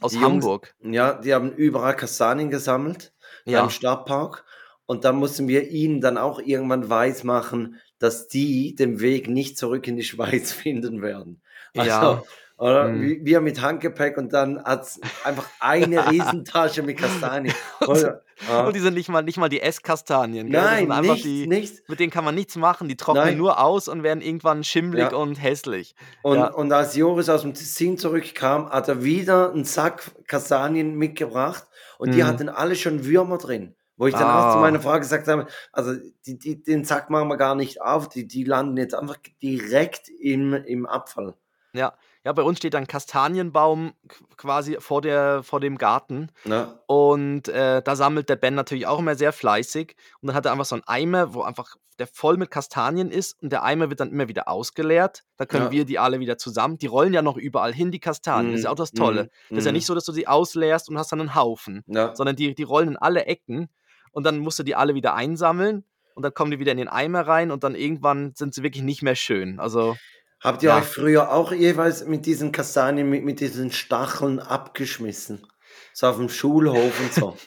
aus 0.00 0.12
Die 0.12 0.18
Jungs- 0.18 0.44
Hamburg. 0.44 0.74
Ja, 0.80 1.14
die 1.14 1.34
haben 1.34 1.52
überall 1.52 1.94
Kastanien 1.96 2.50
gesammelt 2.50 3.12
Ja. 3.44 3.62
im 3.64 3.70
Stadtpark. 3.70 4.44
Und 4.86 5.04
dann 5.04 5.16
mussten 5.16 5.48
wir 5.48 5.70
ihnen 5.70 6.00
dann 6.00 6.18
auch 6.18 6.40
irgendwann 6.40 6.90
weismachen, 6.90 7.76
dass 7.98 8.28
die 8.28 8.74
den 8.74 9.00
Weg 9.00 9.28
nicht 9.28 9.56
zurück 9.56 9.86
in 9.88 9.96
die 9.96 10.02
Schweiz 10.02 10.52
finden 10.52 11.00
werden. 11.02 11.40
Also, 11.76 11.88
Ja. 11.90 12.22
Oder? 12.56 12.86
Mhm. 12.88 13.18
Wir 13.24 13.40
mit 13.40 13.60
Handgepäck 13.60 14.16
und 14.16 14.32
dann 14.32 14.62
hat's 14.62 15.00
einfach 15.24 15.44
eine 15.58 16.06
Riesentasche 16.10 16.82
mit 16.84 16.98
Kastanien. 16.98 17.52
Ja. 17.80 18.66
Und 18.66 18.76
die 18.76 18.80
sind 18.80 18.94
nicht 18.94 19.08
mal, 19.08 19.22
nicht 19.22 19.38
mal 19.38 19.48
die 19.48 19.60
Esskastanien. 19.60 20.48
Nein, 20.48 20.86
nichts, 21.00 21.22
die, 21.22 21.46
nichts. 21.48 21.82
mit 21.88 21.98
denen 21.98 22.12
kann 22.12 22.24
man 22.24 22.34
nichts 22.36 22.54
machen. 22.54 22.86
Die 22.88 22.96
trocknen 22.96 23.24
Nein. 23.24 23.38
nur 23.38 23.58
aus 23.60 23.88
und 23.88 24.04
werden 24.04 24.20
irgendwann 24.20 24.62
schimmelig 24.62 25.10
Ja. 25.10 25.16
und 25.16 25.34
hässlich. 25.42 25.96
Und, 26.22 26.36
Ja. 26.38 26.46
und 26.52 26.72
als 26.72 26.94
Joris 26.94 27.28
aus 27.28 27.42
dem 27.42 27.54
Tessin 27.54 27.98
zurückkam, 27.98 28.70
hat 28.70 28.88
er 28.88 29.02
wieder 29.02 29.52
einen 29.52 29.64
Sack 29.64 30.12
Kastanien 30.28 30.94
mitgebracht 30.96 31.64
und 31.98 32.14
die 32.14 32.22
Mhm. 32.22 32.26
hatten 32.26 32.48
alle 32.48 32.76
schon 32.76 33.04
Würmer 33.04 33.38
drin. 33.38 33.74
Wo 33.96 34.06
ich 34.08 34.14
dann 34.14 34.24
auch 34.24 34.52
zu 34.52 34.58
Ah. 34.58 34.60
meiner 34.60 34.80
Frau 34.80 34.98
gesagt 34.98 35.28
habe, 35.28 35.46
also 35.72 35.92
die, 36.26 36.36
die, 36.38 36.62
den 36.62 36.84
Sack 36.84 37.10
machen 37.10 37.28
wir 37.28 37.36
gar 37.36 37.54
nicht 37.54 37.80
auf, 37.80 38.08
die, 38.08 38.26
die 38.26 38.42
landen 38.44 38.76
jetzt 38.76 38.94
einfach 38.94 39.16
direkt 39.42 40.08
im, 40.08 40.52
im 40.52 40.84
Abfall. 40.86 41.34
Ja. 41.74 41.94
ja, 42.24 42.32
bei 42.32 42.42
uns 42.42 42.58
steht 42.58 42.74
ein 42.76 42.86
Kastanienbaum 42.86 43.92
qu- 44.08 44.36
quasi 44.36 44.76
vor, 44.80 45.00
der, 45.02 45.42
vor 45.42 45.60
dem 45.60 45.76
Garten. 45.78 46.30
Ne? 46.44 46.78
Und 46.86 47.48
äh, 47.48 47.82
da 47.82 47.96
sammelt 47.96 48.28
der 48.28 48.36
Ben 48.36 48.54
natürlich 48.54 48.86
auch 48.86 48.98
immer 48.98 49.14
sehr 49.16 49.32
fleißig. 49.32 49.96
Und 50.20 50.28
dann 50.28 50.36
hat 50.36 50.44
er 50.46 50.52
einfach 50.52 50.64
so 50.66 50.76
einen 50.76 50.84
Eimer, 50.86 51.34
wo 51.34 51.42
einfach 51.42 51.74
der 51.98 52.06
voll 52.08 52.36
mit 52.36 52.50
Kastanien 52.50 53.10
ist. 53.10 53.40
Und 53.42 53.50
der 53.50 53.62
Eimer 53.64 53.88
wird 53.90 53.98
dann 54.00 54.10
immer 54.10 54.28
wieder 54.28 54.48
ausgeleert. 54.48 55.22
Da 55.36 55.46
können 55.46 55.66
Ja. 55.66 55.70
wir 55.72 55.84
die 55.84 55.98
alle 55.98 56.20
wieder 56.20 56.38
zusammen. 56.38 56.78
Die 56.78 56.86
rollen 56.86 57.12
ja 57.14 57.22
noch 57.22 57.36
überall 57.36 57.72
hin, 57.72 57.90
die 57.90 58.00
Kastanien. 58.00 58.52
Das 58.52 58.60
ist 58.60 58.64
ja 58.64 58.70
auch 58.70 58.76
das 58.76 58.92
Mhm, 58.92 58.98
Tolle. 58.98 59.30
Das 59.50 59.58
ist 59.58 59.64
ja 59.64 59.70
mhm. 59.72 59.76
nicht 59.76 59.86
so, 59.86 59.94
dass 59.96 60.04
du 60.04 60.12
sie 60.12 60.26
ausleerst 60.28 60.88
und 60.88 60.98
hast 60.98 61.10
dann 61.12 61.20
einen 61.20 61.34
Haufen. 61.34 61.82
Ja. 61.88 62.14
Sondern 62.14 62.36
die, 62.36 62.54
die 62.54 62.62
rollen 62.64 62.88
in 62.90 62.96
alle 62.96 63.26
Ecken. 63.26 63.68
Und 64.14 64.24
dann 64.24 64.38
musst 64.38 64.58
du 64.58 64.62
die 64.62 64.74
alle 64.74 64.94
wieder 64.94 65.14
einsammeln. 65.14 65.84
Und 66.14 66.22
dann 66.22 66.32
kommen 66.32 66.50
die 66.52 66.58
wieder 66.58 66.72
in 66.72 66.78
den 66.78 66.88
Eimer 66.88 67.26
rein. 67.26 67.50
Und 67.50 67.64
dann 67.64 67.74
irgendwann 67.74 68.32
sind 68.34 68.54
sie 68.54 68.62
wirklich 68.62 68.82
nicht 68.84 69.02
mehr 69.02 69.16
schön. 69.16 69.60
Also, 69.60 69.96
Habt 70.40 70.62
ihr 70.62 70.70
Ja. 70.70 70.78
euch 70.78 70.84
früher 70.84 71.32
auch 71.32 71.52
jeweils 71.52 72.04
mit 72.06 72.26
diesen 72.26 72.52
Kastanien, 72.52 73.08
mit, 73.08 73.24
mit 73.24 73.40
diesen 73.40 73.72
Stacheln 73.72 74.38
abgeschmissen? 74.40 75.46
So 75.94 76.06
auf 76.06 76.16
dem 76.16 76.28
Schulhof 76.28 76.98
und 77.00 77.12
so. 77.14 77.36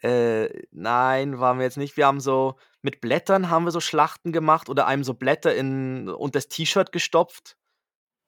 Äh, 0.00 0.48
nein, 0.70 1.40
waren 1.40 1.58
wir 1.58 1.64
jetzt 1.64 1.76
nicht. 1.76 1.96
Wir 1.96 2.06
haben 2.06 2.20
so 2.20 2.54
mit 2.82 3.00
Blättern 3.00 3.50
haben 3.50 3.64
wir 3.64 3.72
so 3.72 3.80
Schlachten 3.80 4.30
gemacht 4.32 4.68
oder 4.68 4.86
einem 4.86 5.02
so 5.02 5.14
Blätter 5.14 5.52
in 5.56 6.08
und 6.08 6.36
das 6.36 6.46
T-Shirt 6.46 6.92
gestopft. 6.92 7.56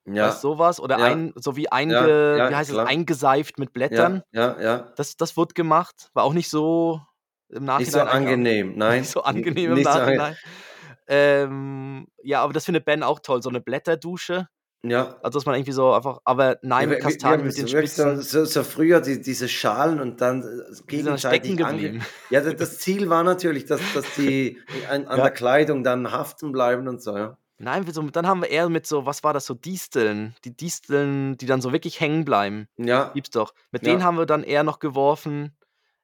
Ja. 0.05 0.27
Weißt 0.27 0.41
sowas? 0.41 0.81
Oder 0.81 0.99
Ja. 0.99 1.05
ein, 1.05 1.31
so 1.37 1.55
wie, 1.55 1.71
einge, 1.71 1.93
Ja, 1.93 2.37
ja, 2.37 2.49
wie 2.49 2.55
heißt 2.55 2.71
klar. 2.71 2.83
es, 2.85 2.89
eingeseift 2.89 3.57
mit 3.57 3.71
Blättern. 3.71 4.21
Ja, 4.33 4.57
ja, 4.59 4.61
ja. 4.61 4.77
Das, 4.97 5.15
das 5.15 5.37
wurde 5.37 5.53
gemacht. 5.53 6.09
War 6.13 6.23
auch 6.25 6.33
nicht 6.33 6.49
so 6.49 6.99
im 7.51 7.65
Nachhinein. 7.65 7.79
Nicht 7.79 7.91
so 7.91 7.99
angenehm, 8.01 8.73
nein. 8.77 8.99
Nicht 9.01 9.11
so 9.11 9.23
angenehm 9.23 9.71
im 9.71 9.73
Nicht 9.77 9.91
so 9.91 9.97
Nachhinein. 9.99 10.35
ähm, 11.07 12.07
ja, 12.23 12.41
aber 12.41 12.53
das 12.53 12.65
findet 12.65 12.85
Ben 12.85 13.03
auch 13.03 13.19
toll, 13.19 13.41
so 13.41 13.49
eine 13.49 13.61
Blätterdusche. 13.61 14.47
Ja. 14.83 15.17
Also, 15.21 15.37
dass 15.37 15.45
man 15.45 15.53
irgendwie 15.55 15.73
so 15.73 15.93
einfach, 15.93 16.19
aber 16.25 16.57
nein, 16.63 16.89
mit 16.89 17.01
Kastanien 17.01 17.45
mit 17.45 17.55
den 17.55 17.67
Spitzen. 17.67 18.19
so, 18.21 18.45
so 18.45 18.63
früher 18.63 18.99
die, 18.99 19.21
diese 19.21 19.47
Schalen 19.47 19.99
und 20.01 20.21
dann 20.21 20.41
äh, 20.41 20.45
gegenseitig 20.87 21.51
stecken 21.51 21.63
ange- 21.63 21.71
geblieben. 21.73 22.05
Ja, 22.31 22.41
das, 22.41 22.55
das 22.55 22.79
Ziel 22.79 23.07
war 23.07 23.23
natürlich, 23.23 23.65
dass, 23.65 23.79
dass 23.93 24.05
die 24.15 24.57
an, 24.89 25.05
an 25.05 25.17
Ja. 25.17 25.23
der 25.25 25.31
Kleidung 25.33 25.83
dann 25.83 26.11
haften 26.11 26.51
bleiben 26.51 26.87
und 26.87 27.01
so, 27.01 27.15
ja. 27.15 27.37
Nein, 27.59 27.85
wir 27.85 27.93
so, 27.93 28.01
dann 28.09 28.25
haben 28.25 28.41
wir 28.41 28.49
eher 28.49 28.69
mit 28.69 28.87
so, 28.87 29.05
was 29.05 29.23
war 29.23 29.33
das, 29.33 29.45
so 29.45 29.53
Disteln. 29.53 30.33
Die 30.45 30.57
Disteln, 30.57 31.37
die 31.37 31.45
dann 31.45 31.61
so 31.61 31.71
wirklich 31.71 31.99
hängen 31.99 32.25
bleiben. 32.25 32.67
Ja. 32.77 33.11
Gibt's 33.13 33.29
doch. 33.29 33.53
Mit 33.71 33.83
Ja. 33.85 33.91
denen 33.91 34.03
haben 34.03 34.17
wir 34.17 34.25
dann 34.25 34.41
eher 34.43 34.63
noch 34.63 34.79
geworfen. 34.79 35.55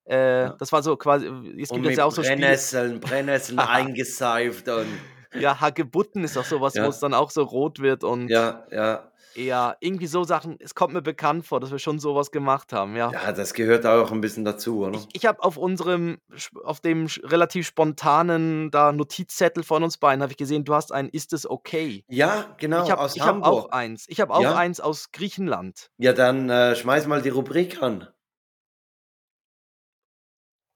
Äh, 0.09 0.43
Ja. 0.43 0.55
Das 0.57 0.71
war 0.71 0.81
so 0.83 0.95
quasi, 0.97 1.25
es 1.59 1.69
Und 1.69 1.77
gibt 1.77 1.87
jetzt 1.89 1.97
ja 1.97 2.05
auch 2.05 2.11
so 2.11 2.23
Spiele. 2.23 2.37
Brennnesseln, 2.39 2.99
Brennnesseln 3.01 3.59
eingeseift 3.59 4.67
und 4.69 4.87
Ja, 5.39 5.59
Hagebutten 5.59 6.23
ist 6.23 6.37
auch 6.37 6.45
sowas, 6.45 6.73
Ja. 6.75 6.85
wo 6.85 6.89
es 6.89 6.99
dann 6.99 7.13
auch 7.13 7.29
so 7.31 7.43
rot 7.43 7.79
wird 7.79 8.03
und 8.05 8.29
ja, 8.29 8.63
ja. 8.71 9.11
eher 9.35 9.75
irgendwie 9.81 10.07
so 10.07 10.23
Sachen, 10.23 10.55
es 10.61 10.73
kommt 10.73 10.93
mir 10.93 11.01
bekannt 11.01 11.45
vor, 11.45 11.59
dass 11.59 11.69
wir 11.69 11.79
schon 11.79 11.99
sowas 11.99 12.31
gemacht 12.31 12.71
haben, 12.71 12.95
ja. 12.95 13.11
Ja, 13.11 13.33
das 13.33 13.53
gehört 13.53 13.85
auch 13.85 14.11
ein 14.13 14.21
bisschen 14.21 14.45
dazu, 14.45 14.85
oder? 14.85 14.97
Ich, 14.97 15.07
ich 15.11 15.25
habe 15.25 15.43
auf 15.43 15.57
unserem, 15.57 16.19
auf 16.63 16.79
dem 16.79 17.07
relativ 17.23 17.67
spontanen 17.67 18.71
da 18.71 18.93
Notizzettel 18.93 19.63
von 19.63 19.83
uns 19.83 19.97
beiden, 19.97 20.21
habe 20.23 20.31
ich 20.31 20.37
gesehen, 20.37 20.63
du 20.63 20.73
hast 20.73 20.93
ein 20.93 21.09
Ist 21.09 21.33
es 21.33 21.47
okay? 21.47 22.05
Ja, 22.07 22.45
genau, 22.57 22.83
ich 22.85 22.89
habe 22.89 23.01
aus 23.01 23.15
ich 23.17 23.21
hab 23.21 23.35
Hamburg. 23.35 23.65
auch 23.65 23.69
eins. 23.71 24.05
Ich 24.07 24.21
habe 24.21 24.33
auch 24.33 24.41
Ja? 24.41 24.55
eins 24.55 24.79
aus 24.79 25.11
Griechenland. 25.11 25.89
Ja, 25.97 26.13
dann 26.13 26.49
äh, 26.49 26.75
schmeiß 26.75 27.05
mal 27.07 27.21
die 27.21 27.29
Rubrik 27.29 27.83
an. 27.83 28.07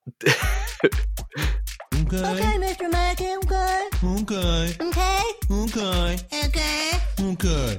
Okay, 0.08 0.34
Okay, 2.24 2.58
Mr. 2.58 2.90
Mackey, 2.92 3.38
okay. 3.44 3.82
okay, 4.04 4.76
Okay. 4.80 5.20
okay, 5.50 6.18
Okay. 6.46 7.32
okay. 7.32 7.78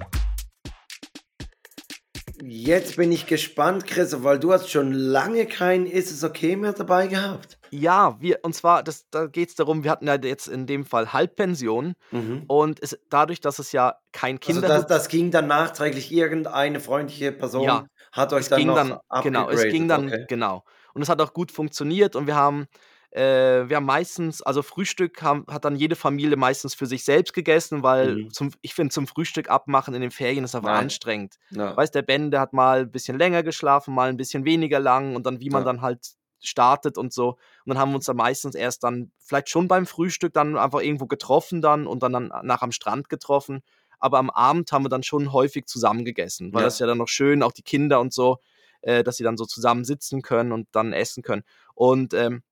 Jetzt 2.44 2.96
bin 2.96 3.12
ich 3.12 3.26
gespannt, 3.26 3.86
Chris, 3.86 4.22
weil 4.22 4.38
du 4.38 4.52
hast 4.52 4.68
schon 4.70 4.92
lange 4.92 5.46
kein 5.46 5.86
Ist 5.86 6.10
es 6.10 6.22
okay 6.24 6.56
mehr 6.56 6.72
dabei 6.72 7.06
gehabt. 7.06 7.58
Ja, 7.70 8.16
wir, 8.20 8.40
und 8.42 8.54
zwar, 8.54 8.82
das, 8.82 9.08
da 9.10 9.26
geht 9.26 9.48
es 9.50 9.54
darum, 9.54 9.82
wir 9.84 9.90
hatten 9.90 10.06
ja 10.06 10.14
jetzt 10.16 10.46
in 10.48 10.66
dem 10.66 10.84
Fall 10.84 11.12
Halbpension 11.12 11.94
Mhm. 12.10 12.44
und 12.46 12.82
es, 12.82 12.98
dadurch, 13.10 13.40
dass 13.40 13.58
es 13.58 13.72
ja 13.72 13.96
kein 14.12 14.36
Also 14.36 14.52
Kinder 14.60 14.68
das, 14.68 14.86
das 14.86 15.08
ging 15.08 15.30
dann 15.30 15.46
nachträglich, 15.46 16.12
irgendeine 16.12 16.80
freundliche 16.80 17.32
Person 17.32 17.64
Ja, 17.64 17.86
hat 18.12 18.32
euch 18.32 18.42
es 18.42 18.48
dann 18.48 18.58
ging 18.58 18.68
noch 18.68 18.74
dann, 18.76 18.98
genau, 19.22 19.48
es 19.50 19.62
ging 19.64 19.88
dann, 19.88 20.06
okay. 20.08 20.24
genau. 20.28 20.64
Und 20.94 21.02
es 21.02 21.08
hat 21.08 21.20
auch 21.20 21.32
gut 21.32 21.52
funktioniert 21.52 22.16
und 22.16 22.26
wir 22.26 22.36
haben, 22.36 22.66
äh, 23.10 23.68
wir 23.68 23.76
haben 23.76 23.84
meistens, 23.86 24.42
also 24.42 24.62
Frühstück 24.62 25.22
haben, 25.22 25.44
hat 25.48 25.64
dann 25.64 25.76
jede 25.76 25.96
Familie 25.96 26.36
meistens 26.36 26.74
für 26.74 26.86
sich 26.86 27.04
selbst 27.04 27.32
gegessen, 27.34 27.82
weil 27.82 28.16
Mhm. 28.16 28.30
zum, 28.32 28.50
ich 28.62 28.74
finde, 28.74 28.92
zum 28.92 29.06
Frühstück 29.06 29.48
abmachen 29.50 29.94
in 29.94 30.00
den 30.02 30.10
Ferien 30.10 30.44
ist 30.44 30.54
einfach 30.54 30.68
Nein. 30.68 30.84
anstrengend. 30.84 31.36
Ja. 31.50 31.76
Weißt 31.76 31.94
der 31.94 32.02
Ben, 32.02 32.30
der 32.30 32.40
hat 32.40 32.52
mal 32.52 32.80
ein 32.80 32.90
bisschen 32.90 33.18
länger 33.18 33.42
geschlafen, 33.42 33.94
mal 33.94 34.08
ein 34.08 34.16
bisschen 34.16 34.44
weniger 34.44 34.80
lang 34.80 35.16
und 35.16 35.24
dann, 35.26 35.40
wie 35.40 35.50
man 35.50 35.62
Ja. 35.62 35.64
dann 35.64 35.80
halt 35.82 36.12
startet 36.44 36.98
und 36.98 37.12
so. 37.12 37.30
Und 37.30 37.38
dann 37.66 37.78
haben 37.78 37.90
wir 37.92 37.96
uns 37.96 38.06
dann 38.06 38.16
meistens 38.16 38.54
erst 38.54 38.82
dann, 38.82 39.12
vielleicht 39.18 39.48
schon 39.48 39.68
beim 39.68 39.86
Frühstück 39.86 40.32
dann 40.34 40.56
einfach 40.58 40.80
irgendwo 40.80 41.06
getroffen 41.06 41.62
dann 41.62 41.86
und 41.86 42.02
dann, 42.02 42.12
dann 42.12 42.32
nach 42.42 42.62
am 42.62 42.72
Strand 42.72 43.08
getroffen. 43.08 43.62
Aber 44.00 44.18
am 44.18 44.30
Abend 44.30 44.72
haben 44.72 44.84
wir 44.84 44.88
dann 44.88 45.04
schon 45.04 45.32
häufig 45.32 45.66
zusammen 45.66 46.04
gegessen, 46.04 46.52
weil 46.52 46.62
Ja. 46.62 46.66
das 46.66 46.74
ist 46.74 46.80
ja 46.80 46.86
dann 46.88 46.98
noch 46.98 47.06
schön, 47.08 47.42
auch 47.44 47.52
die 47.52 47.62
Kinder 47.62 48.00
und 48.00 48.12
so, 48.12 48.38
äh, 48.82 49.02
dass 49.04 49.16
sie 49.16 49.24
dann 49.24 49.36
so 49.36 49.44
zusammen 49.44 49.84
sitzen 49.84 50.22
können 50.22 50.52
und 50.52 50.68
dann 50.72 50.92
essen 50.92 51.22
können. 51.22 51.44
Und 51.74 52.14
ähm, 52.14 52.42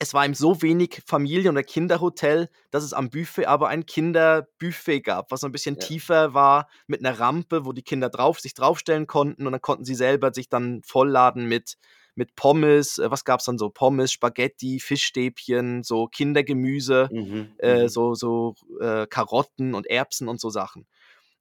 es 0.00 0.14
war 0.14 0.24
eben 0.24 0.34
so 0.34 0.62
wenig 0.62 1.02
Familien- 1.06 1.52
oder 1.52 1.64
Kinderhotel, 1.64 2.48
dass 2.70 2.84
es 2.84 2.92
am 2.92 3.10
Buffet 3.10 3.46
aber 3.46 3.68
ein 3.68 3.84
Kinderbuffet 3.86 5.00
gab, 5.00 5.30
was 5.32 5.40
so 5.40 5.48
ein 5.48 5.52
bisschen 5.52 5.76
Ja. 5.76 5.86
tiefer 5.86 6.34
war, 6.34 6.68
mit 6.86 7.04
einer 7.04 7.18
Rampe, 7.18 7.64
wo 7.64 7.72
die 7.72 7.82
Kinder 7.82 8.08
drauf, 8.08 8.38
sich 8.38 8.54
draufstellen 8.54 9.06
konnten 9.06 9.46
und 9.46 9.52
dann 9.52 9.60
konnten 9.62 9.84
sie 9.84 9.94
selber 9.96 10.32
sich 10.32 10.48
dann 10.48 10.82
vollladen 10.84 11.46
mit, 11.48 11.78
mit 12.14 12.36
Pommes. 12.36 12.98
Äh, 12.98 13.10
was 13.10 13.24
gab 13.24 13.40
es 13.40 13.46
dann 13.46 13.58
so? 13.58 13.70
Pommes, 13.70 14.12
Spaghetti, 14.12 14.78
Fischstäbchen, 14.78 15.82
so 15.82 16.06
Kindergemüse, 16.06 17.08
Mhm. 17.10 17.54
äh, 17.58 17.84
mhm. 17.84 17.88
so, 17.88 18.14
so 18.14 18.54
äh, 18.80 19.06
Karotten 19.08 19.74
und 19.74 19.86
Erbsen 19.88 20.28
und 20.28 20.40
so 20.40 20.50
Sachen. 20.50 20.86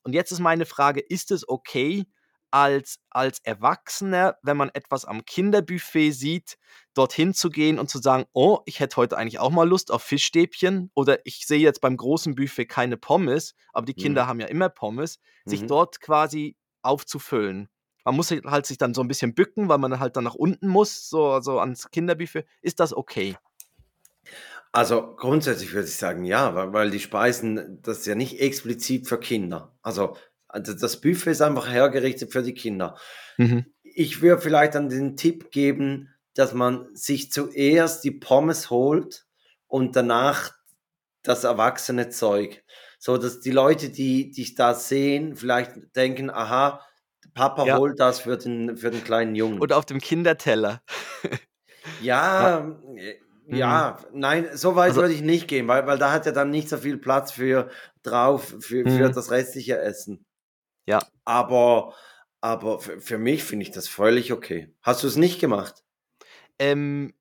Und 0.04 0.14
jetzt 0.14 0.32
ist 0.32 0.40
meine 0.40 0.66
Frage, 0.66 1.02
ist 1.02 1.32
es 1.32 1.48
okay, 1.48 2.06
als, 2.52 3.00
als 3.10 3.40
Erwachsener, 3.44 4.38
wenn 4.42 4.58
man 4.58 4.70
etwas 4.74 5.06
am 5.06 5.26
Kinderbuffet 5.26 6.12
sieht, 6.12 6.58
dorthin 6.94 7.34
zu 7.34 7.50
gehen 7.50 7.80
und 7.80 7.90
zu 7.90 8.00
sagen, 8.00 8.26
oh, 8.34 8.60
ich 8.66 8.80
hätte 8.80 8.98
heute 8.98 9.18
eigentlich 9.18 9.40
auch 9.40 9.52
mal 9.52 9.68
Lust 9.68 9.92
auf 9.92 10.04
Fischstäbchen 10.04 10.92
oder 10.96 11.20
ich 11.26 11.46
sehe 11.46 11.60
jetzt 11.60 11.82
beim 11.82 11.98
großen 11.98 12.36
Buffet 12.36 12.66
keine 12.66 12.98
Pommes, 12.98 13.54
aber 13.74 13.86
die 13.86 13.94
Kinder 13.94 14.26
Mhm. 14.26 14.28
haben 14.28 14.40
ja 14.40 14.48
immer 14.48 14.70
Pommes, 14.70 15.20
sich 15.46 15.66
Mhm. 15.66 15.66
dort 15.66 16.00
quasi 16.02 16.56
aufzufüllen. 16.82 17.70
Man 18.06 18.16
muss 18.16 18.30
sich 18.30 18.42
halt 18.46 18.66
sich 18.66 18.78
dann 18.78 18.94
so 18.94 19.02
ein 19.02 19.08
bisschen 19.10 19.36
bücken, 19.36 19.68
weil 19.70 19.78
man 19.80 20.00
halt 20.00 20.16
dann 20.16 20.24
nach 20.24 20.36
unten 20.36 20.68
muss, 20.68 21.10
so 21.10 21.28
also 21.32 21.60
ans 21.60 21.90
Kinderbuffet. 21.92 22.46
Ist 22.62 22.80
das 22.80 22.94
okay? 22.94 23.38
Also 24.72 25.16
grundsätzlich 25.16 25.74
würde 25.74 25.88
ich 25.88 25.96
sagen, 25.96 26.24
ja, 26.24 26.54
weil, 26.56 26.74
weil 26.74 26.92
die 26.92 27.00
Speisen, 27.00 27.82
das 27.82 28.00
ist 28.00 28.06
ja 28.08 28.16
nicht 28.16 28.40
explizit 28.40 29.08
für 29.08 29.20
Kinder. 29.20 29.78
Also 29.82 30.16
also 30.48 30.74
das 30.74 31.02
Buffet 31.02 31.32
ist 31.32 31.42
einfach 31.42 31.70
hergerichtet 31.70 32.32
für 32.32 32.44
die 32.44 32.54
Kinder. 32.54 32.98
Mhm. 33.38 33.66
Ich 33.84 34.22
würde 34.22 34.42
vielleicht 34.42 34.76
dann 34.76 34.90
den 34.90 35.16
Tipp 35.18 35.52
geben, 35.52 36.10
dass 36.36 36.54
man 36.54 36.88
sich 36.94 37.32
zuerst 37.32 38.04
die 38.04 38.12
Pommes 38.12 38.70
holt 38.70 39.26
und 39.68 39.96
danach 39.96 40.52
das 41.24 41.44
erwachsene 41.44 42.10
Zeug. 42.10 42.64
So 43.00 43.18
dass 43.18 43.40
die 43.40 43.52
Leute, 43.52 43.90
die 43.90 44.32
dich 44.32 44.56
da 44.56 44.74
sehen, 44.74 45.36
vielleicht 45.36 45.74
denken, 45.96 46.30
aha, 46.30 46.82
Papa 47.34 47.66
Ja. 47.66 47.78
holt 47.78 48.00
das 48.00 48.22
für 48.22 48.38
den, 48.38 48.78
für 48.78 48.90
den 48.90 49.04
kleinen 49.04 49.36
Jungen. 49.36 49.60
Oder 49.62 49.78
auf 49.78 49.86
dem 49.86 50.00
Kinderteller. 50.00 50.82
Ja, 52.02 52.76
äh, 52.96 53.16
ja, 53.48 53.98
nein, 54.14 54.48
so 54.54 54.76
weit 54.76 54.90
Also- 54.90 55.02
würde 55.02 55.14
ich 55.14 55.22
nicht 55.22 55.48
gehen, 55.48 55.68
weil, 55.68 55.86
weil 55.88 55.98
da 55.98 56.12
hat 56.12 56.26
er 56.26 56.32
dann 56.34 56.50
nicht 56.50 56.70
so 56.70 56.78
viel 56.78 56.98
Platz 56.98 57.32
für 57.32 57.70
drauf, 58.04 58.56
für, 58.60 58.84
für 58.84 59.10
Mhm. 59.10 59.14
das 59.14 59.32
restliche 59.32 59.80
Essen. 59.80 60.26
Ja. 60.88 61.00
Aber, 61.26 61.94
aber 62.42 62.80
für, 62.80 63.18
mich 63.18 63.44
finde 63.44 63.64
ich 63.64 63.72
das 63.72 63.88
völlig 63.88 64.32
okay. 64.32 64.74
Hast 64.82 65.04
du 65.04 65.08
es 65.08 65.16
nicht 65.18 65.40
gemacht? 65.40 65.84
Ähm, 66.60 67.14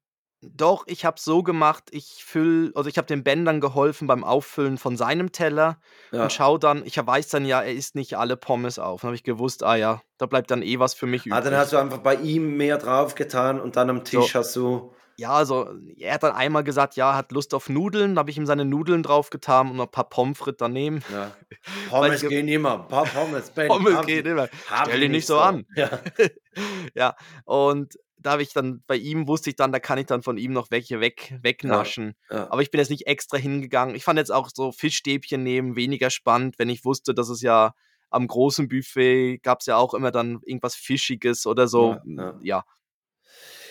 doch, 0.42 0.84
ich 0.86 1.04
habe 1.04 1.18
so 1.18 1.42
gemacht, 1.42 1.84
ich 1.90 2.22
füll, 2.24 2.70
also 2.74 2.88
ich 2.88 2.98
habe 2.98 3.06
dem 3.06 3.24
Ben 3.24 3.44
dann 3.44 3.60
geholfen 3.60 4.06
beim 4.06 4.22
Auffüllen 4.22 4.78
von 4.78 4.96
seinem 4.96 5.32
Teller 5.32 5.80
Ja. 6.12 6.22
und 6.24 6.32
schau 6.32 6.56
dann, 6.58 6.84
ich 6.86 6.96
weiß 7.04 7.28
dann 7.28 7.44
ja, 7.44 7.62
er 7.62 7.72
isst 7.72 7.94
nicht 7.96 8.16
alle 8.16 8.36
Pommes 8.36 8.78
auf. 8.78 9.00
Dann 9.00 9.08
habe 9.08 9.16
ich 9.16 9.24
gewusst, 9.24 9.62
ah 9.64 9.74
ja, 9.76 10.02
da 10.18 10.26
bleibt 10.26 10.50
dann 10.50 10.62
eh 10.62 10.78
was 10.78 10.94
für 10.94 11.06
mich 11.06 11.22
Ah, 11.22 11.38
übrig. 11.38 11.44
dann 11.44 11.56
hast 11.56 11.72
du 11.72 11.78
einfach 11.78 11.98
bei 11.98 12.14
ihm 12.16 12.56
mehr 12.56 12.78
drauf 12.78 13.14
getan 13.14 13.60
und 13.60 13.76
dann 13.76 13.90
am 13.90 14.04
Tisch 14.04 14.32
So. 14.32 14.38
hast 14.38 14.54
du. 14.56 14.94
Ja, 15.16 15.32
also 15.32 15.68
er 15.96 16.14
hat 16.14 16.22
dann 16.22 16.32
einmal 16.34 16.62
gesagt, 16.64 16.96
ja, 16.96 17.14
hat 17.14 17.32
Lust 17.32 17.54
auf 17.54 17.68
Nudeln, 17.68 18.14
da 18.14 18.20
habe 18.20 18.30
ich 18.30 18.36
ihm 18.36 18.46
seine 18.46 18.64
Nudeln 18.64 19.02
draufgetan 19.02 19.70
und 19.70 19.76
noch 19.76 19.86
ein 19.86 19.90
paar 19.90 20.08
Pommes 20.08 20.38
frites 20.38 20.58
daneben. 20.58 21.02
Ja. 21.12 21.32
Pommes 21.88 22.22
ich- 22.22 22.28
gehen 22.28 22.48
immer. 22.48 22.82
Ein 22.82 22.88
paar 22.88 23.04
Pommes, 23.06 23.50
Ben. 23.50 23.68
Pommes 23.68 23.94
hab- 23.94 24.06
geht 24.06 24.26
immer. 24.26 24.48
Stell 24.82 24.94
ich 24.94 25.00
dich 25.00 25.10
nicht 25.10 25.26
so 25.26 25.38
an. 25.38 25.66
Ja. 25.74 25.90
ja, 26.94 27.16
und 27.44 27.94
da 28.18 28.32
habe 28.32 28.42
ich 28.42 28.52
dann, 28.52 28.82
bei 28.86 28.96
ihm 28.96 29.28
wusste 29.28 29.50
ich 29.50 29.56
dann, 29.56 29.72
da 29.72 29.78
kann 29.78 29.98
ich 29.98 30.06
dann 30.06 30.22
von 30.22 30.36
ihm 30.36 30.52
noch 30.52 30.70
welche 30.70 31.00
weg, 31.00 31.34
wegnaschen. 31.42 32.14
Ja. 32.30 32.50
Aber 32.50 32.60
ich 32.60 32.70
bin 32.70 32.80
jetzt 32.80 32.90
nicht 32.90 33.06
extra 33.06 33.36
hingegangen. 33.36 33.94
Ich 33.94 34.04
fand 34.04 34.18
jetzt 34.18 34.32
auch 34.32 34.50
so 34.52 34.72
Fischstäbchen 34.72 35.42
nehmen 35.42 35.76
weniger 35.76 36.10
spannend, 36.10 36.58
wenn 36.58 36.68
ich 36.68 36.84
wusste, 36.84 37.14
dass 37.14 37.28
es 37.28 37.40
ja 37.40 37.72
am 38.10 38.26
großen 38.26 38.68
Buffet 38.68 39.38
gab 39.42 39.60
es 39.60 39.66
ja 39.66 39.76
auch 39.76 39.94
immer 39.94 40.10
dann 40.10 40.40
irgendwas 40.44 40.74
Fischiges 40.74 41.46
oder 41.46 41.68
so. 41.68 41.96
Ja, 42.04 42.34
ja. 42.42 42.64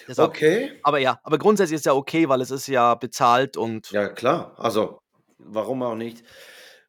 Deshalb, 0.08 0.30
Okay. 0.32 0.80
Aber 0.84 0.99
ja, 0.99 1.20
aber 1.24 1.38
grundsätzlich 1.38 1.78
ist 1.78 1.86
ja 1.86 1.93
okay, 1.93 2.28
weil 2.30 2.41
es 2.41 2.51
ist 2.51 2.68
ja 2.68 2.95
bezahlt 2.95 3.58
und 3.58 3.91
Ja, 3.91 4.08
klar. 4.10 4.53
Also, 4.58 4.99
warum 5.38 5.82
auch 5.84 5.95
nicht? 5.95 6.24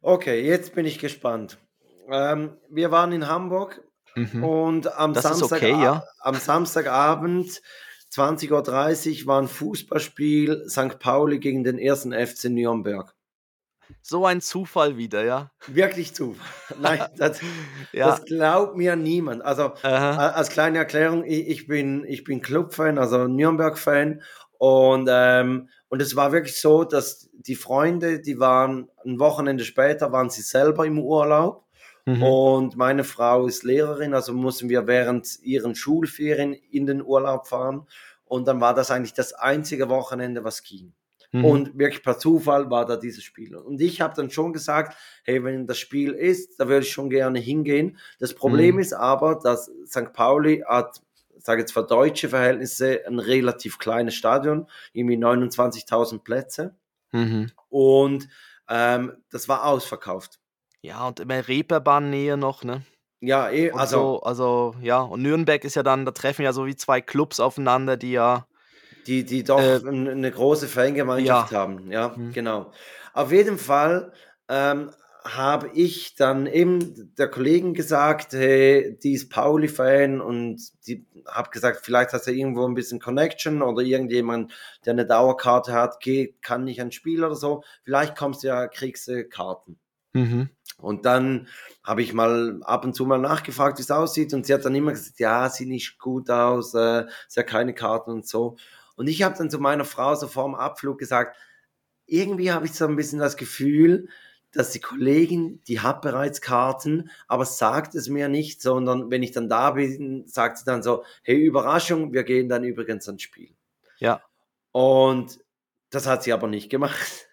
Okay, 0.01 0.45
jetzt 0.45 0.75
bin 0.75 0.85
ich 0.85 0.99
gespannt. 0.99 1.57
Ähm, 2.09 2.57
wir 2.69 2.91
waren 2.91 3.11
in 3.11 3.27
Hamburg 3.27 3.83
Mhm. 4.15 4.43
und 4.43 4.97
am, 4.97 5.13
Das 5.13 5.23
Samstag, 5.23 5.57
okay, 5.61 5.71
ja. 5.71 6.03
am 6.21 6.33
Samstagabend 6.35 7.61
20.30 8.11 9.21
Uhr 9.21 9.27
war 9.27 9.41
ein 9.41 9.47
Fußballspiel 9.47 10.65
St. 10.69 10.97
Pauli 10.99 11.39
gegen 11.39 11.63
den 11.63 11.77
ersten 11.77 12.13
FC 12.13 12.45
Nürnberg. 12.45 13.13
So 14.01 14.25
ein 14.25 14.41
Zufall 14.41 14.97
wieder, 14.97 15.23
ja. 15.23 15.51
Wirklich 15.67 16.13
Zufall. 16.13 16.45
Nein, 16.79 17.05
das, 17.17 17.39
Ja. 17.91 18.07
das 18.07 18.25
glaubt 18.25 18.75
mir 18.75 18.95
niemand. 18.95 19.43
Also 19.43 19.73
Aha. 19.83 20.29
als 20.29 20.49
kleine 20.49 20.77
Erklärung, 20.79 21.23
ich, 21.25 21.47
ich 21.47 21.67
bin, 21.67 22.05
ich 22.05 22.23
bin 22.23 22.41
Clubfan, 22.41 22.97
also 22.97 23.27
Nürnberg-Fan. 23.27 24.21
Und, 24.59 25.07
ähm, 25.11 25.69
und 25.89 26.01
es 26.01 26.15
war 26.15 26.31
wirklich 26.31 26.59
so, 26.59 26.83
dass 26.83 27.29
die 27.33 27.55
Freunde, 27.55 28.19
die 28.19 28.39
waren 28.39 28.89
ein 29.05 29.19
Wochenende 29.19 29.63
später, 29.63 30.11
waren 30.11 30.29
sie 30.29 30.41
selber 30.41 30.85
im 30.85 30.99
Urlaub. 30.99 31.63
Mhm. 32.05 32.23
Und 32.23 32.77
meine 32.77 33.03
Frau 33.03 33.47
ist 33.47 33.63
Lehrerin, 33.63 34.13
also 34.13 34.33
mussten 34.33 34.69
wir 34.69 34.87
während 34.87 35.39
ihren 35.43 35.75
Schulferien 35.75 36.53
in 36.53 36.85
den 36.85 37.03
Urlaub 37.03 37.47
fahren. 37.47 37.85
Und 38.25 38.47
dann 38.47 38.59
war 38.61 38.73
das 38.73 38.91
eigentlich 38.91 39.13
das 39.13 39.33
einzige 39.33 39.89
Wochenende, 39.89 40.43
was 40.43 40.63
ging. 40.63 40.93
Mhm. 41.31 41.45
Und 41.45 41.77
wirklich 41.77 42.03
per 42.03 42.17
Zufall 42.17 42.69
war 42.69 42.85
da 42.85 42.95
dieses 42.95 43.23
Spiel. 43.23 43.55
Und 43.55 43.81
ich 43.81 43.99
habe 44.01 44.13
dann 44.15 44.29
schon 44.29 44.53
gesagt, 44.53 44.97
hey, 45.23 45.43
wenn 45.43 45.67
das 45.67 45.77
Spiel 45.77 46.13
ist, 46.13 46.59
da 46.59 46.67
würde 46.67 46.85
ich 46.85 46.91
schon 46.91 47.09
gerne 47.09 47.39
hingehen. 47.39 47.97
Das 48.19 48.33
Problem 48.33 48.75
Mhm. 48.75 48.81
ist 48.81 48.93
aber, 48.93 49.35
dass 49.35 49.69
St. 49.85 50.13
Pauli 50.13 50.63
hat, 50.67 51.01
sage 51.37 51.61
jetzt 51.61 51.73
für 51.73 51.83
deutsche 51.83 52.29
Verhältnisse, 52.29 53.05
ein 53.07 53.19
relativ 53.19 53.77
kleines 53.77 54.15
Stadion, 54.15 54.67
irgendwie 54.93 55.17
29.000 55.17 56.19
Plätze. 56.19 56.75
Mhm. 57.11 57.51
Und 57.69 58.27
ähm, 58.69 59.13
das 59.29 59.47
war 59.49 59.65
ausverkauft. 59.65 60.39
Ja, 60.81 61.07
und 61.07 61.19
immer 61.19 61.47
Reeperbahn-Nähe 61.47 62.37
noch, 62.37 62.63
ne? 62.63 62.83
Ja, 63.19 63.49
eh, 63.49 63.71
also 63.71 63.97
so, 63.97 64.21
also, 64.21 64.75
ja, 64.81 65.01
und 65.01 65.23
Nürnberg 65.23 65.63
ist 65.65 65.75
ja 65.75 65.83
dann, 65.83 66.05
da 66.05 66.11
treffen 66.11 66.43
ja 66.43 66.53
so 66.53 66.65
wie 66.67 66.75
zwei 66.75 67.01
Clubs 67.01 67.39
aufeinander, 67.39 67.97
die 67.97 68.11
ja. 68.11 68.47
Die, 69.07 69.23
die 69.23 69.43
doch 69.43 69.59
Äh, 69.59 69.77
ein- 69.87 70.07
eine 70.07 70.31
große 70.31 70.67
Fangemeinschaft 70.67 71.51
ja. 71.51 71.57
haben. 71.59 71.91
Ja, 71.91 72.13
Mhm. 72.15 72.33
genau. 72.33 72.71
Auf 73.13 73.31
jeden 73.31 73.57
Fall 73.57 74.11
ähm, 74.49 74.91
habe 75.25 75.71
ich 75.73 76.15
dann 76.15 76.45
eben 76.47 77.13
der 77.17 77.27
Kollegin 77.29 77.73
gesagt, 77.73 78.31
hey, 78.31 78.97
die 79.03 79.11
ist 79.13 79.29
Pauli-Fan 79.29 80.21
und 80.21 80.61
die 80.87 81.05
habe 81.27 81.49
gesagt, 81.49 81.81
vielleicht 81.83 82.13
hast 82.13 82.27
du 82.27 82.31
irgendwo 82.31 82.65
ein 82.65 82.75
bisschen 82.75 82.99
Connection 83.01 83.61
oder 83.61 83.81
irgendjemand, 83.81 84.53
der 84.85 84.93
eine 84.93 85.05
Dauerkarte 85.05 85.73
hat, 85.73 85.99
geht, 85.99 86.41
kann 86.41 86.63
nicht 86.63 86.79
ein 86.79 86.93
Spiel 86.93 87.23
oder 87.25 87.35
so. 87.35 87.63
Vielleicht 87.83 88.15
kommst 88.17 88.43
du 88.43 88.47
ja, 88.47 88.67
kriegst 88.67 89.07
du 89.09 89.25
Karten. 89.25 89.77
Mhm. 90.13 90.49
Und 90.79 91.05
dann 91.05 91.47
habe 91.83 92.01
ich 92.03 92.13
mal 92.13 92.59
ab 92.63 92.85
und 92.85 92.93
zu 92.95 93.05
mal 93.05 93.17
nachgefragt, 93.17 93.79
wie 93.79 93.81
es 93.81 93.91
aussieht. 93.91 94.33
Und 94.33 94.45
sie 94.45 94.53
hat 94.53 94.63
dann 94.63 94.75
immer 94.75 94.91
gesagt, 94.91 95.19
ja, 95.19 95.49
sieht 95.49 95.67
nicht 95.67 95.97
gut 95.99 96.29
aus, 96.29 96.73
äh, 96.73 97.05
sie 97.27 97.39
hat 97.41 97.47
keine 97.47 97.73
Karten 97.73 98.11
und 98.11 98.27
so. 98.27 98.55
Und 98.97 99.07
ich 99.07 99.21
habe 99.21 99.37
dann 99.37 99.49
zu 99.49 99.59
meiner 99.59 99.85
Frau 99.85 100.15
so 100.15 100.27
vor 100.27 100.45
dem 100.45 100.55
Abflug 100.55 100.97
gesagt, 100.97 101.37
irgendwie 102.07 102.51
habe 102.51 102.65
ich 102.65 102.73
so 102.73 102.85
ein 102.85 102.95
bisschen 102.95 103.19
das 103.19 103.37
Gefühl, 103.37 104.09
dass 104.51 104.71
die 104.71 104.79
Kollegin, 104.79 105.61
die 105.67 105.81
hat 105.81 106.01
bereits 106.01 106.41
Karten, 106.41 107.11
aber 107.27 107.45
sagt 107.45 107.93
es 107.95 108.09
mir 108.09 108.27
nicht, 108.27 108.61
sondern 108.61 109.11
wenn 109.11 109.21
ich 109.21 109.31
dann 109.31 109.49
da 109.49 109.71
bin, 109.71 110.25
sagt 110.27 110.57
sie 110.57 110.65
dann 110.65 110.81
so, 110.81 111.03
hey, 111.21 111.37
Überraschung, 111.37 112.11
wir 112.11 112.23
gehen 112.23 112.49
dann 112.49 112.63
übrigens 112.63 113.07
ans 113.07 113.21
Spiel. 113.21 113.55
Ja. 113.99 114.21
Und 114.71 115.39
das 115.91 116.07
hat 116.07 116.23
sie 116.23 116.33
aber 116.33 116.47
nicht 116.47 116.69
gemacht. 116.69 117.26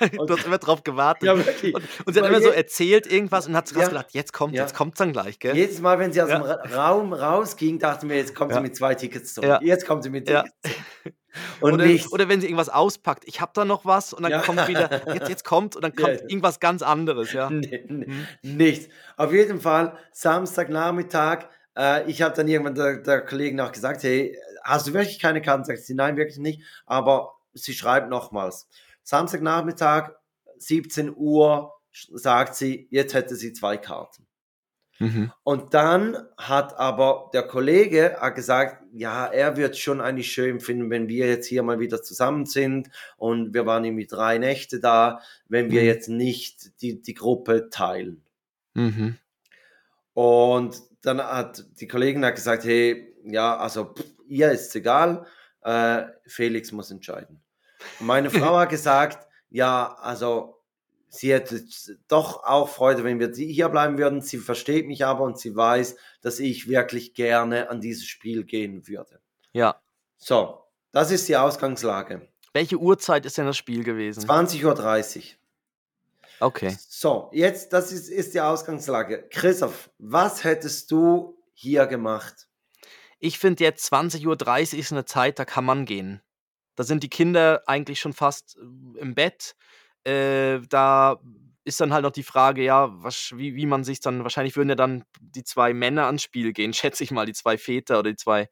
du 0.26 0.28
hast 0.36 0.46
immer 0.46 0.58
drauf 0.58 0.82
gewartet. 0.82 1.24
Ja, 1.24 1.36
wirklich. 1.36 1.74
Und, 1.74 1.84
und 2.06 2.12
sie 2.14 2.20
hat 2.20 2.28
immer 2.28 2.40
so 2.40 2.48
erzählt 2.50 3.06
irgendwas 3.10 3.46
und 3.46 3.56
hat 3.56 3.70
Ja. 3.72 3.86
gedacht, 3.88 4.06
jetzt 4.10 4.32
kommt, 4.32 4.54
Ja. 4.54 4.62
jetzt 4.62 4.74
kommt's 4.74 4.98
dann 4.98 5.12
gleich, 5.12 5.38
gell? 5.38 5.54
Jedes 5.56 5.80
Mal, 5.80 5.98
wenn 5.98 6.12
sie 6.12 6.22
aus 6.22 6.28
dem 6.28 6.42
Ra 6.42 6.54
Raum 6.74 7.12
rausging, 7.12 7.78
dachten 7.78 8.08
wir, 8.08 8.16
jetzt 8.16 8.34
kommt 8.34 8.52
sie 8.52 8.60
mit 8.60 8.74
zwei 8.76 8.94
Tickets 8.94 9.34
zurück. 9.34 9.60
Jetzt 9.62 9.86
kommt 9.86 10.02
sie 10.02 10.10
mit. 10.10 10.26
Tickets 10.26 10.50
zurück. 10.62 11.14
Und 11.60 11.74
oder, 11.74 11.86
nicht. 11.86 12.10
oder 12.12 12.28
wenn 12.28 12.40
sie 12.40 12.48
irgendwas 12.48 12.68
auspackt, 12.70 13.22
ich 13.26 13.40
hab 13.40 13.54
da 13.54 13.64
noch 13.64 13.84
was 13.84 14.12
und 14.12 14.24
dann 14.24 14.32
Ja. 14.32 14.40
kommt 14.40 14.66
wieder, 14.66 14.90
jetzt, 15.14 15.28
jetzt 15.28 15.44
kommt 15.44 15.76
und 15.76 15.82
dann 15.82 15.92
kommt 15.94 16.08
ja. 16.22 16.28
irgendwas 16.28 16.58
ganz 16.58 16.82
anderes, 16.82 17.32
ja. 17.32 17.48
Nee, 17.48 17.84
nee, 17.88 18.06
Mhm. 18.06 18.26
Nichts. 18.56 18.88
Auf 19.16 19.32
jeden 19.32 19.60
Fall, 19.60 19.96
Samstagnachmittag, 20.10 21.44
äh, 21.78 22.10
ich 22.10 22.22
habe 22.22 22.34
dann 22.34 22.48
irgendwann 22.48 22.74
der, 22.74 22.96
der 22.98 23.20
Kollegin 23.24 23.60
auch 23.60 23.72
gesagt, 23.72 24.02
hey, 24.02 24.36
hast 24.64 24.88
du 24.88 24.92
wirklich 24.92 25.20
keine 25.20 25.40
Karten? 25.40 25.64
Sagt 25.64 25.78
sie, 25.80 25.94
nein, 25.94 26.16
wirklich 26.16 26.38
nicht. 26.38 26.62
Aber 26.86 27.34
sie 27.54 27.74
schreibt 27.74 28.10
nochmals. 28.10 28.68
Samstagnachmittag, 29.02 30.10
17 30.58 31.14
Uhr, 31.14 31.72
sagt 31.92 32.54
sie, 32.54 32.88
jetzt 32.90 33.14
hätte 33.14 33.34
sie 33.36 33.52
zwei 33.52 33.76
Karten. 33.76 34.26
Mhm. 35.00 35.32
Und 35.44 35.72
dann 35.72 36.16
hat 36.36 36.78
aber 36.78 37.30
der 37.32 37.42
Kollege 37.44 38.18
gesagt, 38.34 38.84
ja, 38.92 39.26
er 39.26 39.56
wird 39.56 39.78
schon 39.78 40.00
eigentlich 40.00 40.30
schön 40.30 40.60
finden, 40.60 40.90
wenn 40.90 41.08
wir 41.08 41.26
jetzt 41.26 41.46
hier 41.46 41.62
mal 41.62 41.80
wieder 41.80 42.02
zusammen 42.02 42.44
sind 42.44 42.90
und 43.16 43.54
wir 43.54 43.64
waren 43.64 43.84
irgendwie 43.84 44.06
drei 44.06 44.36
Nächte 44.36 44.78
da, 44.78 45.22
wenn 45.48 45.70
wir 45.70 45.80
Mhm. 45.80 45.86
jetzt 45.86 46.08
nicht 46.10 46.82
die, 46.82 47.00
die 47.00 47.14
Gruppe 47.14 47.70
teilen. 47.70 48.22
Mhm. 48.74 49.16
Und 50.12 50.82
dann 51.02 51.22
hat 51.22 51.64
die 51.80 51.88
Kollegin 51.88 52.24
hat 52.24 52.34
gesagt, 52.34 52.64
hey, 52.64 53.14
ja, 53.24 53.56
also 53.56 53.94
pff, 53.94 54.04
ihr 54.26 54.50
ist 54.50 54.76
egal, 54.76 55.24
äh, 55.62 56.02
Felix 56.26 56.72
muss 56.72 56.90
entscheiden. 56.90 57.42
Und 57.98 58.06
meine 58.06 58.30
Frau 58.30 58.58
hat 58.58 58.70
gesagt, 58.70 59.26
ja, 59.50 59.96
also 60.00 60.60
sie 61.08 61.32
hätte 61.32 61.64
doch 62.08 62.44
auch 62.44 62.68
Freude, 62.68 63.04
wenn 63.04 63.18
wir 63.18 63.30
hier 63.32 63.68
bleiben 63.68 63.98
würden. 63.98 64.20
Sie 64.20 64.38
versteht 64.38 64.86
mich 64.86 65.04
aber 65.04 65.24
und 65.24 65.38
sie 65.38 65.54
weiß, 65.54 65.96
dass 66.22 66.38
ich 66.38 66.68
wirklich 66.68 67.14
gerne 67.14 67.68
an 67.68 67.80
dieses 67.80 68.06
Spiel 68.06 68.44
gehen 68.44 68.86
würde. 68.86 69.20
Ja. 69.52 69.80
So, 70.16 70.64
das 70.92 71.10
ist 71.10 71.28
die 71.28 71.36
Ausgangslage. 71.36 72.28
Welche 72.52 72.78
Uhrzeit 72.78 73.26
ist 73.26 73.38
denn 73.38 73.46
das 73.46 73.56
Spiel 73.56 73.84
gewesen? 73.84 74.28
20.30 74.28 75.16
Uhr. 75.18 75.22
Okay. 76.40 76.76
So, 76.88 77.28
jetzt, 77.32 77.72
das 77.72 77.92
ist, 77.92 78.08
ist 78.08 78.34
die 78.34 78.40
Ausgangslage. 78.40 79.28
Christoph, 79.30 79.90
was 79.98 80.42
hättest 80.42 80.90
du 80.90 81.38
hier 81.52 81.86
gemacht? 81.86 82.48
Ich 83.18 83.38
finde 83.38 83.62
jetzt 83.62 83.92
20.30 83.92 84.26
Uhr 84.26 84.78
ist 84.78 84.92
eine 84.92 85.04
Zeit, 85.04 85.38
da 85.38 85.44
kann 85.44 85.64
man 85.64 85.84
gehen. 85.84 86.22
Da 86.76 86.84
sind 86.84 87.02
die 87.02 87.10
Kinder 87.10 87.62
eigentlich 87.66 88.00
schon 88.00 88.12
fast 88.12 88.56
äh, 88.56 89.00
im 89.00 89.14
Bett. 89.14 89.54
Äh, 90.04 90.60
da 90.68 91.20
ist 91.64 91.80
dann 91.80 91.92
halt 91.92 92.02
noch 92.02 92.12
die 92.12 92.22
Frage, 92.22 92.62
ja, 92.62 92.88
was, 93.02 93.32
wie, 93.36 93.54
wie 93.54 93.66
man 93.66 93.84
sich 93.84 94.00
dann, 94.00 94.22
wahrscheinlich 94.22 94.56
würden 94.56 94.70
ja 94.70 94.74
dann 94.74 95.04
die 95.20 95.44
zwei 95.44 95.74
Männer 95.74 96.06
ans 96.06 96.22
Spiel 96.22 96.52
gehen, 96.52 96.72
schätze 96.74 97.04
ich 97.04 97.10
mal, 97.10 97.26
die 97.26 97.32
zwei 97.32 97.58
Väter 97.58 97.98
oder 97.98 98.10
die 98.10 98.16
zwei, 98.16 98.48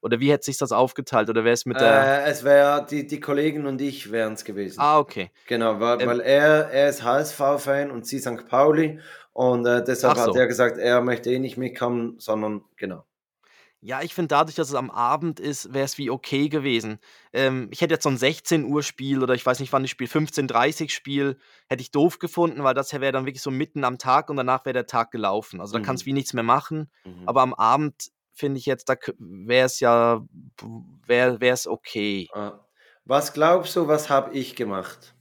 oder 0.00 0.20
wie 0.20 0.30
hätte 0.30 0.44
sich 0.44 0.58
das 0.58 0.70
aufgeteilt 0.70 1.30
oder 1.30 1.44
wäre 1.44 1.54
es 1.54 1.64
mit 1.64 1.80
der. 1.80 2.26
Äh, 2.26 2.30
es 2.30 2.44
wäre, 2.44 2.86
die, 2.88 3.06
die 3.06 3.20
Kollegen 3.20 3.66
und 3.66 3.80
ich 3.80 4.12
wären 4.12 4.34
es 4.34 4.44
gewesen. 4.44 4.78
ah, 4.80 4.98
okay. 4.98 5.30
Genau, 5.46 5.80
weil, 5.80 6.02
Ähm, 6.02 6.08
weil 6.08 6.20
er, 6.20 6.70
er 6.70 6.88
ist 6.90 7.02
HSV-Fan 7.02 7.90
und 7.90 8.06
sie 8.06 8.18
St. 8.18 8.46
Pauli 8.46 9.00
und 9.32 9.64
äh, 9.66 9.82
deshalb 9.82 10.16
so. 10.16 10.22
hat 10.22 10.36
er 10.36 10.46
gesagt, 10.46 10.76
er 10.76 11.00
möchte 11.00 11.30
eh 11.30 11.38
nicht 11.38 11.56
mitkommen, 11.56 12.16
sondern 12.18 12.62
genau. 12.76 13.06
Ja, 13.86 14.00
ich 14.00 14.14
finde 14.14 14.28
dadurch, 14.28 14.56
dass 14.56 14.70
es 14.70 14.74
am 14.74 14.90
Abend 14.90 15.38
ist, 15.40 15.74
wäre 15.74 15.84
es 15.84 15.98
wie 15.98 16.08
okay 16.08 16.48
gewesen. 16.48 16.98
Ähm, 17.34 17.68
ich 17.70 17.82
hätte 17.82 17.92
jetzt 17.92 18.04
so 18.04 18.08
ein 18.08 18.16
16 18.16 18.64
Uhr 18.64 18.82
Spiel 18.82 19.22
oder 19.22 19.34
ich 19.34 19.44
weiß 19.44 19.60
nicht, 19.60 19.74
wann 19.74 19.84
ich 19.84 19.90
spiele, 19.90 20.08
15.30 20.08 20.88
Spiel, 20.88 21.36
hätte 21.68 21.82
ich 21.82 21.90
doof 21.90 22.18
gefunden, 22.18 22.64
weil 22.64 22.72
das 22.72 22.94
wäre 22.94 23.12
dann 23.12 23.26
wirklich 23.26 23.42
so 23.42 23.50
mitten 23.50 23.84
am 23.84 23.98
Tag 23.98 24.30
und 24.30 24.36
danach 24.38 24.64
wäre 24.64 24.72
der 24.72 24.86
Tag 24.86 25.10
gelaufen. 25.10 25.60
Also 25.60 25.74
da 25.74 25.80
Mhm. 25.80 25.82
kannst 25.84 26.04
du 26.04 26.06
wie 26.06 26.14
nichts 26.14 26.32
mehr 26.32 26.42
machen. 26.42 26.90
Mhm. 27.04 27.28
Aber 27.28 27.42
am 27.42 27.52
Abend 27.52 28.10
finde 28.32 28.58
ich 28.58 28.64
jetzt, 28.64 28.88
da 28.88 28.94
wäre 29.18 29.66
es 29.66 29.80
ja, 29.80 30.24
wäre 31.06 31.38
es 31.42 31.66
okay. 31.66 32.28
Ah. 32.32 32.64
Was 33.04 33.34
glaubst 33.34 33.76
du, 33.76 33.86
was 33.86 34.08
habe 34.08 34.32
ich 34.32 34.56
gemacht? 34.56 35.14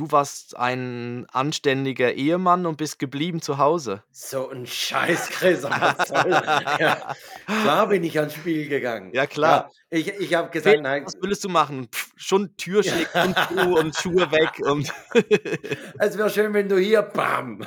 Du 0.00 0.10
warst 0.12 0.56
ein 0.56 1.26
anständiger 1.30 2.14
Ehemann 2.14 2.64
und 2.64 2.78
bist 2.78 2.98
geblieben 2.98 3.42
zu 3.42 3.58
Hause. 3.58 4.02
So 4.10 4.48
ein 4.48 4.66
Scheiß, 4.66 5.28
Chris. 5.28 5.62
was 5.62 6.08
soll- 6.08 6.30
ja, 6.30 7.14
klar 7.44 7.86
bin 7.86 8.02
ich 8.02 8.18
ans 8.18 8.32
Spiel 8.32 8.66
gegangen. 8.66 9.10
Ja, 9.12 9.26
klar. 9.26 9.70
Ja, 9.90 9.98
ich 9.98 10.08
ich 10.18 10.32
habe 10.32 10.48
gesagt, 10.48 10.68
Felix, 10.70 10.82
nein, 10.82 11.04
Was 11.04 11.16
würdest 11.20 11.44
du 11.44 11.50
machen? 11.50 11.88
Pff, 11.92 12.12
schon 12.16 12.56
Tür 12.56 12.82
schlägt 12.82 13.14
und 13.14 13.66
und 13.76 13.94
Schuhe 13.94 14.32
weg 14.32 14.52
und. 14.60 14.90
es 15.98 16.16
wäre 16.16 16.30
schön, 16.30 16.54
wenn 16.54 16.70
du 16.70 16.78
hier, 16.78 17.02
bam. 17.02 17.62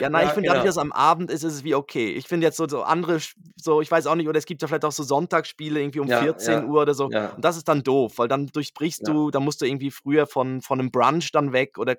Ja, 0.00 0.08
nein, 0.08 0.24
Ja, 0.24 0.28
ich 0.28 0.32
finde, 0.32 0.48
genau. 0.48 0.54
dadurch, 0.54 0.64
dass 0.66 0.78
am 0.78 0.92
Abend 0.92 1.30
ist, 1.30 1.42
ist 1.42 1.54
es 1.54 1.64
wie 1.64 1.74
okay. 1.74 2.12
Ich 2.12 2.26
finde 2.28 2.46
jetzt 2.46 2.56
so, 2.56 2.66
so 2.68 2.82
andere, 2.82 3.18
so, 3.56 3.80
ich 3.80 3.90
weiß 3.90 4.06
auch 4.06 4.14
nicht, 4.14 4.28
oder 4.28 4.38
es 4.38 4.46
gibt 4.46 4.62
ja 4.62 4.68
vielleicht 4.68 4.84
auch 4.84 4.92
so 4.92 5.02
Sonntagsspiele 5.02 5.80
irgendwie 5.80 6.00
um 6.00 6.08
Ja, 6.08 6.20
14 6.20 6.52
ja, 6.52 6.64
Uhr 6.64 6.82
oder 6.82 6.94
so. 6.94 7.06
ja. 7.10 7.30
Und 7.34 7.44
das 7.44 7.56
ist 7.56 7.68
dann 7.68 7.82
doof, 7.82 8.18
weil 8.18 8.28
dann 8.28 8.46
durchbrichst 8.48 9.06
du, 9.06 9.30
dann 9.30 9.44
musst 9.44 9.60
du 9.60 9.66
irgendwie 9.66 9.90
früher 9.90 10.26
von, 10.26 10.60
von 10.62 10.80
einem 10.80 10.90
Brunch 10.90 11.30
dann 11.32 11.52
weg 11.52 11.78
oder 11.78 11.96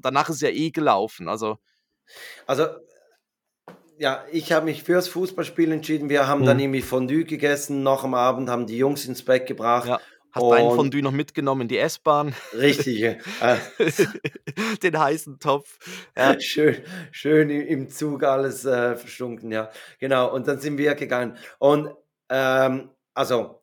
danach 0.00 0.28
ist 0.28 0.36
es 0.36 0.40
ja 0.42 0.50
eh 0.50 0.70
gelaufen. 0.70 1.28
Also, 1.28 1.58
Also, 2.46 2.66
ja, 3.96 4.24
ich 4.32 4.52
habe 4.52 4.66
mich 4.66 4.82
fürs 4.82 5.08
Fußballspiel 5.08 5.70
entschieden. 5.72 6.08
Wir 6.08 6.26
haben 6.26 6.44
dann 6.44 6.56
Mhm. 6.56 6.62
irgendwie 6.64 6.82
Fondue 6.82 7.24
gegessen, 7.24 7.82
noch 7.82 8.04
am 8.04 8.14
Abend, 8.14 8.48
haben 8.50 8.66
die 8.66 8.76
Jungs 8.76 9.04
ins 9.06 9.24
Bett 9.24 9.46
gebracht. 9.46 9.88
ja. 9.88 10.00
Hast 10.34 10.50
deinen 10.50 10.70
Fondue 10.74 11.00
noch 11.02 11.12
mitgenommen 11.12 11.62
in 11.62 11.68
die 11.68 11.78
S-Bahn? 11.78 12.34
Richtig. 12.52 13.02
äh, 13.02 13.16
Den 14.82 14.98
heißen 14.98 15.38
Topf. 15.38 15.78
Ja. 16.16 16.34
schön, 16.40 16.82
schön 17.12 17.50
im- 17.50 17.66
im 17.66 17.88
Zug 17.88 18.22
alles 18.24 18.64
äh, 18.64 18.96
verstunken, 18.96 19.50
ja. 19.52 19.70
Genau, 20.00 20.32
und 20.34 20.48
dann 20.48 20.58
sind 20.58 20.76
wir 20.78 20.94
gegangen. 20.94 21.36
Und 21.58 21.90
ähm, 22.28 22.90
also 23.14 23.60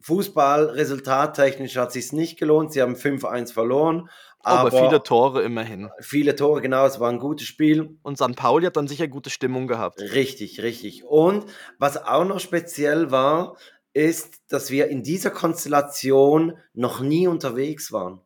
Fußball, 0.00 0.66
resultattechnisch 0.70 1.76
hat 1.76 1.92
sich 1.92 2.12
nicht 2.12 2.38
gelohnt. 2.38 2.72
Sie 2.72 2.80
haben 2.80 2.94
5-1 2.94 3.52
verloren, 3.52 4.08
Aber, 4.40 4.68
Aber, 4.72 4.88
viele 4.88 5.02
Tore 5.02 5.42
immerhin. 5.42 5.90
viele 6.00 6.36
Tore, 6.36 6.62
genau, 6.62 6.86
es 6.86 7.00
war 7.00 7.10
ein 7.10 7.18
gutes 7.18 7.46
Spiel. 7.48 7.98
Und 8.02 8.16
St. 8.16 8.36
Pauli 8.36 8.64
hat 8.66 8.76
dann 8.76 8.86
sicher 8.88 9.08
gute 9.08 9.28
Stimmung 9.30 9.66
gehabt. 9.66 10.00
Richtig, 10.00 10.62
richtig. 10.62 11.04
Und 11.04 11.44
was 11.78 11.96
auch 12.02 12.24
noch 12.24 12.38
speziell 12.40 13.10
war, 13.10 13.56
ist, 13.98 14.40
dass 14.48 14.70
wir 14.70 14.88
in 14.88 15.02
dieser 15.02 15.30
Konstellation 15.30 16.56
noch 16.72 17.00
nie 17.00 17.26
unterwegs 17.26 17.90
waren. 17.92 18.20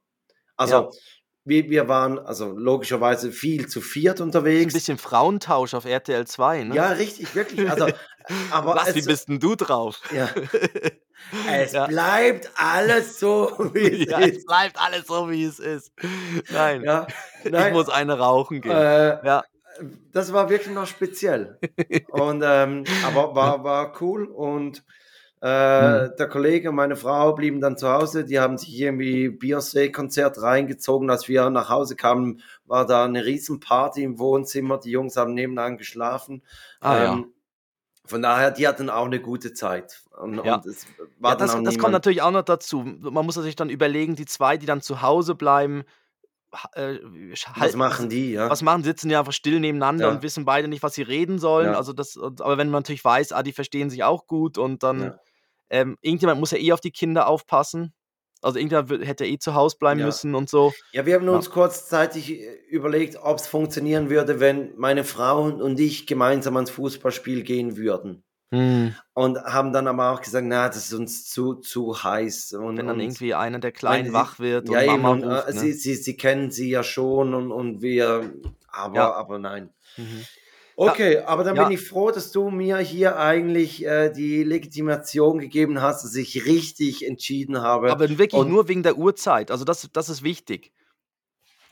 Also 0.56 0.74
Ja. 0.74 0.90
wir, 1.44 1.70
wir 1.70 1.88
waren 1.88 2.18
also 2.18 2.52
logischerweise 2.56 3.32
viel 3.32 3.66
zu 3.68 3.80
viert 3.80 4.20
Ein 4.20 4.24
unterwegs. 4.26 4.72
bisschen 4.74 4.98
Frauentausch 4.98 5.74
auf 5.74 5.84
RTL 5.86 6.26
2, 6.26 6.64
ne? 6.64 6.74
Ja, 6.76 6.90
richtig, 6.90 7.34
wirklich. 7.34 7.68
Also, 7.68 7.88
aber 8.52 8.76
Was, 8.76 8.94
wie 8.94 9.00
es, 9.00 9.06
bist 9.06 9.28
denn 9.28 9.40
du 9.40 9.56
drauf? 9.56 10.00
ja, 10.14 10.28
es 11.48 11.72
Ja. 11.72 11.86
bleibt 11.86 12.50
alles 12.56 13.18
so, 13.18 13.50
wie 13.72 14.02
es 14.04 14.08
ja, 14.10 14.20
es 14.20 14.36
ist. 14.38 14.46
bleibt 14.46 14.78
alles 14.80 15.06
so, 15.06 15.30
wie 15.30 15.44
es 15.44 15.58
ist. 15.58 15.90
Nein, 16.50 16.84
Ja, 16.84 17.06
ich 17.44 17.50
nein, 17.50 17.72
muss 17.72 17.88
eine 17.88 18.18
rauchen 18.18 18.60
gehen. 18.60 18.70
äh, 18.72 19.26
ja, 19.26 19.42
das 20.12 20.32
war 20.32 20.50
wirklich 20.50 20.72
noch 20.74 20.86
speziell. 20.86 21.58
Und 22.10 22.42
ähm, 22.44 22.84
aber 23.04 23.34
war, 23.34 23.64
war 23.64 24.00
cool 24.02 24.26
und 24.26 24.84
äh, 25.42 26.06
Hm. 26.06 26.12
der 26.18 26.28
Kollege 26.28 26.70
und 26.70 26.76
meine 26.76 26.94
Frau 26.94 27.32
blieben 27.34 27.60
dann 27.60 27.76
zu 27.76 27.88
Hause. 27.88 28.24
Die 28.24 28.38
haben 28.38 28.56
sich 28.58 28.78
irgendwie 28.78 29.28
Beyoncé-Konzert 29.28 30.40
reingezogen. 30.40 31.10
Als 31.10 31.26
wir 31.28 31.50
nach 31.50 31.68
Hause 31.68 31.96
kamen, 31.96 32.40
war 32.64 32.86
da 32.86 33.04
eine 33.04 33.24
Riesenparty 33.24 34.04
im 34.04 34.18
Wohnzimmer. 34.20 34.78
Die 34.78 34.90
Jungs 34.92 35.16
haben 35.16 35.34
nebenan 35.34 35.76
geschlafen. 35.78 36.42
Ah, 36.80 36.96
ja. 36.96 37.12
Ähm, 37.14 37.32
Von 38.04 38.20
daher, 38.22 38.50
die 38.50 38.66
hatten 38.66 38.90
auch 38.90 39.06
eine 39.06 39.20
gute 39.20 39.52
Zeit. 39.52 40.02
Und, 40.20 40.44
Ja. 40.44 40.56
und 40.56 40.66
es 40.66 40.86
war 41.20 41.32
ja 41.32 41.36
das, 41.36 41.60
das 41.62 41.78
kommt 41.78 41.92
natürlich 41.92 42.20
auch 42.22 42.30
noch 42.32 42.42
dazu. 42.42 42.82
Man 42.84 43.24
muss 43.26 43.36
sich 43.36 43.56
dann 43.56 43.70
überlegen, 43.70 44.16
die 44.16 44.26
zwei, 44.26 44.56
die 44.56 44.66
dann 44.66 44.80
zu 44.80 45.02
Hause 45.02 45.34
bleiben, 45.36 45.84
äh, 46.74 46.98
Was 47.56 47.74
machen 47.76 48.08
die, 48.10 48.32
ja? 48.32 48.50
was 48.50 48.60
machen, 48.62 48.82
sitzen 48.84 49.08
ja 49.08 49.20
einfach 49.20 49.32
still 49.32 49.58
nebeneinander 49.60 50.06
Ja. 50.08 50.10
und 50.12 50.22
wissen 50.22 50.44
beide 50.44 50.68
nicht, 50.68 50.82
was 50.82 50.94
sie 50.94 51.02
reden 51.02 51.38
sollen. 51.38 51.72
Ja. 51.72 51.76
Also 51.76 51.92
das, 51.92 52.18
aber 52.18 52.58
wenn 52.58 52.68
man 52.70 52.82
natürlich 52.82 53.04
weiß, 53.04 53.32
ah, 53.32 53.42
die 53.42 53.52
verstehen 53.52 53.88
sich 53.88 54.04
auch 54.04 54.26
gut 54.26 54.58
und 54.58 54.82
dann 54.82 55.00
Ja. 55.00 55.18
Ähm, 55.72 55.96
irgendjemand 56.00 56.38
muss 56.38 56.52
ja 56.52 56.58
eh 56.58 56.70
auf 56.72 56.80
die 56.80 56.92
Kinder 56.92 57.26
aufpassen. 57.26 57.92
Also 58.40 58.58
irgendjemand 58.58 59.06
hätte 59.06 59.24
eh 59.26 59.38
zu 59.38 59.54
Hause 59.54 59.76
bleiben 59.78 60.00
Ja. 60.00 60.06
müssen 60.06 60.34
und 60.34 60.48
so. 60.50 60.72
Ja, 60.92 61.06
wir 61.06 61.14
haben 61.14 61.26
Ja. 61.26 61.32
uns 61.32 61.50
kurzzeitig 61.50 62.30
äh, 62.30 62.54
überlegt, 62.68 63.16
ob 63.22 63.38
es 63.38 63.46
funktionieren 63.46 64.10
würde, 64.10 64.38
wenn 64.40 64.76
meine 64.76 65.02
Frau 65.04 65.42
und 65.44 65.80
ich 65.80 66.06
gemeinsam 66.06 66.56
ans 66.56 66.70
Fußballspiel 66.70 67.42
gehen 67.42 67.76
würden. 67.76 68.22
Und 69.14 69.38
haben 69.44 69.72
dann 69.72 69.86
aber 69.88 70.10
auch 70.12 70.20
gesagt, 70.20 70.46
na, 70.46 70.66
das 70.68 70.76
ist 70.76 70.92
uns 70.92 71.24
zu, 71.24 71.54
zu 71.54 72.04
heiß. 72.04 72.52
Und, 72.52 72.76
Wenn 72.76 72.86
dann 72.86 72.96
und 72.96 73.00
irgendwie 73.00 73.32
einer 73.32 73.60
der 73.60 73.72
Kleinen 73.72 74.08
sie- 74.08 74.12
wach 74.12 74.38
wird 74.40 74.68
und 74.68 74.74
ja, 74.74 74.82
eben, 74.82 75.00
Mama 75.00 75.10
und, 75.12 75.24
ruft. 75.24 75.48
äh, 75.48 75.54
ne? 75.54 75.58
sie, 75.58 75.72
sie, 75.72 75.94
sie 75.94 76.18
kennen 76.18 76.50
sie 76.50 76.68
ja 76.68 76.82
schon 76.82 77.32
und, 77.32 77.50
und 77.50 77.80
wir, 77.80 78.30
aber, 78.68 78.94
Ja. 78.94 79.12
aber 79.14 79.38
nein. 79.38 79.70
Mhm. 79.96 80.26
Okay, 80.90 81.18
aber 81.18 81.44
dann 81.44 81.56
Ja. 81.56 81.64
bin 81.64 81.72
ich 81.72 81.86
froh, 81.86 82.10
dass 82.10 82.32
du 82.32 82.50
mir 82.50 82.78
hier 82.78 83.16
eigentlich 83.18 83.84
äh, 83.84 84.10
die 84.10 84.42
Legitimation 84.44 85.38
gegeben 85.38 85.80
hast, 85.82 86.04
dass 86.04 86.14
ich 86.14 86.46
richtig 86.46 87.06
entschieden 87.06 87.60
habe. 87.62 87.90
Aber 87.90 88.08
wirklich 88.08 88.32
und- 88.40 88.48
nur 88.50 88.68
wegen 88.68 88.82
der 88.82 88.96
Uhrzeit. 88.96 89.50
Also 89.50 89.64
das, 89.64 89.88
das 89.92 90.08
ist 90.08 90.22
wichtig. 90.22 90.72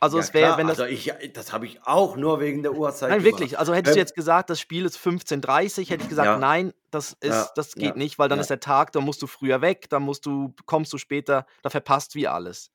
Also 0.03 0.17
ja, 0.17 0.25
es 0.25 0.33
wäre, 0.33 0.57
wenn 0.57 0.67
das. 0.67 0.81
also 0.81 0.91
ich, 0.91 1.13
das 1.35 1.53
habe 1.53 1.67
ich 1.67 1.83
auch 1.85 2.17
nur 2.17 2.41
wegen 2.41 2.63
der 2.63 2.73
Uhrzeit 2.73 3.11
Nein, 3.11 3.19
gemacht. 3.23 3.39
wirklich. 3.41 3.59
Also 3.59 3.75
hättest 3.75 3.97
du 3.97 3.99
Ähm, 3.99 4.03
jetzt 4.03 4.15
gesagt, 4.15 4.49
das 4.49 4.59
Spiel 4.59 4.87
ist 4.87 4.97
15.30 4.97 5.91
hätte 5.91 6.05
ich 6.05 6.09
gesagt, 6.09 6.27
Ja. 6.27 6.39
nein, 6.39 6.73
das 6.91 7.13
ist, 7.21 7.29
Ja, 7.29 7.51
das 7.55 7.75
geht 7.75 7.97
nicht, 7.97 8.19
weil 8.19 8.31
dann 8.31 8.39
ist 8.41 8.49
der 8.49 8.61
Tag, 8.61 8.93
da 8.93 9.01
musst 9.03 9.21
du 9.21 9.27
früher 9.27 9.61
weg, 9.61 9.91
dann 9.91 10.03
musst 10.03 10.25
du, 10.25 10.55
kommst 10.65 10.91
du 10.95 10.97
später, 10.99 11.45
da 11.63 11.69
verpasst 11.69 12.15
wie 12.15 12.27
alles. 12.27 12.71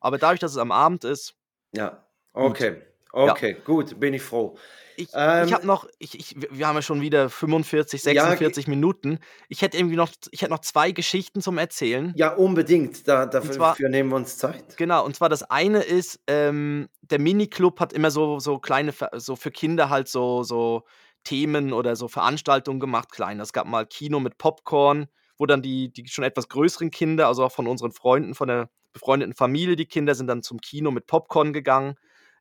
Aber 0.00 0.16
dadurch, 0.16 0.40
dass 0.40 0.52
es 0.52 0.56
am 0.56 0.72
Abend 0.72 1.04
ist, 1.04 1.34
Ja, 1.72 2.02
okay. 2.32 2.80
Okay, 3.12 3.56
gut, 3.64 3.98
bin 3.98 4.14
ich 4.14 4.22
froh. 4.22 4.56
ich, 4.96 5.08
Ähm, 5.14 5.46
ich 5.48 5.52
habe 5.52 5.66
noch, 5.66 5.86
ich, 5.98 6.18
ich, 6.18 6.36
wir 6.50 6.66
haben 6.66 6.76
ja 6.76 6.82
schon 6.82 7.00
wieder 7.00 7.28
45, 7.30 8.04
Ja, 8.04 8.26
46 8.28 8.68
Minuten. 8.68 9.18
Ich 9.48 9.62
hätte 9.62 9.78
irgendwie 9.78 9.96
noch, 9.96 10.10
ich 10.30 10.42
hätte 10.42 10.52
noch 10.52 10.60
zwei 10.60 10.92
Geschichten 10.92 11.40
zum 11.40 11.58
Erzählen. 11.58 12.12
Ja, 12.16 12.34
unbedingt. 12.34 13.08
Da, 13.08 13.26
dafür 13.26 13.52
zwar- 13.52 13.76
nehmen 13.80 14.10
wir 14.10 14.16
uns 14.16 14.36
Zeit. 14.38 14.76
Genau, 14.76 15.04
und 15.04 15.16
zwar 15.16 15.28
das 15.28 15.42
eine 15.42 15.80
ist, 15.82 16.20
ähm, 16.26 16.88
der 17.02 17.18
Miniclub 17.18 17.80
hat 17.80 17.92
immer 17.92 18.10
so, 18.10 18.38
so 18.38 18.58
kleine, 18.58 18.92
so 19.16 19.36
für 19.36 19.50
Kinder 19.50 19.88
halt 19.90 20.08
so, 20.08 20.42
so 20.42 20.84
Themen 21.24 21.72
oder 21.72 21.96
so 21.96 22.08
Veranstaltungen 22.08 22.80
gemacht, 22.80 23.10
kleine. 23.12 23.42
Es 23.42 23.52
gab 23.52 23.66
mal 23.66 23.86
Kino 23.86 24.20
mit 24.20 24.38
Popcorn, 24.38 25.06
wo 25.38 25.46
dann 25.46 25.62
die, 25.62 25.92
die 25.92 26.06
schon 26.08 26.24
etwas 26.24 26.48
größeren 26.48 26.90
Kinder, 26.90 27.26
also 27.26 27.44
auch 27.44 27.52
von 27.52 27.66
unseren 27.66 27.92
Freunden, 27.92 28.34
von 28.34 28.48
der 28.48 28.70
befreundeten 28.92 29.34
Familie, 29.34 29.76
die 29.76 29.86
Kinder 29.86 30.14
sind 30.14 30.26
dann 30.26 30.42
zum 30.42 30.60
Kino 30.60 30.90
mit 30.90 31.06
Popcorn 31.06 31.52
gegangen 31.52 31.94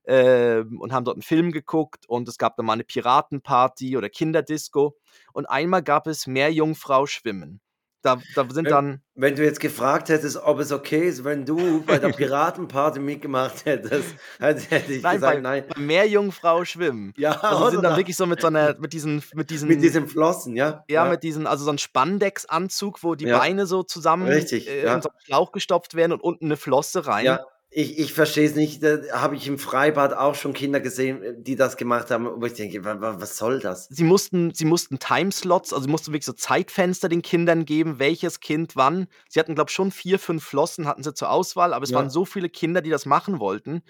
ähm, 0.10 0.82
und 0.82 0.92
haben 0.92 1.06
dort 1.06 1.18
einen 1.18 1.22
Film 1.22 1.52
geguckt 1.52 2.10
und 2.10 2.28
es 2.28 2.40
gab 2.40 2.58
dann 2.58 2.66
mal 2.66 2.74
eine 2.74 2.84
Piratenparty 2.84 3.96
oder 3.96 4.10
Kinderdisco 4.10 4.98
und 5.34 5.46
einmal 5.46 5.84
gab 5.84 6.08
es 6.08 6.26
Meerjungfrau 6.26 7.06
schwimmen. 7.06 7.62
Da, 8.02 8.18
da 8.34 8.48
sind 8.50 8.72
dann, 8.72 9.02
Wenn 9.14 9.36
du 9.36 9.44
jetzt 9.44 9.60
gefragt 9.60 10.08
hättest, 10.08 10.38
ob 10.38 10.60
es 10.60 10.72
okay 10.72 11.10
ist, 11.10 11.26
wenn 11.26 11.46
du 11.46 11.84
bei 11.84 12.00
der 12.00 12.08
Piratenparty 12.14 13.00
mitgemacht 13.00 13.66
hättest, 13.66 14.16
hätte 14.40 14.94
ich 14.94 15.04
nein, 15.04 15.16
gesagt, 15.16 15.36
bei, 15.36 15.42
nein. 15.42 15.66
bei 15.68 15.80
Meerjungfrau 15.80 16.64
schwimmen. 16.64 17.14
Ja, 17.18 17.32
Also 17.42 17.72
sind 17.72 17.84
dann 17.84 17.98
wirklich 17.98 18.16
so 18.16 18.26
mit 18.26 18.40
so 18.42 18.48
einer, 18.48 18.80
mit 18.80 18.94
diesen, 18.94 19.22
mit 19.36 19.50
diesen, 19.52 19.68
mit 19.68 19.84
diesem 19.84 20.08
Flossen, 20.08 20.56
ja? 20.56 20.86
ja, 20.90 21.06
mit 21.06 21.22
diesen, 21.24 21.46
also 21.46 21.66
so 21.66 21.72
ein 21.72 21.78
Spandex-Anzug, 21.78 23.04
wo 23.04 23.16
die 23.16 23.26
Ja. 23.26 23.38
Beine 23.38 23.66
so 23.68 23.84
zusammen 23.84 24.28
Richtig, 24.28 24.70
äh, 24.70 24.86
ja. 24.86 24.96
in 24.96 25.02
so 25.02 25.10
einen 25.10 25.20
Schlauch 25.20 25.52
gestopft 25.52 25.94
werden 25.94 26.14
und 26.14 26.24
unten 26.24 26.46
eine 26.46 26.58
Flosse 26.58 27.06
rein. 27.06 27.26
Ja, 27.26 27.46
ich, 27.72 28.00
ich 28.00 28.14
verstehe 28.14 28.48
es 28.48 28.56
nicht. 28.56 28.82
Da 28.84 28.98
habe 29.12 29.36
ich 29.36 29.48
im 29.48 29.60
Freibad 29.60 30.14
auch 30.14 30.34
schon 30.36 30.54
Kinder 30.54 30.80
gesehen, 30.80 31.44
die 31.44 31.56
das 31.56 31.78
gemacht 31.78 32.10
haben, 32.10 32.28
wo 32.42 32.46
ich 32.46 32.54
denke, 32.54 32.84
wa- 32.84 33.00
wa- 33.00 33.18
was 33.20 33.38
soll 33.38 33.60
das? 33.60 33.88
Sie 33.92 34.04
mussten, 34.04 34.54
sie 34.54 34.66
mussten 34.66 34.98
Timeslots, 34.98 35.72
also 35.72 35.84
sie 35.86 35.90
mussten 35.92 36.12
wirklich 36.12 36.26
so 36.26 36.34
Zeitfenster 36.34 37.10
den 37.10 37.22
Kindern 37.22 37.66
geben, 37.66 38.00
welches 38.00 38.40
Kind 38.40 38.76
wann. 38.76 39.08
Sie 39.30 39.40
hatten, 39.40 39.54
glaube 39.56 39.70
ich, 39.70 39.76
schon 39.76 39.92
vier, 39.92 40.18
fünf 40.18 40.44
Flossen 40.44 40.88
hatten 40.88 41.04
sie 41.04 41.14
zur 41.14 41.30
Auswahl, 41.30 41.74
aber 41.74 41.84
es 41.84 41.92
Ja. 41.92 41.98
waren 41.98 42.10
so 42.10 42.26
viele 42.26 42.50
Kinder, 42.50 42.82
die 42.82 42.90
das 42.90 43.06
machen 43.06 43.40
wollten. 43.40 43.84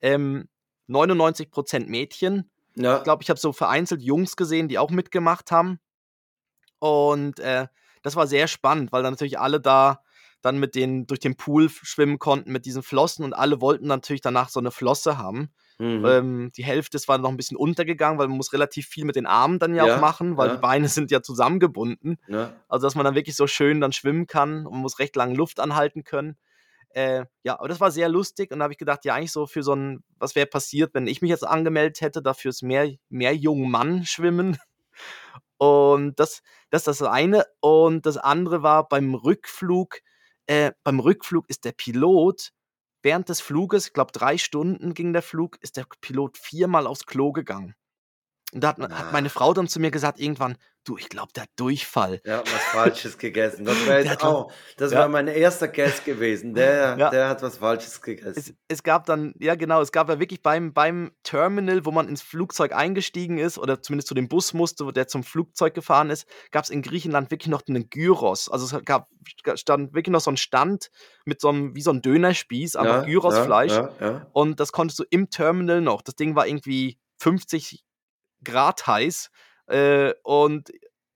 Ähm, 0.00 0.48
99% 0.86 1.88
Mädchen. 1.88 2.50
Ja, 2.76 2.98
Ich 2.98 3.04
glaube, 3.04 3.22
ich 3.22 3.30
habe 3.30 3.40
so 3.40 3.52
vereinzelt 3.52 4.02
Jungs 4.02 4.36
gesehen, 4.36 4.68
die 4.68 4.78
auch 4.78 4.90
mitgemacht 4.90 5.50
haben. 5.50 5.78
Und 6.78 7.40
äh, 7.40 7.66
das 8.02 8.16
war 8.16 8.26
sehr 8.26 8.48
spannend, 8.48 8.92
weil 8.92 9.02
dann 9.02 9.12
natürlich 9.14 9.38
alle 9.38 9.60
da 9.60 10.02
dann 10.44 10.58
mit 10.58 10.74
den 10.74 11.06
durch 11.06 11.20
den 11.20 11.36
Pool 11.36 11.68
schwimmen 11.70 12.18
konnten 12.18 12.52
mit 12.52 12.66
diesen 12.66 12.82
Flossen 12.82 13.24
und 13.24 13.32
alle 13.32 13.60
wollten 13.60 13.86
natürlich 13.86 14.20
danach 14.20 14.48
so 14.48 14.60
eine 14.60 14.70
Flosse 14.70 15.16
haben. 15.16 15.50
mhm. 15.78 16.04
Ähm, 16.04 16.52
die 16.56 16.64
Hälfte 16.64 16.96
ist 16.96 17.08
war 17.08 17.18
noch 17.18 17.30
ein 17.30 17.36
bisschen 17.36 17.56
untergegangen, 17.56 18.18
weil 18.18 18.28
man 18.28 18.36
muss 18.36 18.52
relativ 18.52 18.86
viel 18.86 19.04
mit 19.04 19.16
den 19.16 19.26
Armen 19.26 19.58
dann 19.58 19.74
ja, 19.74 19.86
Ja, 19.86 19.96
auch 19.96 20.00
machen, 20.00 20.36
weil 20.36 20.48
ja. 20.48 20.54
die 20.56 20.60
Beine 20.60 20.88
sind 20.88 21.10
ja 21.10 21.22
zusammengebunden. 21.22 22.18
ja. 22.28 22.52
Also 22.68 22.86
dass 22.86 22.94
man 22.94 23.04
dann 23.04 23.14
wirklich 23.14 23.36
so 23.36 23.46
schön 23.46 23.80
dann 23.80 23.92
schwimmen 23.92 24.26
kann 24.26 24.66
und 24.66 24.72
man 24.72 24.82
muss 24.82 24.98
recht 24.98 25.16
lange 25.16 25.34
Luft 25.34 25.60
anhalten 25.60 26.04
können. 26.04 26.36
Äh, 26.90 27.24
ja, 27.42 27.58
aber 27.58 27.68
das 27.68 27.80
war 27.80 27.90
sehr 27.90 28.08
lustig 28.08 28.52
und 28.52 28.60
da 28.60 28.64
habe 28.64 28.72
ich 28.72 28.78
gedacht, 28.78 29.04
ja, 29.04 29.14
eigentlich 29.14 29.32
so 29.32 29.46
für 29.46 29.64
so 29.64 29.74
ein, 29.74 30.04
was 30.18 30.36
wäre 30.36 30.46
passiert, 30.46 30.94
wenn 30.94 31.08
ich 31.08 31.22
mich 31.22 31.30
jetzt 31.30 31.46
angemeldet 31.46 32.00
hätte, 32.00 32.22
dafür 32.22 32.50
ist 32.50 32.62
mehr, 32.62 32.88
mehr 33.08 33.34
jungen 33.34 33.70
Mann 33.70 34.04
schwimmen. 34.04 34.58
Und 35.56 36.18
das, 36.20 36.42
das 36.70 36.86
ist 36.86 37.00
das 37.00 37.02
eine. 37.02 37.46
Und 37.60 38.06
das 38.06 38.16
andere 38.16 38.62
war 38.62 38.88
beim 38.88 39.14
Rückflug. 39.14 40.00
Äh, 40.46 40.72
beim 40.84 41.00
Rückflug 41.00 41.48
ist 41.48 41.64
der 41.64 41.72
Pilot 41.72 42.50
während 43.02 43.28
des 43.28 43.40
Fluges, 43.40 43.88
ich 43.88 43.92
glaube 43.92 44.12
drei 44.12 44.38
Stunden 44.38 44.94
ging 44.94 45.12
der 45.12 45.22
Flug, 45.22 45.58
ist 45.62 45.76
der 45.76 45.86
Pilot 46.00 46.38
viermal 46.38 46.86
aufs 46.86 47.06
Klo 47.06 47.32
gegangen. 47.32 47.74
Und 48.54 48.62
da 48.62 48.68
hat, 48.68 48.78
hat 48.78 49.12
meine 49.12 49.26
Ah. 49.26 49.30
Frau 49.30 49.52
dann 49.52 49.66
zu 49.68 49.80
mir 49.80 49.90
gesagt, 49.90 50.20
irgendwann, 50.20 50.56
du, 50.84 50.96
ich 50.96 51.08
glaube, 51.08 51.32
der 51.34 51.44
hat 51.44 51.50
Durchfall. 51.56 52.20
Ja, 52.24 52.40
was 52.40 52.62
Falsches 52.72 53.18
gegessen. 53.18 53.64
Das 53.64 53.74
Der 53.86 53.98
jetzt 54.00 54.10
hat 54.10 54.22
auch, 54.22 54.52
das 54.76 54.92
Ja. 54.92 55.00
war 55.00 55.08
mein 55.08 55.26
erster 55.28 55.66
Guest 55.66 56.04
gewesen. 56.04 56.54
Der, 56.54 56.96
Ja. 56.98 57.10
der 57.10 57.28
hat 57.28 57.42
was 57.42 57.58
Falsches 57.58 57.94
Es, 57.94 58.00
gegessen. 58.02 58.56
es 58.68 58.82
gab 58.84 59.06
dann, 59.06 59.34
ja 59.40 59.56
genau, 59.56 59.80
es 59.80 59.90
gab 59.92 60.08
ja 60.08 60.20
wirklich 60.20 60.40
beim, 60.42 60.72
beim 60.72 61.10
Terminal, 61.24 61.84
wo 61.84 61.90
man 61.90 62.06
ins 62.08 62.22
Flugzeug 62.22 62.72
eingestiegen 62.74 63.38
ist 63.38 63.58
oder 63.58 63.82
zumindest 63.82 64.08
zu 64.08 64.14
dem 64.14 64.28
Bus 64.28 64.52
musste, 64.54 64.86
wo 64.86 64.92
der 64.92 65.08
zum 65.08 65.24
Flugzeug 65.24 65.74
gefahren 65.74 66.10
ist, 66.10 66.26
gab 66.52 66.62
es 66.64 66.70
in 66.70 66.82
Griechenland 66.82 67.30
wirklich 67.32 67.48
noch 67.48 67.62
einen 67.66 67.90
Gyros. 67.90 68.48
Also 68.48 68.76
es 68.76 68.84
gab 68.84 69.08
stand 69.56 69.94
wirklich 69.94 70.12
noch 70.12 70.20
so 70.20 70.30
einen 70.30 70.36
Stand 70.36 70.90
mit 71.24 71.40
so 71.40 71.48
einem, 71.48 71.74
wie 71.74 71.82
so 71.82 71.90
ein 71.90 72.02
Dönerspieß, 72.02 72.76
Gyrosfleisch. 73.06 73.72
Ja, 73.72 73.90
ja. 74.00 74.26
Und 74.32 74.60
das 74.60 74.70
konntest 74.70 75.00
du 75.00 75.04
im 75.10 75.30
Terminal 75.30 75.80
noch. 75.80 76.02
Das 76.02 76.14
Ding 76.14 76.36
war 76.36 76.46
irgendwie 76.46 76.98
50 77.18 77.82
Grad 78.44 78.86
heiß. 78.86 79.30
Äh, 79.66 80.12
und 80.22 80.70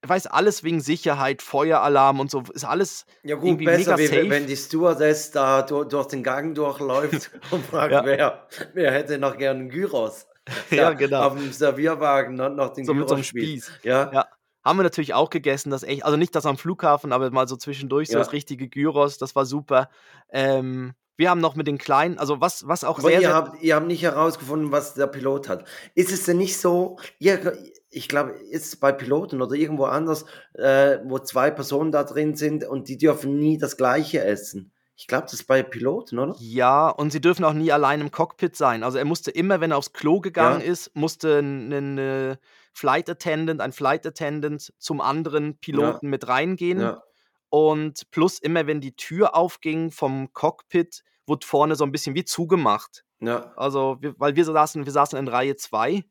weiß, 0.07 0.27
alles 0.29 0.63
wegen 0.65 0.81
Sicherheit, 0.81 1.43
Feueralarm 1.43 2.21
und 2.21 2.31
so, 2.31 2.43
ist 2.55 2.65
alles 2.65 3.05
Ja 3.25 3.35
gut, 3.37 3.47
irgendwie 3.47 3.65
besser, 3.67 3.97
mega 3.97 3.99
wie, 3.99 4.07
safe. 4.07 4.31
wenn 4.31 4.47
die 4.47 4.57
Stewardess 4.57 5.33
da 5.33 5.63
durch, 5.63 5.89
durch 5.89 6.07
den 6.07 6.23
Gang 6.23 6.55
durchläuft 6.55 7.31
und 7.51 7.67
fragt, 7.67 7.93
Ja. 7.93 8.05
wer, 8.05 8.47
wer 8.75 8.93
hätte 8.93 9.19
noch 9.19 9.37
gern 9.37 9.59
einen 9.59 9.69
Gyros? 9.71 10.27
Ja, 10.71 10.93
genau. 10.95 11.23
Auf 11.25 11.35
dem 11.35 11.53
Servierwagen 11.53 12.37
noch, 12.37 12.49
noch 12.49 12.73
den 12.73 12.87
so 12.87 12.95
mit 12.95 13.09
so 13.09 13.17
einem. 13.17 13.25
Spieß. 13.25 13.71
Ja, 13.83 14.11
Ja. 14.13 14.29
Haben 14.65 14.79
wir 14.79 14.83
natürlich 14.83 15.15
auch 15.15 15.31
gegessen, 15.31 15.71
das 15.71 15.83
echt, 15.83 16.05
also 16.05 16.17
nicht 16.17 16.35
das 16.35 16.45
am 16.47 16.59
Flughafen, 16.59 17.13
aber 17.13 17.31
mal 17.31 17.47
so 17.49 17.57
zwischendurch 17.57 18.09
so 18.09 18.15
Ja. 18.15 18.19
das 18.21 18.33
richtige 18.33 18.69
Gyros, 18.69 19.19
das 19.19 19.35
war 19.37 19.45
super. 19.47 19.89
Ähm, 20.31 20.95
wir 21.19 21.31
haben 21.31 21.41
noch 21.41 21.57
mit 21.57 21.67
den 21.67 21.79
Kleinen, 21.79 22.17
also 22.17 22.41
was, 22.41 22.67
was 22.69 22.85
auch 22.85 22.99
Aber 22.99 23.09
sehr, 23.09 23.21
ihr 23.21 23.27
sehr 23.27 23.35
habt, 23.35 23.61
ihr 23.63 23.75
habt 23.75 23.89
nicht 23.89 24.03
herausgefunden, 24.03 24.71
was 24.71 24.95
der 24.95 25.09
Pilot 25.09 25.49
hat. 25.49 25.65
Ist 25.95 26.13
es 26.13 26.25
denn 26.25 26.39
nicht 26.39 26.57
so, 26.57 26.97
ihr, 27.19 27.59
ich 27.91 28.09
glaube, 28.09 28.31
ist 28.51 28.67
es 28.67 28.77
bei 28.77 28.93
Piloten 28.93 29.43
oder 29.43 29.57
irgendwo 29.57 29.85
anders, 29.85 30.25
äh, 30.55 30.99
wo 31.05 31.19
zwei 31.19 31.51
Personen 31.51 31.91
da 31.91 32.05
drin 32.05 32.37
sind 32.37 32.65
und 32.65 32.89
die 32.89 32.97
dürfen 32.97 33.39
nie 33.39 33.59
das 33.59 33.77
Gleiche 33.77 34.23
essen? 34.25 34.71
Ich 34.95 35.09
glaube, 35.09 35.25
das 35.25 35.35
ist 35.35 35.47
bei 35.47 35.63
Piloten, 35.63 36.19
oder? 36.21 36.37
Ja, 36.39 36.89
und 36.89 37.11
sie 37.11 37.21
dürfen 37.21 37.45
auch 37.45 37.53
nie 37.53 37.73
allein 37.73 38.01
im 38.01 38.11
Cockpit 38.11 38.57
sein. 38.57 38.83
Also 38.85 38.99
er 38.99 39.05
musste 39.05 39.31
immer, 39.33 39.61
wenn 39.61 39.73
er 39.73 39.77
aufs 39.77 39.93
Klo 39.93 40.21
gegangen 40.21 40.61
Ja. 40.61 40.67
ist, 40.67 40.95
musste 40.95 41.39
ein 41.41 41.99
äh, 41.99 42.37
Flight 42.73 43.11
Attendant, 43.11 43.61
ein 43.61 43.73
Flight 43.73 44.07
Attendant 44.07 44.73
zum 44.79 45.01
anderen 45.01 45.57
Piloten 45.59 46.09
mit 46.11 46.29
reingehen. 46.29 46.81
Ja. 46.81 47.03
Und 47.51 48.11
plus 48.11 48.39
immer, 48.39 48.67
wenn 48.67 48.81
die 48.81 48.95
Tür 48.97 49.35
aufging 49.35 49.91
vom 49.91 50.33
Cockpit, 50.33 51.03
wurde 51.27 51.47
vorne 51.47 51.77
so 51.77 51.85
ein 51.85 51.93
bisschen 51.93 52.15
wie 52.15 52.25
zugemacht. 52.25 53.05
Ja. 53.21 53.53
Also, 53.57 53.97
wir, 54.01 54.15
weil 54.19 54.37
wir 54.37 54.45
saßen, 54.45 54.85
wir 54.85 54.93
saßen 54.93 55.19
in 55.19 55.29
Reihe 55.29 55.57
2. 55.57 56.05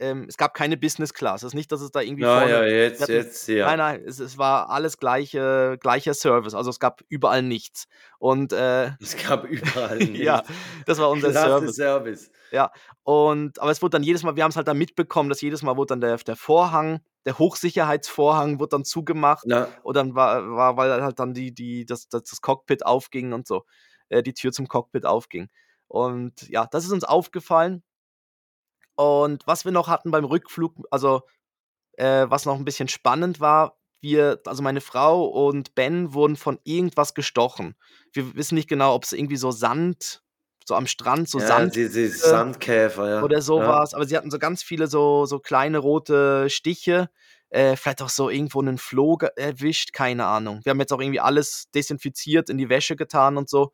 Ähm, 0.00 0.26
es 0.28 0.36
gab 0.36 0.54
keine 0.54 0.76
Business 0.76 1.12
Class. 1.12 1.42
Es 1.42 1.48
ist 1.48 1.54
nicht, 1.54 1.72
dass 1.72 1.80
es 1.80 1.90
da 1.90 2.00
irgendwie 2.00 2.22
Ja, 2.22 2.38
vorne. 2.38 2.52
ja, 2.52 2.64
jetzt, 2.64 3.02
hatten- 3.02 3.12
jetzt, 3.12 3.48
ja. 3.48 3.66
Nein, 3.66 3.78
nein, 3.78 4.02
es, 4.06 4.20
es 4.20 4.38
war 4.38 4.70
alles 4.70 4.98
gleiche, 4.98 5.76
gleicher 5.80 6.14
Service. 6.14 6.54
Also 6.54 6.70
es 6.70 6.78
gab 6.78 7.02
überall 7.08 7.42
nichts. 7.42 7.86
Und 8.20 8.52
äh, 8.52 8.92
Es 9.00 9.16
gab 9.16 9.44
überall 9.44 9.98
nichts. 9.98 10.18
ja, 10.20 10.44
das 10.86 10.98
war 10.98 11.10
unser 11.10 11.30
Klasse 11.32 11.72
Service. 11.72 12.30
Service. 12.52 12.70
Und 13.02 13.58
aber 13.60 13.70
es 13.72 13.82
wurde 13.82 13.90
dann 13.92 14.02
jedes 14.02 14.22
Mal, 14.22 14.36
wir 14.36 14.44
haben 14.44 14.50
es 14.50 14.56
halt 14.56 14.68
dann 14.68 14.78
mitbekommen, 14.78 15.28
dass 15.28 15.40
jedes 15.40 15.62
Mal 15.62 15.76
wurde 15.76 15.88
dann 15.88 16.00
der, 16.00 16.16
der 16.18 16.36
Vorhang, 16.36 17.00
der 17.28 17.38
Hochsicherheitsvorhang 17.38 18.58
wurde 18.58 18.70
dann 18.70 18.86
zugemacht. 18.86 19.44
Ja. 19.46 19.68
Und 19.82 19.96
dann 19.98 20.14
war, 20.14 20.50
war 20.56 20.78
weil 20.78 21.02
halt 21.02 21.18
dann 21.18 21.34
die, 21.34 21.52
die, 21.52 21.84
das, 21.84 22.08
das, 22.08 22.22
das 22.22 22.40
Cockpit 22.40 22.86
aufging 22.86 23.34
und 23.34 23.46
so, 23.46 23.66
äh, 24.08 24.22
die 24.22 24.32
Tür 24.32 24.50
zum 24.50 24.66
Cockpit 24.66 25.04
aufging. 25.04 25.50
Und 25.88 26.48
ja, 26.48 26.66
das 26.70 26.86
ist 26.86 26.90
uns 26.90 27.04
aufgefallen. 27.04 27.84
Und 28.96 29.46
was 29.46 29.66
wir 29.66 29.72
noch 29.72 29.88
hatten 29.88 30.10
beim 30.10 30.24
Rückflug, 30.24 30.74
also 30.90 31.20
äh, 31.98 32.24
was 32.30 32.46
noch 32.46 32.56
ein 32.56 32.64
bisschen 32.64 32.88
spannend 32.88 33.40
war, 33.40 33.76
wir, 34.00 34.40
also 34.46 34.62
meine 34.62 34.80
Frau 34.80 35.26
und 35.26 35.74
Ben 35.74 36.14
wurden 36.14 36.36
von 36.36 36.58
irgendwas 36.64 37.12
gestochen. 37.12 37.74
Wir 38.14 38.36
wissen 38.36 38.54
nicht 38.54 38.70
genau, 38.70 38.94
ob 38.94 39.04
es 39.04 39.12
irgendwie 39.12 39.36
so 39.36 39.50
Sand, 39.50 40.22
so 40.68 40.74
am 40.76 40.86
Strand, 40.86 41.28
so 41.28 41.40
ja, 41.40 41.46
Sand 41.46 41.74
die, 41.74 41.88
die 41.88 42.06
Sandkäfer, 42.06 43.08
ja. 43.10 43.22
oder 43.22 43.36
Ja. 43.38 43.42
sowas. 43.42 43.94
Aber 43.94 44.06
sie 44.06 44.16
hatten 44.16 44.30
so 44.30 44.38
ganz 44.38 44.62
viele 44.62 44.86
so, 44.86 45.26
so 45.26 45.40
kleine 45.40 45.78
rote 45.78 46.48
Stiche. 46.50 47.08
Äh, 47.50 47.76
vielleicht 47.76 48.02
auch 48.02 48.10
so 48.10 48.28
irgendwo 48.28 48.60
einen 48.60 48.76
Floh 48.78 49.18
erwischt, 49.36 49.92
keine 49.94 50.26
Ahnung. 50.26 50.60
Wir 50.64 50.70
haben 50.70 50.80
jetzt 50.80 50.92
auch 50.92 51.00
irgendwie 51.00 51.20
alles 51.20 51.70
desinfiziert, 51.74 52.50
in 52.50 52.58
die 52.58 52.68
Wäsche 52.68 52.94
getan 52.94 53.38
und 53.38 53.48
so. 53.48 53.72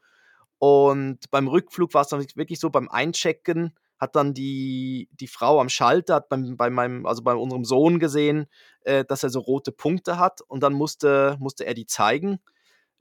Und 0.59 1.19
beim 1.33 1.49
Rückflug 1.49 1.93
war 1.93 2.03
es 2.03 2.09
dann 2.09 2.25
wirklich 2.37 2.61
so, 2.61 2.71
beim 2.71 2.89
Einchecken 2.89 3.75
hat 3.99 4.17
dann 4.17 4.35
die, 4.35 5.09
die 5.13 5.27
Frau 5.27 5.61
am 5.61 5.69
Schalter, 5.69 6.17
hat 6.17 6.29
beim, 6.29 6.57
bei 6.57 6.71
meinem, 6.71 7.07
also 7.07 7.23
bei 7.23 7.35
unserem 7.35 7.65
Sohn 7.65 7.99
gesehen, 7.99 8.47
äh, 8.83 9.05
dass 9.05 9.23
er 9.25 9.31
so 9.31 9.41
rote 9.41 9.73
Punkte 9.73 10.19
hat 10.19 10.41
und 10.43 10.63
dann 10.63 10.73
musste, 10.73 11.37
musste 11.41 11.65
er 11.67 11.75
die 11.75 11.87
zeigen. 11.87 12.39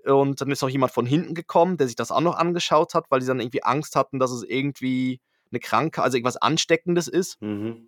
Und 0.05 0.41
dann 0.41 0.51
ist 0.51 0.63
auch 0.63 0.69
jemand 0.69 0.91
von 0.91 1.05
hinten 1.05 1.33
gekommen, 1.33 1.77
der 1.77 1.87
sich 1.87 1.95
das 1.95 2.11
auch 2.11 2.21
noch 2.21 2.35
angeschaut 2.35 2.93
hat, 2.93 3.05
weil 3.09 3.19
die 3.21 3.25
dann 3.25 3.39
irgendwie 3.39 3.63
Angst 3.63 3.95
hatten, 3.95 4.19
dass 4.19 4.31
es 4.31 4.43
irgendwie 4.43 5.21
eine 5.51 5.59
Krankheit, 5.59 6.03
also 6.03 6.17
irgendwas 6.17 6.37
Ansteckendes 6.37 7.07
ist. 7.07 7.41
Mhm. 7.41 7.87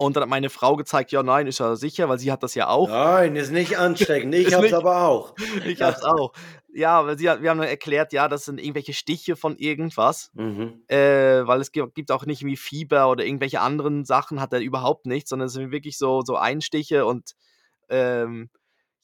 Und 0.00 0.14
dann 0.14 0.22
hat 0.22 0.30
meine 0.30 0.48
Frau 0.48 0.76
gezeigt, 0.76 1.10
ja, 1.10 1.24
nein, 1.24 1.48
ist 1.48 1.58
ja 1.58 1.74
sicher, 1.74 2.08
weil 2.08 2.20
sie 2.20 2.30
hat 2.30 2.44
das 2.44 2.54
ja 2.54 2.68
auch. 2.68 2.88
Nein, 2.88 3.34
ist 3.34 3.50
nicht 3.50 3.78
ansteckend. 3.78 4.32
Ich 4.34 4.52
hab's 4.54 4.62
nicht- 4.62 4.74
aber 4.74 5.02
auch. 5.02 5.34
Ich 5.66 5.82
hab's 5.82 6.04
auch. 6.04 6.32
Ja, 6.72 7.04
weil 7.04 7.18
sie 7.18 7.28
hat, 7.28 7.42
wir 7.42 7.50
haben 7.50 7.58
dann 7.58 7.66
erklärt, 7.66 8.12
ja, 8.12 8.28
das 8.28 8.44
sind 8.44 8.60
irgendwelche 8.60 8.92
Stiche 8.92 9.34
von 9.34 9.56
irgendwas. 9.56 10.30
Mhm. 10.34 10.84
Äh, 10.86 11.44
weil 11.46 11.60
es 11.60 11.72
gibt, 11.72 11.96
gibt 11.96 12.12
auch 12.12 12.26
nicht 12.26 12.44
wie 12.44 12.56
Fieber 12.56 13.10
oder 13.10 13.24
irgendwelche 13.24 13.60
anderen 13.60 14.04
Sachen, 14.04 14.40
hat 14.40 14.52
er 14.52 14.60
überhaupt 14.60 15.06
nicht, 15.06 15.26
sondern 15.26 15.46
es 15.46 15.54
sind 15.54 15.72
wirklich 15.72 15.98
so, 15.98 16.20
so 16.20 16.36
Einstiche 16.36 17.04
und 17.04 17.32
ähm, 17.88 18.50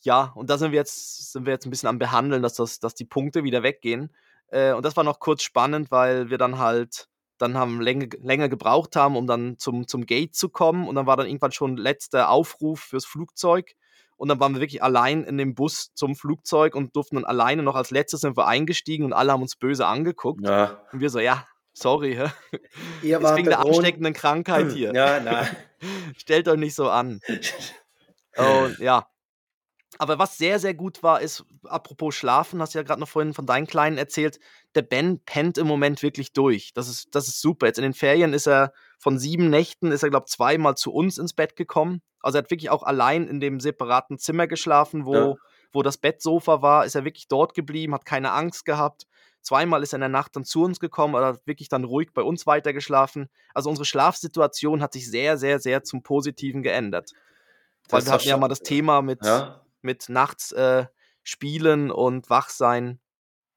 ja, 0.04 0.32
und 0.34 0.50
da 0.50 0.58
sind 0.58 0.72
wir 0.72 0.78
jetzt, 0.78 1.32
sind 1.32 1.46
wir 1.46 1.52
jetzt 1.52 1.66
ein 1.66 1.70
bisschen 1.70 1.88
am 1.88 1.98
Behandeln, 1.98 2.42
dass, 2.42 2.54
das, 2.54 2.78
dass 2.80 2.94
die 2.94 3.04
Punkte 3.04 3.44
wieder 3.44 3.62
weggehen. 3.62 4.14
Äh, 4.48 4.72
und 4.72 4.84
das 4.84 4.96
war 4.96 5.04
noch 5.04 5.18
kurz 5.18 5.42
spannend, 5.42 5.90
weil 5.90 6.30
wir 6.30 6.38
dann 6.38 6.58
halt 6.58 7.08
dann 7.38 7.56
haben 7.56 7.80
länger, 7.80 8.06
länger 8.22 8.48
gebraucht 8.48 8.96
haben, 8.96 9.16
um 9.16 9.26
dann 9.26 9.58
zum, 9.58 9.88
zum 9.88 10.06
Gate 10.06 10.34
zu 10.34 10.48
kommen. 10.48 10.86
Und 10.86 10.94
dann 10.94 11.06
war 11.06 11.16
dann 11.16 11.26
irgendwann 11.26 11.52
schon 11.52 11.76
letzter 11.76 12.28
Aufruf 12.30 12.80
fürs 12.80 13.04
Flugzeug. 13.04 13.74
Und 14.16 14.28
dann 14.28 14.38
waren 14.38 14.54
wir 14.54 14.60
wirklich 14.60 14.82
allein 14.82 15.24
in 15.24 15.38
dem 15.38 15.54
Bus 15.54 15.92
zum 15.94 16.14
Flugzeug 16.14 16.76
und 16.76 16.94
durften 16.94 17.16
dann 17.16 17.24
alleine 17.24 17.62
noch 17.62 17.74
als 17.74 17.90
letztes 17.90 18.20
sind 18.20 18.36
wir 18.36 18.46
eingestiegen 18.46 19.04
und 19.04 19.12
alle 19.12 19.32
haben 19.32 19.42
uns 19.42 19.56
böse 19.56 19.86
angeguckt. 19.86 20.46
Ja. 20.46 20.86
Und 20.92 21.00
wir 21.00 21.10
so, 21.10 21.18
ja, 21.18 21.44
sorry? 21.72 22.12
Ihr 23.02 23.20
ist 23.20 23.36
wegen 23.36 23.48
der 23.48 23.58
Grund- 23.58 23.76
ansteckenden 23.76 24.14
Krankheit 24.14 24.70
hier. 24.70 24.94
Ja, 24.94 25.18
nein. 25.18 25.48
Stellt 26.16 26.46
euch 26.46 26.58
nicht 26.58 26.76
so 26.76 26.88
an. 26.88 27.20
Und 28.36 28.78
ja. 28.78 29.08
Aber 29.98 30.18
was 30.18 30.38
sehr, 30.38 30.58
sehr 30.58 30.74
gut 30.74 31.02
war, 31.02 31.20
ist, 31.20 31.44
apropos 31.64 32.14
Schlafen, 32.14 32.60
hast 32.60 32.74
du 32.74 32.78
ja 32.78 32.82
gerade 32.82 33.00
noch 33.00 33.08
vorhin 33.08 33.32
von 33.34 33.46
deinen 33.46 33.66
Kleinen 33.66 33.96
erzählt, 33.98 34.40
der 34.74 34.82
Ben 34.82 35.20
pennt 35.24 35.56
im 35.58 35.66
Moment 35.66 36.02
wirklich 36.02 36.32
durch. 36.32 36.72
Das 36.74 36.88
ist, 36.88 37.14
das 37.14 37.28
ist 37.28 37.40
super. 37.40 37.66
Jetzt 37.66 37.78
in 37.78 37.84
den 37.84 37.94
Ferien 37.94 38.32
ist 38.32 38.46
er 38.46 38.72
von 38.98 39.18
sieben 39.18 39.50
Nächten, 39.50 39.92
ist 39.92 40.02
er, 40.02 40.10
glaube 40.10 40.26
ich, 40.28 40.34
zweimal 40.34 40.76
zu 40.76 40.92
uns 40.92 41.18
ins 41.18 41.32
Bett 41.32 41.56
gekommen. 41.56 42.02
Also 42.20 42.38
er 42.38 42.42
hat 42.42 42.50
wirklich 42.50 42.70
auch 42.70 42.82
allein 42.82 43.28
in 43.28 43.38
dem 43.40 43.60
separaten 43.60 44.18
Zimmer 44.18 44.46
geschlafen, 44.46 45.04
wo, 45.04 45.14
Ja. 45.14 45.34
wo 45.72 45.82
das 45.82 45.98
Bettsofa 45.98 46.62
war, 46.62 46.84
ist 46.84 46.94
er 46.94 47.04
wirklich 47.04 47.28
dort 47.28 47.54
geblieben, 47.54 47.94
hat 47.94 48.04
keine 48.06 48.32
Angst 48.32 48.64
gehabt. 48.64 49.06
Zweimal 49.42 49.82
ist 49.82 49.92
er 49.92 49.98
in 49.98 50.00
der 50.00 50.08
Nacht 50.08 50.34
dann 50.34 50.44
zu 50.44 50.62
uns 50.64 50.80
gekommen, 50.80 51.14
oder 51.14 51.26
hat 51.26 51.46
wirklich 51.46 51.68
dann 51.68 51.84
ruhig 51.84 52.08
bei 52.14 52.22
uns 52.22 52.46
weitergeschlafen. 52.46 53.28
Also 53.52 53.68
unsere 53.68 53.84
Schlafsituation 53.84 54.80
hat 54.82 54.94
sich 54.94 55.10
sehr, 55.10 55.36
sehr, 55.36 55.60
sehr 55.60 55.84
zum 55.84 56.02
Positiven 56.02 56.62
geändert. 56.62 57.10
Weil 57.90 58.06
wir 58.06 58.12
hatten 58.12 58.26
ja 58.28 58.38
mal 58.38 58.48
das 58.48 58.60
Thema 58.60 59.02
mit, 59.02 59.22
Ja. 59.24 59.60
Mit 59.84 60.08
nachts 60.08 60.52
äh, 60.52 60.86
spielen 61.22 61.90
und 61.90 62.30
wach 62.30 62.48
sein. 62.48 63.00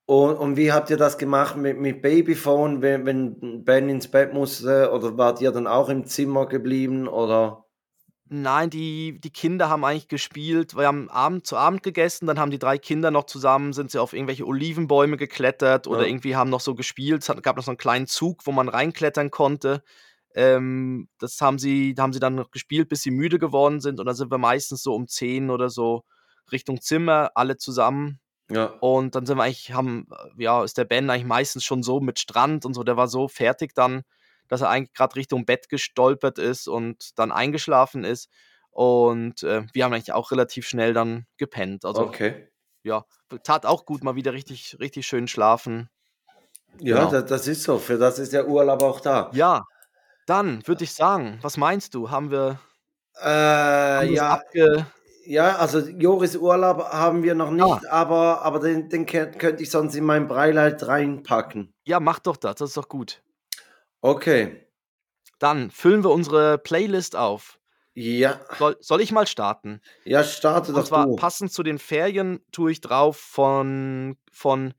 Und, 0.05 0.35
und 0.35 0.55
wie 0.55 0.71
habt 0.71 0.89
ihr 0.89 0.95
das 0.97 1.17
gemacht 1.17 1.57
mit, 1.57 1.77
mit 1.77 2.01
Babyphone, 2.01 2.81
wenn, 2.81 3.05
wenn 3.05 3.63
Ben 3.65 3.89
ins 3.89 4.07
Bett 4.07 4.33
musste? 4.33 4.91
Oder 4.91 5.17
wart 5.17 5.41
ihr 5.41 5.51
dann 5.51 5.67
auch 5.67 5.89
im 5.89 6.05
Zimmer 6.05 6.45
geblieben? 6.45 7.09
Oder? 7.09 7.65
Nein, 8.29 8.69
die, 8.69 9.19
die 9.19 9.31
Kinder 9.31 9.69
haben 9.69 9.83
eigentlich 9.85 10.07
gespielt. 10.07 10.75
Wir 10.75 10.87
haben 10.87 11.09
Abend, 11.09 11.45
zu 11.47 11.55
Abend 11.55 11.83
gegessen, 11.83 12.25
dann 12.25 12.39
haben 12.39 12.51
die 12.51 12.59
drei 12.59 12.77
Kinder 12.77 13.09
noch 13.11 13.25
zusammen, 13.25 13.71
sind 13.73 13.91
sie 13.91 14.01
auf 14.01 14.13
irgendwelche 14.13 14.45
Olivenbäume 14.45 15.15
geklettert 15.17 15.87
oder 15.87 16.01
Ja. 16.01 16.07
irgendwie 16.07 16.35
haben 16.35 16.49
noch 16.49 16.59
so 16.59 16.75
gespielt. 16.75 17.27
Es 17.27 17.41
gab 17.41 17.55
noch 17.55 17.63
so 17.63 17.71
einen 17.71 17.77
kleinen 17.77 18.07
Zug, 18.07 18.45
wo 18.45 18.51
man 18.51 18.67
reinklettern 18.67 19.31
konnte. 19.31 19.81
Ähm, 20.35 21.09
das 21.19 21.39
haben 21.41 21.57
sie, 21.57 21.95
haben 21.97 22.13
sie 22.13 22.19
dann 22.19 22.35
noch 22.35 22.51
gespielt, 22.51 22.89
bis 22.89 23.01
sie 23.01 23.11
müde 23.11 23.39
geworden 23.39 23.79
sind. 23.79 23.99
Und 23.99 24.05
dann 24.05 24.15
sind 24.15 24.29
wir 24.31 24.37
meistens 24.37 24.83
so 24.83 24.93
um 24.93 25.07
10 25.07 25.49
oder 25.49 25.69
so 25.69 26.03
Richtung 26.51 26.81
Zimmer, 26.81 27.31
alle 27.35 27.57
zusammen. 27.57 28.19
Ja. 28.49 28.65
Und 28.79 29.15
dann 29.15 29.25
sind 29.25 29.37
wir 29.37 29.43
eigentlich, 29.43 29.73
haben, 29.73 30.07
äh, 30.11 30.43
ja, 30.43 30.63
ist 30.63 30.77
der 30.77 30.85
Ben 30.85 31.09
eigentlich 31.09 31.25
meistens 31.25 31.63
schon 31.65 31.83
so 31.83 31.99
mit 31.99 32.19
Strand 32.19 32.65
und 32.65 32.73
so, 32.73 32.83
der 32.83 32.97
war 32.97 33.07
so 33.07 33.27
fertig 33.27 33.73
dann, 33.75 34.03
dass 34.47 34.61
er 34.61 34.69
eigentlich 34.69 34.93
gerade 34.93 35.15
Richtung 35.15 35.45
Bett 35.45 35.67
gestolpert 35.69 36.39
ist 36.39 36.67
und 36.67 37.17
dann 37.19 37.31
eingeschlafen 37.31 38.03
ist. 38.05 38.29
Und 38.71 39.43
äh, 39.43 39.63
wir 39.73 39.83
haben 39.83 39.93
eigentlich 39.93 40.13
auch 40.13 40.31
relativ 40.31 40.67
schnell 40.67 40.93
dann 40.93 41.25
gepennt. 41.37 41.83
Also 41.83 42.01
okay. 42.03 42.47
ja, 42.83 43.03
tat 43.43 43.65
auch 43.65 43.85
gut, 43.85 44.03
mal 44.03 44.15
wieder 44.15 44.33
richtig, 44.33 44.77
richtig 44.79 45.05
schön 45.07 45.27
schlafen. 45.27 45.89
Ja, 46.79 46.99
Genau. 46.99 47.11
das, 47.11 47.25
das 47.25 47.47
ist 47.47 47.63
so. 47.63 47.79
Für 47.79 47.97
das 47.97 48.19
ist 48.19 48.33
der 48.33 48.47
Urlaub 48.47 48.83
auch 48.83 48.99
da. 48.99 49.31
Ja, 49.33 49.63
dann 50.27 50.65
würde 50.67 50.83
ich 50.83 50.93
sagen, 50.93 51.39
was 51.41 51.57
meinst 51.57 51.95
du? 51.95 52.11
Haben 52.11 52.29
wir, 52.31 52.59
Äh, 53.15 53.25
haben 53.27 54.13
ja, 54.13 54.29
abge 54.33 54.85
ja, 55.27 55.57
also 55.57 55.79
Joris 55.79 56.35
Urlaub 56.35 56.79
haben 56.91 57.23
wir 57.23 57.35
noch 57.35 57.51
nicht, 57.51 57.87
aber, 57.89 58.41
aber 58.41 58.59
den, 58.59 58.89
den 58.89 59.05
kö- 59.05 59.31
könnte 59.37 59.63
ich 59.63 59.69
sonst 59.69 59.95
in 59.95 60.03
mein 60.05 60.27
Breileid 60.27 60.85
reinpacken. 60.87 61.73
ja, 61.85 61.99
mach 61.99 62.19
doch 62.19 62.37
das, 62.37 62.55
das 62.55 62.69
ist 62.69 62.77
doch 62.77 62.89
gut. 62.89 63.21
Okay. 64.01 64.67
Dann 65.39 65.69
füllen 65.71 66.03
wir 66.03 66.11
unsere 66.11 66.57
Playlist 66.57 67.15
auf. 67.15 67.59
Ja, 67.93 68.39
Soll, 68.59 68.77
soll 68.79 69.01
ich 69.01 69.11
mal 69.11 69.25
starten? 69.25 69.81
ja, 70.05 70.23
starte 70.23 70.69
Und 70.71 70.77
doch 70.77 70.85
zwar 70.85 71.05
du. 71.07 71.15
passend 71.15 71.51
zu 71.51 71.63
den 71.63 71.79
Ferien 71.79 72.39
tue 72.51 72.71
ich 72.71 72.81
drauf 72.81 73.17
von, 73.17 74.17
von 74.31 74.73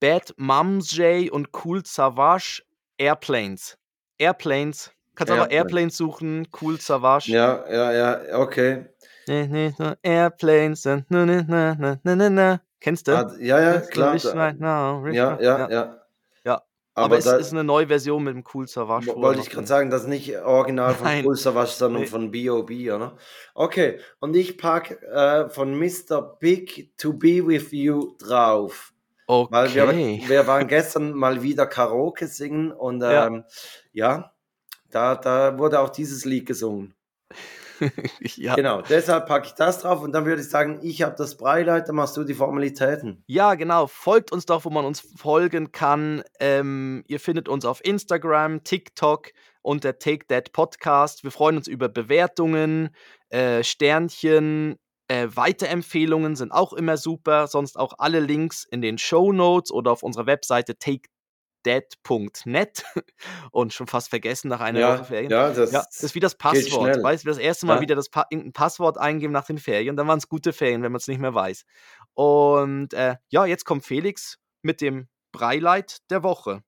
Bad 0.00 0.32
Mums 0.38 0.96
J 0.96 1.30
und 1.30 1.50
Cool 1.64 1.84
Savage 1.84 2.62
Airplanes. 2.96 3.76
Airplanes. 4.18 4.90
Kannst 5.14 5.30
einfach 5.30 5.50
Airplanes. 5.50 5.54
Airplanes 5.54 5.96
suchen, 5.98 6.48
Cool 6.60 6.80
Savage. 6.80 7.30
Ja, 7.30 7.70
ja, 7.70 7.92
ja, 7.92 8.38
okay. 8.38 8.86
Nee, 9.28 9.46
nee, 9.46 9.72
no, 9.78 9.94
Airplanes. 10.02 10.84
Na, 10.84 11.02
na, 11.08 11.42
na, 11.46 11.98
na, 12.02 12.30
na. 12.30 12.60
Kennst 12.80 13.06
du? 13.06 13.12
Ah, 13.16 13.32
ja, 13.38 13.60
ja, 13.60 13.80
klar. 13.80 14.16
right 14.34 14.58
now, 14.58 15.00
rich 15.02 15.14
Ja, 15.14 15.28
right- 15.34 15.40
ja, 15.42 15.70
ja. 15.70 15.98
Ja. 16.44 16.62
Aber, 16.94 17.04
Aber 17.06 17.18
es 17.18 17.24
da 17.24 17.36
ist 17.36 17.52
eine 17.52 17.64
neue 17.64 17.86
Version 17.86 18.22
mit 18.24 18.34
dem 18.34 18.44
Cool 18.52 18.66
Savage. 18.68 19.06
wo 19.06 19.22
wollte 19.22 19.40
ich 19.40 19.48
gerade 19.50 19.66
sagen, 19.66 19.88
das 19.88 20.02
ist 20.02 20.08
nicht 20.08 20.36
original 20.38 20.92
von 20.94 21.04
Nein. 21.06 21.24
Pulsar 21.24 21.54
was, 21.54 21.78
sondern 21.78 22.02
Nee. 22.02 22.08
von 22.08 22.30
B.O.B., 22.30 22.90
oder? 22.90 23.16
Okay, 23.54 23.98
und 24.20 24.34
ich 24.36 24.58
pack 24.58 25.00
äh, 25.02 25.48
von 25.48 25.74
Mr. 25.78 26.36
Big 26.40 26.90
To 26.98 27.12
Be 27.14 27.46
With 27.46 27.70
You 27.72 28.14
drauf. 28.18 28.92
Weil 29.26 29.72
wir, 29.72 29.84
Okay. 29.84 30.22
wir 30.26 30.46
waren 30.46 30.66
gestern 30.68 31.12
mal 31.14 31.42
wieder 31.42 31.64
Karaoke 31.66 32.26
singen 32.26 32.72
und 32.72 33.00
Ja. 33.00 33.26
ähm, 33.28 33.44
ja, 33.92 34.32
da, 34.90 35.14
da 35.14 35.56
wurde 35.58 35.80
auch 35.80 35.88
dieses 35.88 36.26
Lied 36.26 36.44
gesungen. 36.44 36.94
Ja. 38.36 38.54
Genau, 38.54 38.82
deshalb 38.82 39.26
packe 39.26 39.46
ich 39.46 39.52
das 39.54 39.80
drauf 39.80 40.02
und 40.02 40.12
dann 40.12 40.24
würde 40.24 40.42
ich 40.42 40.48
sagen, 40.48 40.80
ich 40.82 41.02
habe 41.02 41.14
das 41.16 41.36
Breileid, 41.36 41.88
dann 41.88 41.96
machst 41.96 42.16
du 42.16 42.24
die 42.24 42.34
Formalitäten. 42.34 43.22
Ja, 43.26 43.54
genau. 43.54 43.86
Folgt 43.86 44.32
uns 44.32 44.46
doch, 44.46 44.64
wo 44.64 44.70
man 44.70 44.84
uns 44.84 45.00
folgen 45.16 45.72
kann. 45.72 46.22
Ähm, 46.40 47.04
ihr 47.06 47.20
findet 47.20 47.48
uns 47.48 47.64
auf 47.64 47.84
Instagram, 47.84 48.64
TikTok 48.64 49.30
unter 49.62 49.98
Take 49.98 50.26
That 50.28 50.52
Podcast. 50.52 51.24
Wir 51.24 51.30
freuen 51.30 51.56
uns 51.56 51.68
über 51.68 51.88
Bewertungen, 51.88 52.90
äh, 53.28 53.62
Sternchen, 53.62 54.76
äh, 55.08 55.28
Weiterempfehlungen 55.34 56.36
sind 56.36 56.52
auch 56.52 56.72
immer 56.72 56.96
super. 56.96 57.46
Sonst 57.46 57.78
auch 57.78 57.94
alle 57.98 58.20
Links 58.20 58.64
in 58.64 58.80
den 58.80 58.96
Show 58.98 59.32
Notes 59.32 59.70
oder 59.70 59.92
auf 59.92 60.02
unserer 60.02 60.26
Webseite 60.26 60.78
takedead.net. 61.62 62.84
Und 63.50 63.72
schon 63.72 63.86
fast 63.86 64.08
vergessen 64.10 64.48
nach 64.48 64.60
einer 64.60 64.80
Woche 64.80 64.98
Ja, 64.98 65.04
Ferien. 65.04 65.30
ja, 65.30 65.50
das, 65.50 65.70
Ja, 65.72 65.82
das 65.84 66.02
ist 66.02 66.14
wie 66.14 66.20
das 66.20 66.34
Passwort. 66.36 67.02
Weißt 67.02 67.24
du, 67.24 67.28
das 67.28 67.38
erste 67.38 67.66
Mal 67.66 67.76
Ja. 67.76 67.80
wieder 67.80 67.94
das 67.94 68.08
pa 68.08 68.26
irgendein 68.30 68.52
Passwort 68.52 68.98
eingeben 68.98 69.32
nach 69.32 69.46
den 69.46 69.58
Ferien, 69.58 69.96
dann 69.96 70.08
waren 70.08 70.18
es 70.18 70.28
gute 70.28 70.52
Ferien, 70.52 70.82
wenn 70.82 70.92
man 70.92 70.98
es 70.98 71.08
nicht 71.08 71.20
mehr 71.20 71.34
weiß. 71.34 71.64
Und 72.14 72.94
äh, 72.94 73.16
ja, 73.28 73.46
jetzt 73.46 73.64
kommt 73.64 73.84
Felix 73.84 74.38
mit 74.62 74.80
dem 74.80 75.08
Breileid 75.32 75.98
der 76.10 76.22
Woche. 76.22 76.62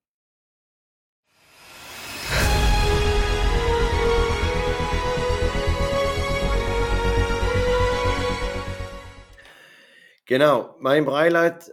Genau, 10.26 10.74
mein 10.80 11.04
Beileid 11.04 11.70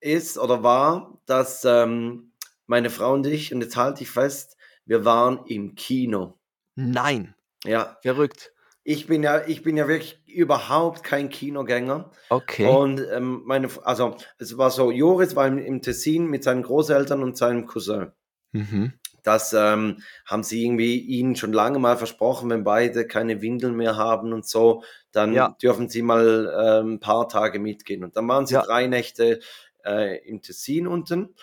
ist 0.00 0.36
oder 0.36 0.62
war, 0.62 1.20
dass 1.26 1.64
ähm, 1.64 2.31
meine 2.66 2.90
Frau 2.90 3.12
und 3.14 3.26
ich, 3.26 3.52
und 3.54 3.60
jetzt 3.60 3.76
halte 3.76 4.02
ich 4.02 4.10
fest, 4.10 4.56
wir 4.84 5.04
waren 5.04 5.44
im 5.46 5.74
Kino. 5.74 6.38
Nein, 6.74 7.34
Ja, 7.64 7.98
verrückt. 8.02 8.52
ich 8.84 9.06
bin 9.06 9.22
ja, 9.22 9.46
ich 9.46 9.62
bin 9.62 9.76
ja 9.76 9.86
wirklich 9.86 10.20
überhaupt 10.26 11.04
kein 11.04 11.28
Kinogänger. 11.28 12.10
Okay. 12.30 12.66
Und 12.66 13.00
ähm, 13.12 13.42
meine, 13.44 13.68
also 13.84 14.16
es 14.38 14.56
war 14.58 14.70
so, 14.70 14.90
Joris 14.90 15.36
war 15.36 15.46
im, 15.46 15.58
im 15.58 15.82
Tessin 15.82 16.26
mit 16.26 16.42
seinen 16.44 16.62
Großeltern 16.62 17.22
und 17.22 17.36
seinem 17.36 17.66
Cousin. 17.66 18.12
mhm. 18.52 18.92
Das 19.24 19.52
ähm, 19.52 20.02
haben 20.26 20.42
sie 20.42 20.64
irgendwie 20.64 20.98
ihnen 20.98 21.36
schon 21.36 21.52
lange 21.52 21.78
mal 21.78 21.96
versprochen, 21.96 22.50
wenn 22.50 22.64
beide 22.64 23.06
keine 23.06 23.40
Windeln 23.40 23.76
mehr 23.76 23.96
haben 23.96 24.32
und 24.32 24.46
so, 24.48 24.82
dann 25.12 25.32
Ja. 25.34 25.56
dürfen 25.62 25.88
sie 25.88 26.02
mal 26.02 26.52
ähm, 26.82 26.94
ein 26.94 27.00
paar 27.00 27.28
Tage 27.28 27.60
mitgehen. 27.60 28.02
Und 28.02 28.16
dann 28.16 28.26
waren 28.26 28.46
sie 28.46 28.54
Ja. 28.54 28.62
drei 28.62 28.88
Nächte 28.88 29.38
äh, 29.84 30.18
im 30.28 30.42
Tessin 30.42 30.88
unten 30.88 31.36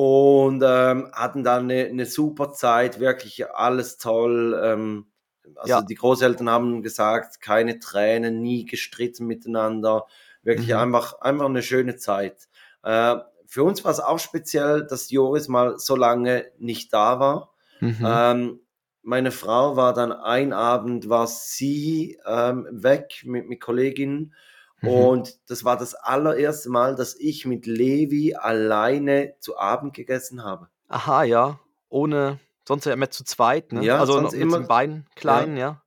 und 0.00 0.62
ähm, 0.64 1.10
hatten 1.12 1.42
dann 1.42 1.64
eine, 1.64 1.86
eine 1.86 2.06
super 2.06 2.52
Zeit, 2.52 3.00
wirklich 3.00 3.50
alles 3.50 3.98
toll. 3.98 4.56
Ähm, 4.62 5.08
also 5.56 5.80
Ja. 5.80 5.82
die 5.82 5.96
Großeltern 5.96 6.48
haben 6.48 6.82
gesagt, 6.82 7.40
keine 7.40 7.80
Tränen, 7.80 8.40
nie 8.40 8.64
gestritten 8.64 9.26
miteinander, 9.26 10.06
wirklich 10.44 10.76
Mhm. 10.76 10.80
einfach, 10.80 11.20
einfach 11.20 11.46
eine 11.46 11.62
schöne 11.64 11.96
Zeit. 11.96 12.48
Äh, 12.84 13.16
für 13.46 13.64
uns 13.64 13.82
war 13.82 13.90
es 13.90 13.98
auch 13.98 14.20
speziell, 14.20 14.86
dass 14.86 15.10
Joris 15.10 15.48
mal 15.48 15.80
so 15.80 15.96
lange 15.96 16.46
nicht 16.58 16.92
da 16.92 17.18
war. 17.18 17.54
Mhm. 17.80 18.04
Ähm, 18.06 18.60
meine 19.02 19.32
Frau 19.32 19.74
war 19.74 19.94
dann 19.94 20.12
ein 20.12 20.52
Abend, 20.52 21.08
war 21.08 21.26
sie 21.26 22.20
ähm, 22.24 22.68
weg 22.70 23.22
mit, 23.24 23.48
mit 23.48 23.60
Kolleginnen. 23.60 24.32
Mhm. 24.80 24.88
Und 24.88 25.50
das 25.50 25.64
war 25.64 25.76
das 25.76 25.94
allererste 25.94 26.70
Mal, 26.70 26.94
dass 26.94 27.14
ich 27.16 27.46
mit 27.46 27.66
Levi 27.66 28.34
alleine 28.34 29.34
zu 29.40 29.58
Abend 29.58 29.94
gegessen 29.94 30.44
habe. 30.44 30.68
Aha, 30.88 31.24
ja. 31.24 31.58
Ohne, 31.88 32.38
sonst 32.66 32.84
ja 32.86 32.92
immer 32.92 33.10
zu 33.10 33.24
zweit, 33.24 33.72
ne? 33.72 33.82
Ja, 33.84 33.98
also 33.98 34.14
sonst 34.14 34.32
mit 34.32 34.42
immer- 34.42 34.58
den 34.60 34.68
beiden 34.68 35.06
Kleinen, 35.16 35.56
ja. 35.56 35.82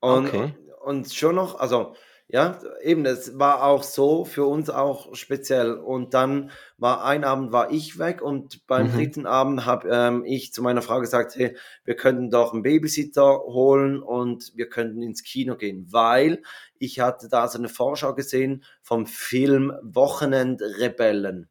Und, 0.00 0.28
Okay. 0.28 0.54
und 0.84 1.12
schon 1.12 1.34
noch, 1.34 1.58
also 1.60 1.94
ja, 2.32 2.60
eben, 2.82 3.04
es 3.06 3.40
war 3.40 3.64
auch 3.64 3.82
so 3.82 4.24
für 4.24 4.44
uns 4.44 4.70
auch 4.70 5.16
speziell. 5.16 5.72
Und 5.74 6.14
dann 6.14 6.52
war 6.78 7.04
ein 7.04 7.24
Abend 7.24 7.50
war 7.50 7.72
ich 7.72 7.98
weg 7.98 8.22
und 8.22 8.64
beim 8.68 8.86
Mhm. 8.86 8.92
dritten 8.92 9.26
Abend 9.26 9.66
habe 9.66 9.88
ähm, 9.90 10.24
ich 10.24 10.52
zu 10.52 10.62
meiner 10.62 10.80
Frau 10.80 11.00
gesagt, 11.00 11.34
hey, 11.34 11.56
wir 11.84 11.96
könnten 11.96 12.30
doch 12.30 12.52
einen 12.52 12.62
Babysitter 12.62 13.40
holen 13.40 14.00
und 14.00 14.52
wir 14.54 14.68
könnten 14.68 15.02
ins 15.02 15.24
Kino 15.24 15.56
gehen, 15.56 15.88
weil 15.90 16.42
ich 16.80 16.98
hatte 16.98 17.28
da 17.28 17.46
so 17.46 17.58
eine 17.58 17.68
Vorschau 17.68 18.14
gesehen 18.14 18.64
vom 18.82 19.06
Film 19.06 19.72
Wochenendrebellen. 19.82 21.48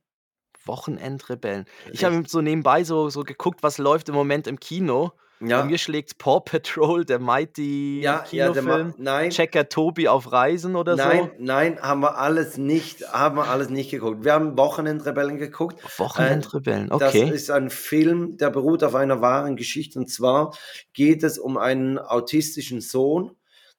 Wochenendrebellen. 0.65 1.65
Ich 1.91 2.03
habe 2.03 2.23
so 2.27 2.41
nebenbei 2.41 2.83
so, 2.83 3.09
so 3.09 3.23
geguckt, 3.23 3.63
was 3.63 3.77
läuft 3.77 4.09
im 4.09 4.15
Moment 4.15 4.47
im 4.47 4.59
Kino. 4.59 5.11
Ja, 5.41 5.63
mir 5.63 5.77
schlägt 5.77 6.17
Paw 6.17 6.41
Patrol, 6.41 7.05
der 7.05 7.17
Mighty 7.19 8.01
ja, 8.01 8.25
ja, 8.31 8.51
der 8.51 8.61
Ma 8.61 8.75
Kinofilm. 8.75 8.93
nein. 8.97 9.29
Checker 9.29 9.69
Tobi 9.69 10.09
auf 10.09 10.33
Reisen 10.33 10.75
oder 10.75 10.97
Nein, 10.97 11.31
so. 11.37 11.43
nein, 11.43 11.79
haben 11.81 12.01
wir 12.01 12.17
alles 12.17 12.57
nicht, 12.57 13.07
haben 13.13 13.37
wir 13.37 13.47
alles 13.47 13.69
nicht 13.69 13.89
geguckt. 13.89 14.25
Wir 14.25 14.33
haben 14.33 14.57
Wochenendrebellen 14.57 15.37
geguckt. 15.37 15.81
Wochenendrebellen, 15.97 16.89
Das 16.89 17.15
okay. 17.15 17.29
ist 17.29 17.49
ein 17.51 17.69
Film, 17.69 18.35
der 18.35 18.49
beruht 18.49 18.83
auf 18.83 18.95
einer 18.95 19.21
wahren 19.21 19.55
Geschichte. 19.55 19.97
Und 19.97 20.07
zwar 20.11 20.53
geht 20.91 21.23
es 21.23 21.39
um 21.39 21.55
einen 21.57 21.99
autistischen 21.99 22.81
Sohn. 22.81 23.31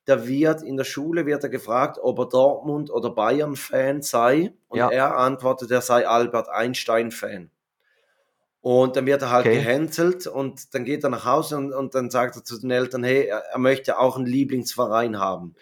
Da 0.06 0.26
wird 0.26 0.62
in 0.62 0.76
der 0.76 0.84
Schule 0.84 1.26
wird 1.26 1.42
er 1.44 1.50
gefragt, 1.50 1.98
ob 2.02 2.18
er 2.18 2.26
Dortmund 2.28 2.90
oder 2.90 3.10
Bayern 3.10 3.56
Fan 3.56 4.02
sei. 4.02 4.52
Und 4.68 4.78
Ja. 4.78 4.88
er 4.90 5.16
antwortet, 5.16 5.70
er 5.70 5.82
sei 5.82 6.06
Albert 6.08 6.48
Einstein 6.48 7.10
Fan. 7.10 7.50
Und 8.62 8.94
dann 8.96 9.06
wird 9.06 9.22
er 9.22 9.30
halt 9.30 9.46
Okay. 9.46 9.56
gehänselt 9.56 10.26
und 10.26 10.74
dann 10.74 10.84
geht 10.84 11.02
er 11.02 11.08
nach 11.08 11.24
Hause 11.24 11.56
und, 11.56 11.72
und 11.72 11.94
dann 11.94 12.10
sagt 12.10 12.36
er 12.36 12.44
zu 12.44 12.60
den 12.60 12.70
Eltern, 12.70 13.02
hey, 13.04 13.24
er, 13.24 13.38
er 13.52 13.58
möchte 13.58 13.98
auch 13.98 14.18
einen 14.18 14.26
Lieblingsverein 14.26 15.18
haben. 15.18 15.54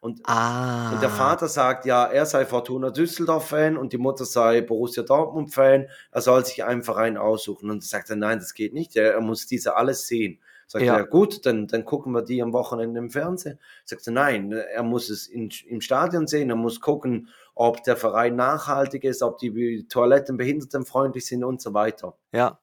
Und 0.00 0.22
Ah. 0.24 0.90
und 0.90 1.02
der 1.02 1.10
Vater 1.10 1.48
sagt, 1.48 1.84
ja, 1.84 2.06
er 2.06 2.24
sei 2.24 2.46
Fortuna 2.46 2.88
Düsseldorf-Fan 2.90 3.76
und 3.76 3.92
die 3.92 3.98
Mutter 3.98 4.24
sei 4.24 4.62
Borussia 4.62 5.02
Dortmund-Fan. 5.02 5.88
Er 6.12 6.20
soll 6.22 6.46
sich 6.46 6.64
einen 6.64 6.82
Verein 6.82 7.18
aussuchen. 7.18 7.70
Und 7.70 7.82
er 7.84 7.86
sagt 7.86 8.08
er, 8.08 8.16
nein, 8.16 8.38
das 8.38 8.54
geht 8.54 8.72
nicht. 8.72 8.96
Er, 8.96 9.12
er 9.12 9.20
muss 9.20 9.46
diese 9.46 9.76
alles 9.76 10.06
sehen. 10.06 10.38
Sagt 10.66 10.84
Ja. 10.84 10.96
er, 10.96 11.06
gut, 11.06 11.46
dann, 11.46 11.66
dann 11.68 11.84
gucken 11.84 12.12
wir 12.12 12.22
die 12.22 12.42
am 12.42 12.52
Wochenende 12.52 12.98
im 12.98 13.10
Fernsehen. 13.10 13.60
Sagt 13.84 14.06
er, 14.06 14.12
nein, 14.12 14.52
er 14.52 14.82
muss 14.82 15.10
es 15.10 15.26
in, 15.28 15.50
im 15.66 15.80
Stadion 15.80 16.26
sehen. 16.26 16.50
Er 16.50 16.56
muss 16.56 16.80
gucken, 16.80 17.28
ob 17.54 17.82
der 17.84 17.96
Verein 17.96 18.34
nachhaltig 18.36 19.04
ist, 19.04 19.22
ob 19.22 19.38
die 19.38 19.86
Toiletten 19.88 20.36
behindertenfreundlich 20.36 21.24
sind 21.26 21.44
und 21.44 21.60
so 21.62 21.72
weiter. 21.72 22.16
Ja. 22.32 22.58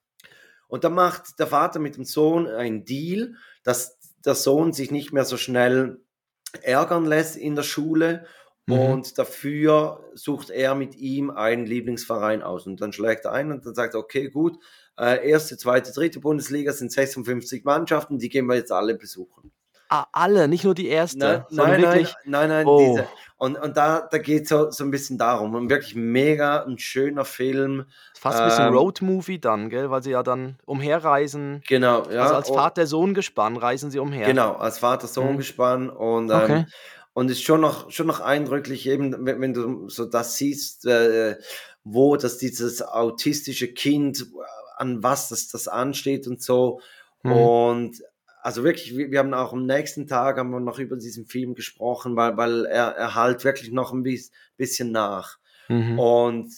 Und 0.67 0.83
dann 0.83 0.93
macht 0.93 1.39
der 1.39 1.47
Vater 1.47 1.79
mit 1.79 1.95
dem 1.97 2.03
Sohn 2.05 2.47
einen 2.47 2.83
Deal, 2.83 3.35
dass 3.63 3.97
der 4.25 4.35
Sohn 4.35 4.73
sich 4.73 4.91
nicht 4.91 5.13
mehr 5.13 5.25
so 5.25 5.37
schnell 5.37 6.01
ärgern 6.61 7.05
lässt 7.05 7.35
in 7.37 7.55
der 7.55 7.63
Schule 7.63 8.25
Mhm. 8.65 8.73
und 8.79 9.17
dafür 9.19 9.99
sucht 10.13 10.49
er 10.49 10.73
mit 10.73 10.95
ihm 10.95 11.29
einen 11.31 11.65
Lieblingsverein 11.65 12.41
aus. 12.41 12.65
Und 12.65 12.79
dann 12.79 12.93
schlägt 12.93 13.25
er 13.25 13.33
ein 13.33 13.51
und 13.51 13.65
dann 13.65 13.75
sagt 13.75 13.93
er, 13.93 13.99
okay, 13.99 14.29
gut, 14.29 14.57
äh, 14.99 15.29
erste, 15.29 15.57
zweite, 15.57 15.91
dritte 15.91 16.19
Bundesliga 16.19 16.71
sind 16.73 16.91
56 16.91 17.63
Mannschaften, 17.63 18.19
die 18.19 18.29
gehen 18.29 18.45
wir 18.47 18.55
jetzt 18.55 18.71
alle 18.71 18.95
besuchen. 18.95 19.51
Ah, 19.89 20.07
alle, 20.11 20.47
nicht 20.47 20.63
nur 20.63 20.73
die 20.73 20.87
erste. 20.87 21.19
Nein, 21.19 21.43
sondern 21.49 21.71
nein, 21.71 21.81
nein, 21.81 21.91
wirklich. 21.93 22.15
nein, 22.25 22.49
nein, 22.49 22.65
Oh. 22.65 22.79
diese. 22.79 23.07
Und, 23.37 23.57
und 23.61 23.77
da, 23.77 24.07
da 24.09 24.17
geht 24.17 24.43
es 24.43 24.49
so, 24.49 24.71
so 24.71 24.83
ein 24.85 24.89
bisschen 24.89 25.17
darum. 25.19 25.53
Und 25.53 25.69
wirklich 25.69 25.93
mega 25.93 26.63
ein 26.63 26.79
schöner 26.79 27.25
Film. 27.25 27.85
Fast 28.17 28.39
ein 28.39 28.47
bisschen 28.47 28.67
Ähm, 28.69 28.73
Roadmovie 28.73 29.39
dann, 29.39 29.69
gell? 29.69 29.91
Weil 29.91 30.01
sie 30.01 30.11
ja 30.11 30.23
dann 30.23 30.57
umherreisen. 30.65 31.61
Genau, 31.67 32.09
ja. 32.09 32.23
also 32.23 32.35
als 32.35 32.49
und- 32.49 32.55
Vater-Sohn-Gespann 32.55 33.57
reisen 33.57 33.91
sie 33.91 33.99
umher. 33.99 34.25
Genau, 34.25 34.53
als 34.53 34.79
Vater-Sohn-Gespann 34.79 35.89
und, 35.89 36.29
ähm, 36.31 36.41
Okay. 36.41 36.65
und 37.13 37.29
ist 37.29 37.43
schon 37.43 37.61
noch, 37.61 37.91
schon 37.91 38.07
noch 38.07 38.21
eindrücklich, 38.21 38.87
eben, 38.87 39.25
wenn, 39.25 39.41
wenn 39.41 39.53
du 39.53 39.89
so 39.89 40.05
das 40.05 40.37
siehst, 40.37 40.85
äh, 40.87 41.37
wo 41.83 42.15
das 42.15 42.37
dieses 42.37 42.81
autistische 42.81 43.67
Kind, 43.73 44.25
an 44.77 45.03
was 45.03 45.29
das, 45.29 45.47
das 45.47 45.67
ansteht 45.67 46.27
und 46.27 46.41
so. 46.41 46.79
Mhm. 47.23 47.31
Und 47.31 48.03
also 48.41 48.63
wirklich, 48.63 48.97
wir, 48.97 49.09
wir 49.11 49.19
haben 49.19 49.33
auch 49.33 49.53
am 49.53 49.65
nächsten 49.65 50.07
Tag 50.07 50.37
haben 50.37 50.51
wir 50.51 50.59
noch 50.59 50.79
über 50.79 50.97
diesen 50.97 51.25
Film 51.25 51.55
gesprochen, 51.55 52.15
weil, 52.15 52.35
weil 52.37 52.65
er, 52.65 52.89
er 52.95 53.15
halt 53.15 53.43
wirklich 53.45 53.71
noch 53.71 53.93
ein 53.93 54.03
bis- 54.03 54.31
bisschen 54.57 54.91
nach. 54.91 55.37
Mhm. 55.69 55.97
Und 55.97 56.51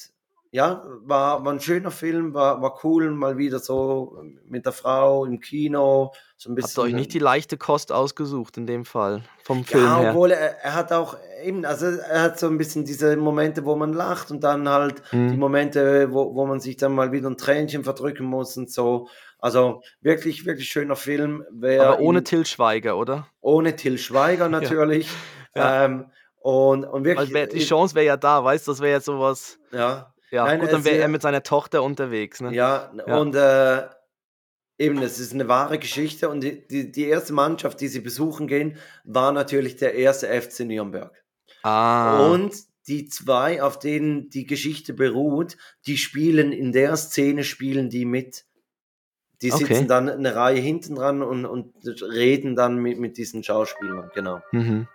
ja, 0.52 0.84
war, 1.04 1.44
war 1.44 1.52
ein 1.52 1.60
schöner 1.60 1.92
Film, 1.92 2.34
war, 2.34 2.62
war 2.62 2.80
cool, 2.84 3.12
mal 3.12 3.38
wieder 3.38 3.60
so 3.60 4.18
mit 4.48 4.66
der 4.66 4.72
Frau 4.72 5.26
im 5.26 5.42
Kino, 5.42 6.14
so 6.38 6.50
ein 6.50 6.56
bisschen. 6.56 6.70
Habt 6.70 6.78
ihr 6.78 6.84
euch 6.84 6.94
nicht 6.94 7.14
die 7.14 7.20
leichte 7.20 7.58
Kost 7.58 7.92
ausgesucht 7.92 8.58
in 8.58 8.66
dem 8.66 8.86
Fall 8.86 9.24
vom 9.44 9.66
Film 9.66 9.84
Ja, 9.84 10.00
her? 10.00 10.10
obwohl 10.12 10.32
er, 10.32 10.64
er 10.64 10.74
hat 10.74 10.94
auch 10.94 11.18
eben, 11.46 11.66
also 11.66 11.86
er 11.88 12.22
hat 12.24 12.40
so 12.40 12.48
ein 12.48 12.58
bisschen 12.58 12.84
diese 12.86 13.16
Momente, 13.18 13.64
wo 13.66 13.76
man 13.76 13.94
lacht 13.94 14.32
und 14.32 14.44
dann 14.44 14.68
halt 14.68 15.02
die 15.12 15.16
Mhm. 15.18 15.40
Momente, 15.40 16.12
wo, 16.12 16.36
wo 16.36 16.46
man 16.46 16.60
sich 16.60 16.78
dann 16.78 16.94
mal 16.94 17.12
wieder 17.12 17.30
ein 17.30 17.38
Tränchen 17.38 17.84
verdrücken 17.84 18.26
muss 18.26 18.58
und 18.58 18.72
so. 18.72 19.08
Also 19.40 19.82
wirklich, 20.02 20.46
wirklich 20.46 20.68
schöner 20.70 20.96
Film. 20.96 21.44
Aber 21.62 22.00
ohne 22.00 22.20
ihn- 22.20 22.26
Till 22.26 22.46
Schweiger, 22.46 22.98
oder? 22.98 23.28
ohne 23.42 23.76
Till 23.76 23.98
Schweiger 23.98 24.50
natürlich. 24.80 25.10
Ja. 25.56 25.86
Ähm, 25.86 26.06
und, 26.40 26.84
und 26.86 27.06
wirklich, 27.06 27.34
wär, 27.34 27.48
die 27.48 27.60
Chance 27.64 27.96
wäre 27.96 28.06
ja 28.06 28.18
da, 28.18 28.44
weißt 28.44 28.68
du, 28.68 28.72
das 28.72 28.82
wäre 28.82 28.96
jetzt 28.98 29.06
sowas. 29.06 29.58
ja. 29.72 30.12
Ja, 30.32 30.46
Nein, 30.46 30.60
gut, 30.60 30.74
dann 30.74 30.84
wäre 30.84 30.96
wär- 30.96 31.02
er 31.04 31.08
mit 31.08 31.22
seiner 31.22 31.44
Tochter 31.44 31.82
unterwegs. 31.84 32.42
Ne? 32.42 32.54
Ja, 32.54 32.92
Ja. 33.08 33.18
und 33.18 33.36
äh, 33.36 33.84
eben, 34.78 35.02
es 35.02 35.20
ist 35.20 35.34
eine 35.34 35.48
wahre 35.48 35.78
Geschichte 35.80 36.28
und 36.30 36.42
die, 36.42 36.68
die, 36.68 36.92
die 36.92 37.06
erste 37.06 37.32
Mannschaft, 37.32 37.80
die 37.80 37.88
sie 37.88 38.02
besuchen 38.02 38.48
gehen, 38.48 38.78
war 39.06 39.32
natürlich 39.32 39.78
der 39.78 39.94
erste 39.94 40.28
FC 40.28 40.62
Nürnberg. 40.66 41.24
Ah, 41.66 42.30
Und 42.30 42.54
die 42.88 43.08
zwei, 43.08 43.64
auf 43.64 43.80
denen 43.80 44.30
die 44.30 44.46
Geschichte 44.46 44.94
beruht, 44.94 45.58
die 45.88 45.98
spielen 45.98 46.52
in 46.52 46.72
der 46.72 46.96
Szene, 46.98 47.44
spielen 47.44 47.90
die 47.90 48.06
mit. 48.06 48.46
Die 49.42 49.52
Okay. 49.52 49.66
sitzen 49.66 49.88
dann 49.88 50.08
eine 50.08 50.36
Reihe 50.36 50.60
hinten 50.62 50.96
dran 50.96 51.22
und, 51.24 51.46
und 51.46 51.74
reden 52.02 52.56
dann 52.56 52.78
mit, 52.78 53.00
mit 53.00 53.18
diesen 53.18 53.44
Schauspielern, 53.44 54.12
genau. 54.14 54.42
mhm. 54.52 54.88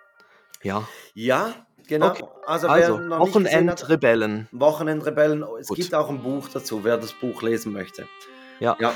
ja. 0.63 0.87
Ja, 1.13 1.53
genau. 1.87 2.07
Okay. 2.11 2.23
Also, 2.45 2.67
Also, 2.69 2.97
Wochenendrebellen. 2.97 4.47
Wochenendrebellen, 4.51 5.43
es 5.59 5.67
Gut. 5.67 5.77
gibt 5.77 5.93
auch 5.93 6.09
ein 6.09 6.23
Buch 6.23 6.47
dazu, 6.47 6.83
wer 6.85 6.97
das 6.97 7.11
Buch 7.13 7.41
lesen 7.41 7.73
möchte. 7.73 8.07
Ja. 8.59 8.77
Ja. 8.79 8.93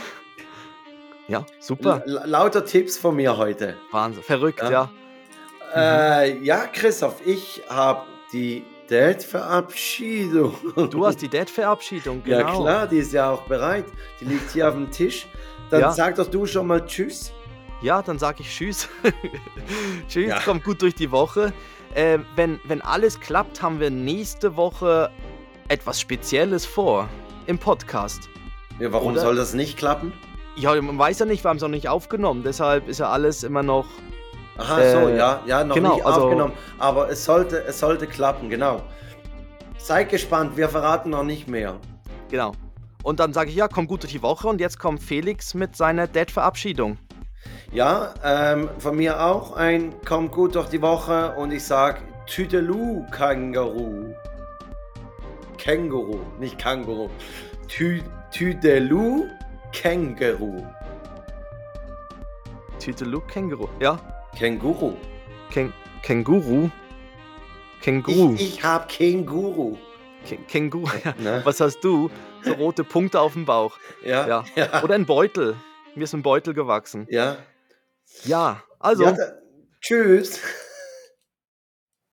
Ja, 1.27 1.45
super. 1.59 2.03
L 2.05 2.21
lauter 2.25 2.63
Tipps 2.65 2.97
von 2.97 3.15
mir 3.15 3.35
heute. 3.37 3.75
Wahnsinn. 3.91 4.23
Verrückt, 4.23 4.61
Ja. 4.61 4.71
ja. 4.71 4.91
Äh, 5.73 6.37
ja, 6.39 6.67
Christoph, 6.67 7.25
ich 7.25 7.61
habe 7.69 8.01
die 8.33 8.63
Date-Verabschiedung. 8.89 10.55
Du 10.91 11.05
hast 11.05 11.21
die 11.21 11.29
Dad-Verabschiedung, 11.29 12.23
genau. 12.23 12.37
Ja 12.39 12.43
klar, 12.55 12.87
die 12.87 12.97
ist 12.97 13.13
ja 13.13 13.31
auch 13.31 13.43
bereit. 13.43 13.85
Die 14.19 14.25
liegt 14.25 14.51
hier 14.51 14.67
auf 14.67 14.75
dem 14.75 14.91
Tisch. 14.91 15.27
Dann 15.69 15.81
Ja. 15.81 15.91
sag 15.91 16.15
doch 16.15 16.27
du 16.27 16.45
schon 16.45 16.67
mal 16.67 16.85
Tschüss. 16.85 17.31
Ja, 17.81 18.01
dann 18.01 18.19
sage 18.19 18.41
ich 18.41 18.49
Tschüss. 18.49 18.87
tschüss, 20.07 20.27
Ja. 20.29 20.39
kommt 20.39 20.63
gut 20.63 20.81
durch 20.81 20.95
die 20.95 21.11
Woche. 21.11 21.51
Äh, 21.93 22.19
wenn, 22.35 22.59
wenn 22.65 22.81
alles 22.81 23.19
klappt, 23.19 23.61
haben 23.61 23.79
wir 23.79 23.89
nächste 23.89 24.55
Woche 24.55 25.09
etwas 25.67 25.99
Spezielles 25.99 26.65
vor 26.65 27.09
im 27.47 27.57
Podcast. 27.57 28.29
Ja, 28.79 28.91
warum 28.91 29.13
Oder? 29.13 29.21
soll 29.21 29.35
das 29.35 29.53
nicht 29.53 29.77
klappen? 29.77 30.13
Ja, 30.57 30.79
man 30.81 30.97
weiß 30.97 31.19
ja 31.19 31.25
nicht, 31.25 31.43
wir 31.43 31.49
haben 31.49 31.57
es 31.57 31.63
noch 31.63 31.69
nicht 31.69 31.89
aufgenommen, 31.89 32.43
deshalb 32.43 32.87
ist 32.87 32.99
ja 32.99 33.09
alles 33.09 33.43
immer 33.43 33.63
noch. 33.63 33.87
Aha, 34.57 34.79
Äh, 34.81 34.91
so, 34.91 35.09
ja, 35.09 35.41
ja, 35.45 35.63
noch 35.63 35.75
genau, 35.75 35.95
nicht 35.95 36.05
also- 36.05 36.21
aufgenommen. 36.25 36.53
Aber 36.79 37.09
es 37.09 37.25
sollte, 37.25 37.63
es 37.65 37.79
sollte 37.79 38.07
klappen, 38.07 38.49
genau. 38.49 38.81
Seid 39.77 40.09
gespannt, 40.09 40.55
wir 40.57 40.69
verraten 40.69 41.09
noch 41.09 41.23
nicht 41.23 41.47
mehr. 41.47 41.75
Genau. 42.31 42.53
Und 43.03 43.19
dann 43.19 43.33
sage 43.33 43.49
ich, 43.51 43.55
ja, 43.55 43.67
komm 43.67 43.85
gut 43.85 44.01
durch 44.03 44.13
die 44.13 44.21
Woche 44.23 44.47
und 44.47 44.59
jetzt 44.59 44.79
kommt 44.79 45.01
Felix 45.03 45.53
mit 45.53 45.75
seiner 45.75 46.07
Dad-Verabschiedung. 46.07 46.97
Ja, 47.71 48.13
ähm, 48.23 48.69
von 48.79 48.95
mir 48.95 49.23
auch 49.23 49.55
ein 49.55 49.93
Kommt 50.05 50.31
gut 50.31 50.55
durch 50.55 50.69
die 50.69 50.81
Woche 50.81 51.33
und 51.35 51.51
ich 51.51 51.63
sag 51.63 52.01
Tüdelu 52.25 53.05
Känguru. 53.11 54.13
Känguru, 55.57 56.19
nicht 56.39 56.57
Känguru. 56.57 57.09
Tü 57.67 58.01
Tüdelu 58.31 59.25
Känguru. 59.71 60.63
Tütelu 62.79 63.19
Känguru. 63.21 63.67
Ja, 63.79 63.97
Känguru. 64.37 64.95
Ken 65.51 65.73
Känguru. 66.03 66.69
Känguru. 67.81 68.33
Ich, 68.35 68.57
ich 68.57 68.63
hab 68.63 68.87
Känguru. 68.89 69.77
Kä- 70.27 70.37
Känguru. 70.47 70.89
Ja. 71.03 71.13
Ne? 71.19 71.41
Was 71.45 71.59
hast 71.59 71.81
du? 71.83 72.09
So 72.43 72.53
rote 72.53 72.83
Punkte 72.83 73.19
auf 73.19 73.33
dem 73.33 73.45
Bauch. 73.45 73.77
Ja, 74.03 74.27
Ja. 74.27 74.45
ja. 74.55 74.83
Oder 74.83 74.95
ein 74.95 75.05
Beutel. 75.05 75.55
Mir 75.95 76.03
ist 76.03 76.13
ein 76.13 76.21
Beutel 76.23 76.53
gewachsen. 76.53 77.07
ja. 77.09 77.37
Ja, 78.23 78.61
also. 78.79 79.03
ja 79.03 79.11
da, 79.13 79.23
tschüss. 79.81 80.39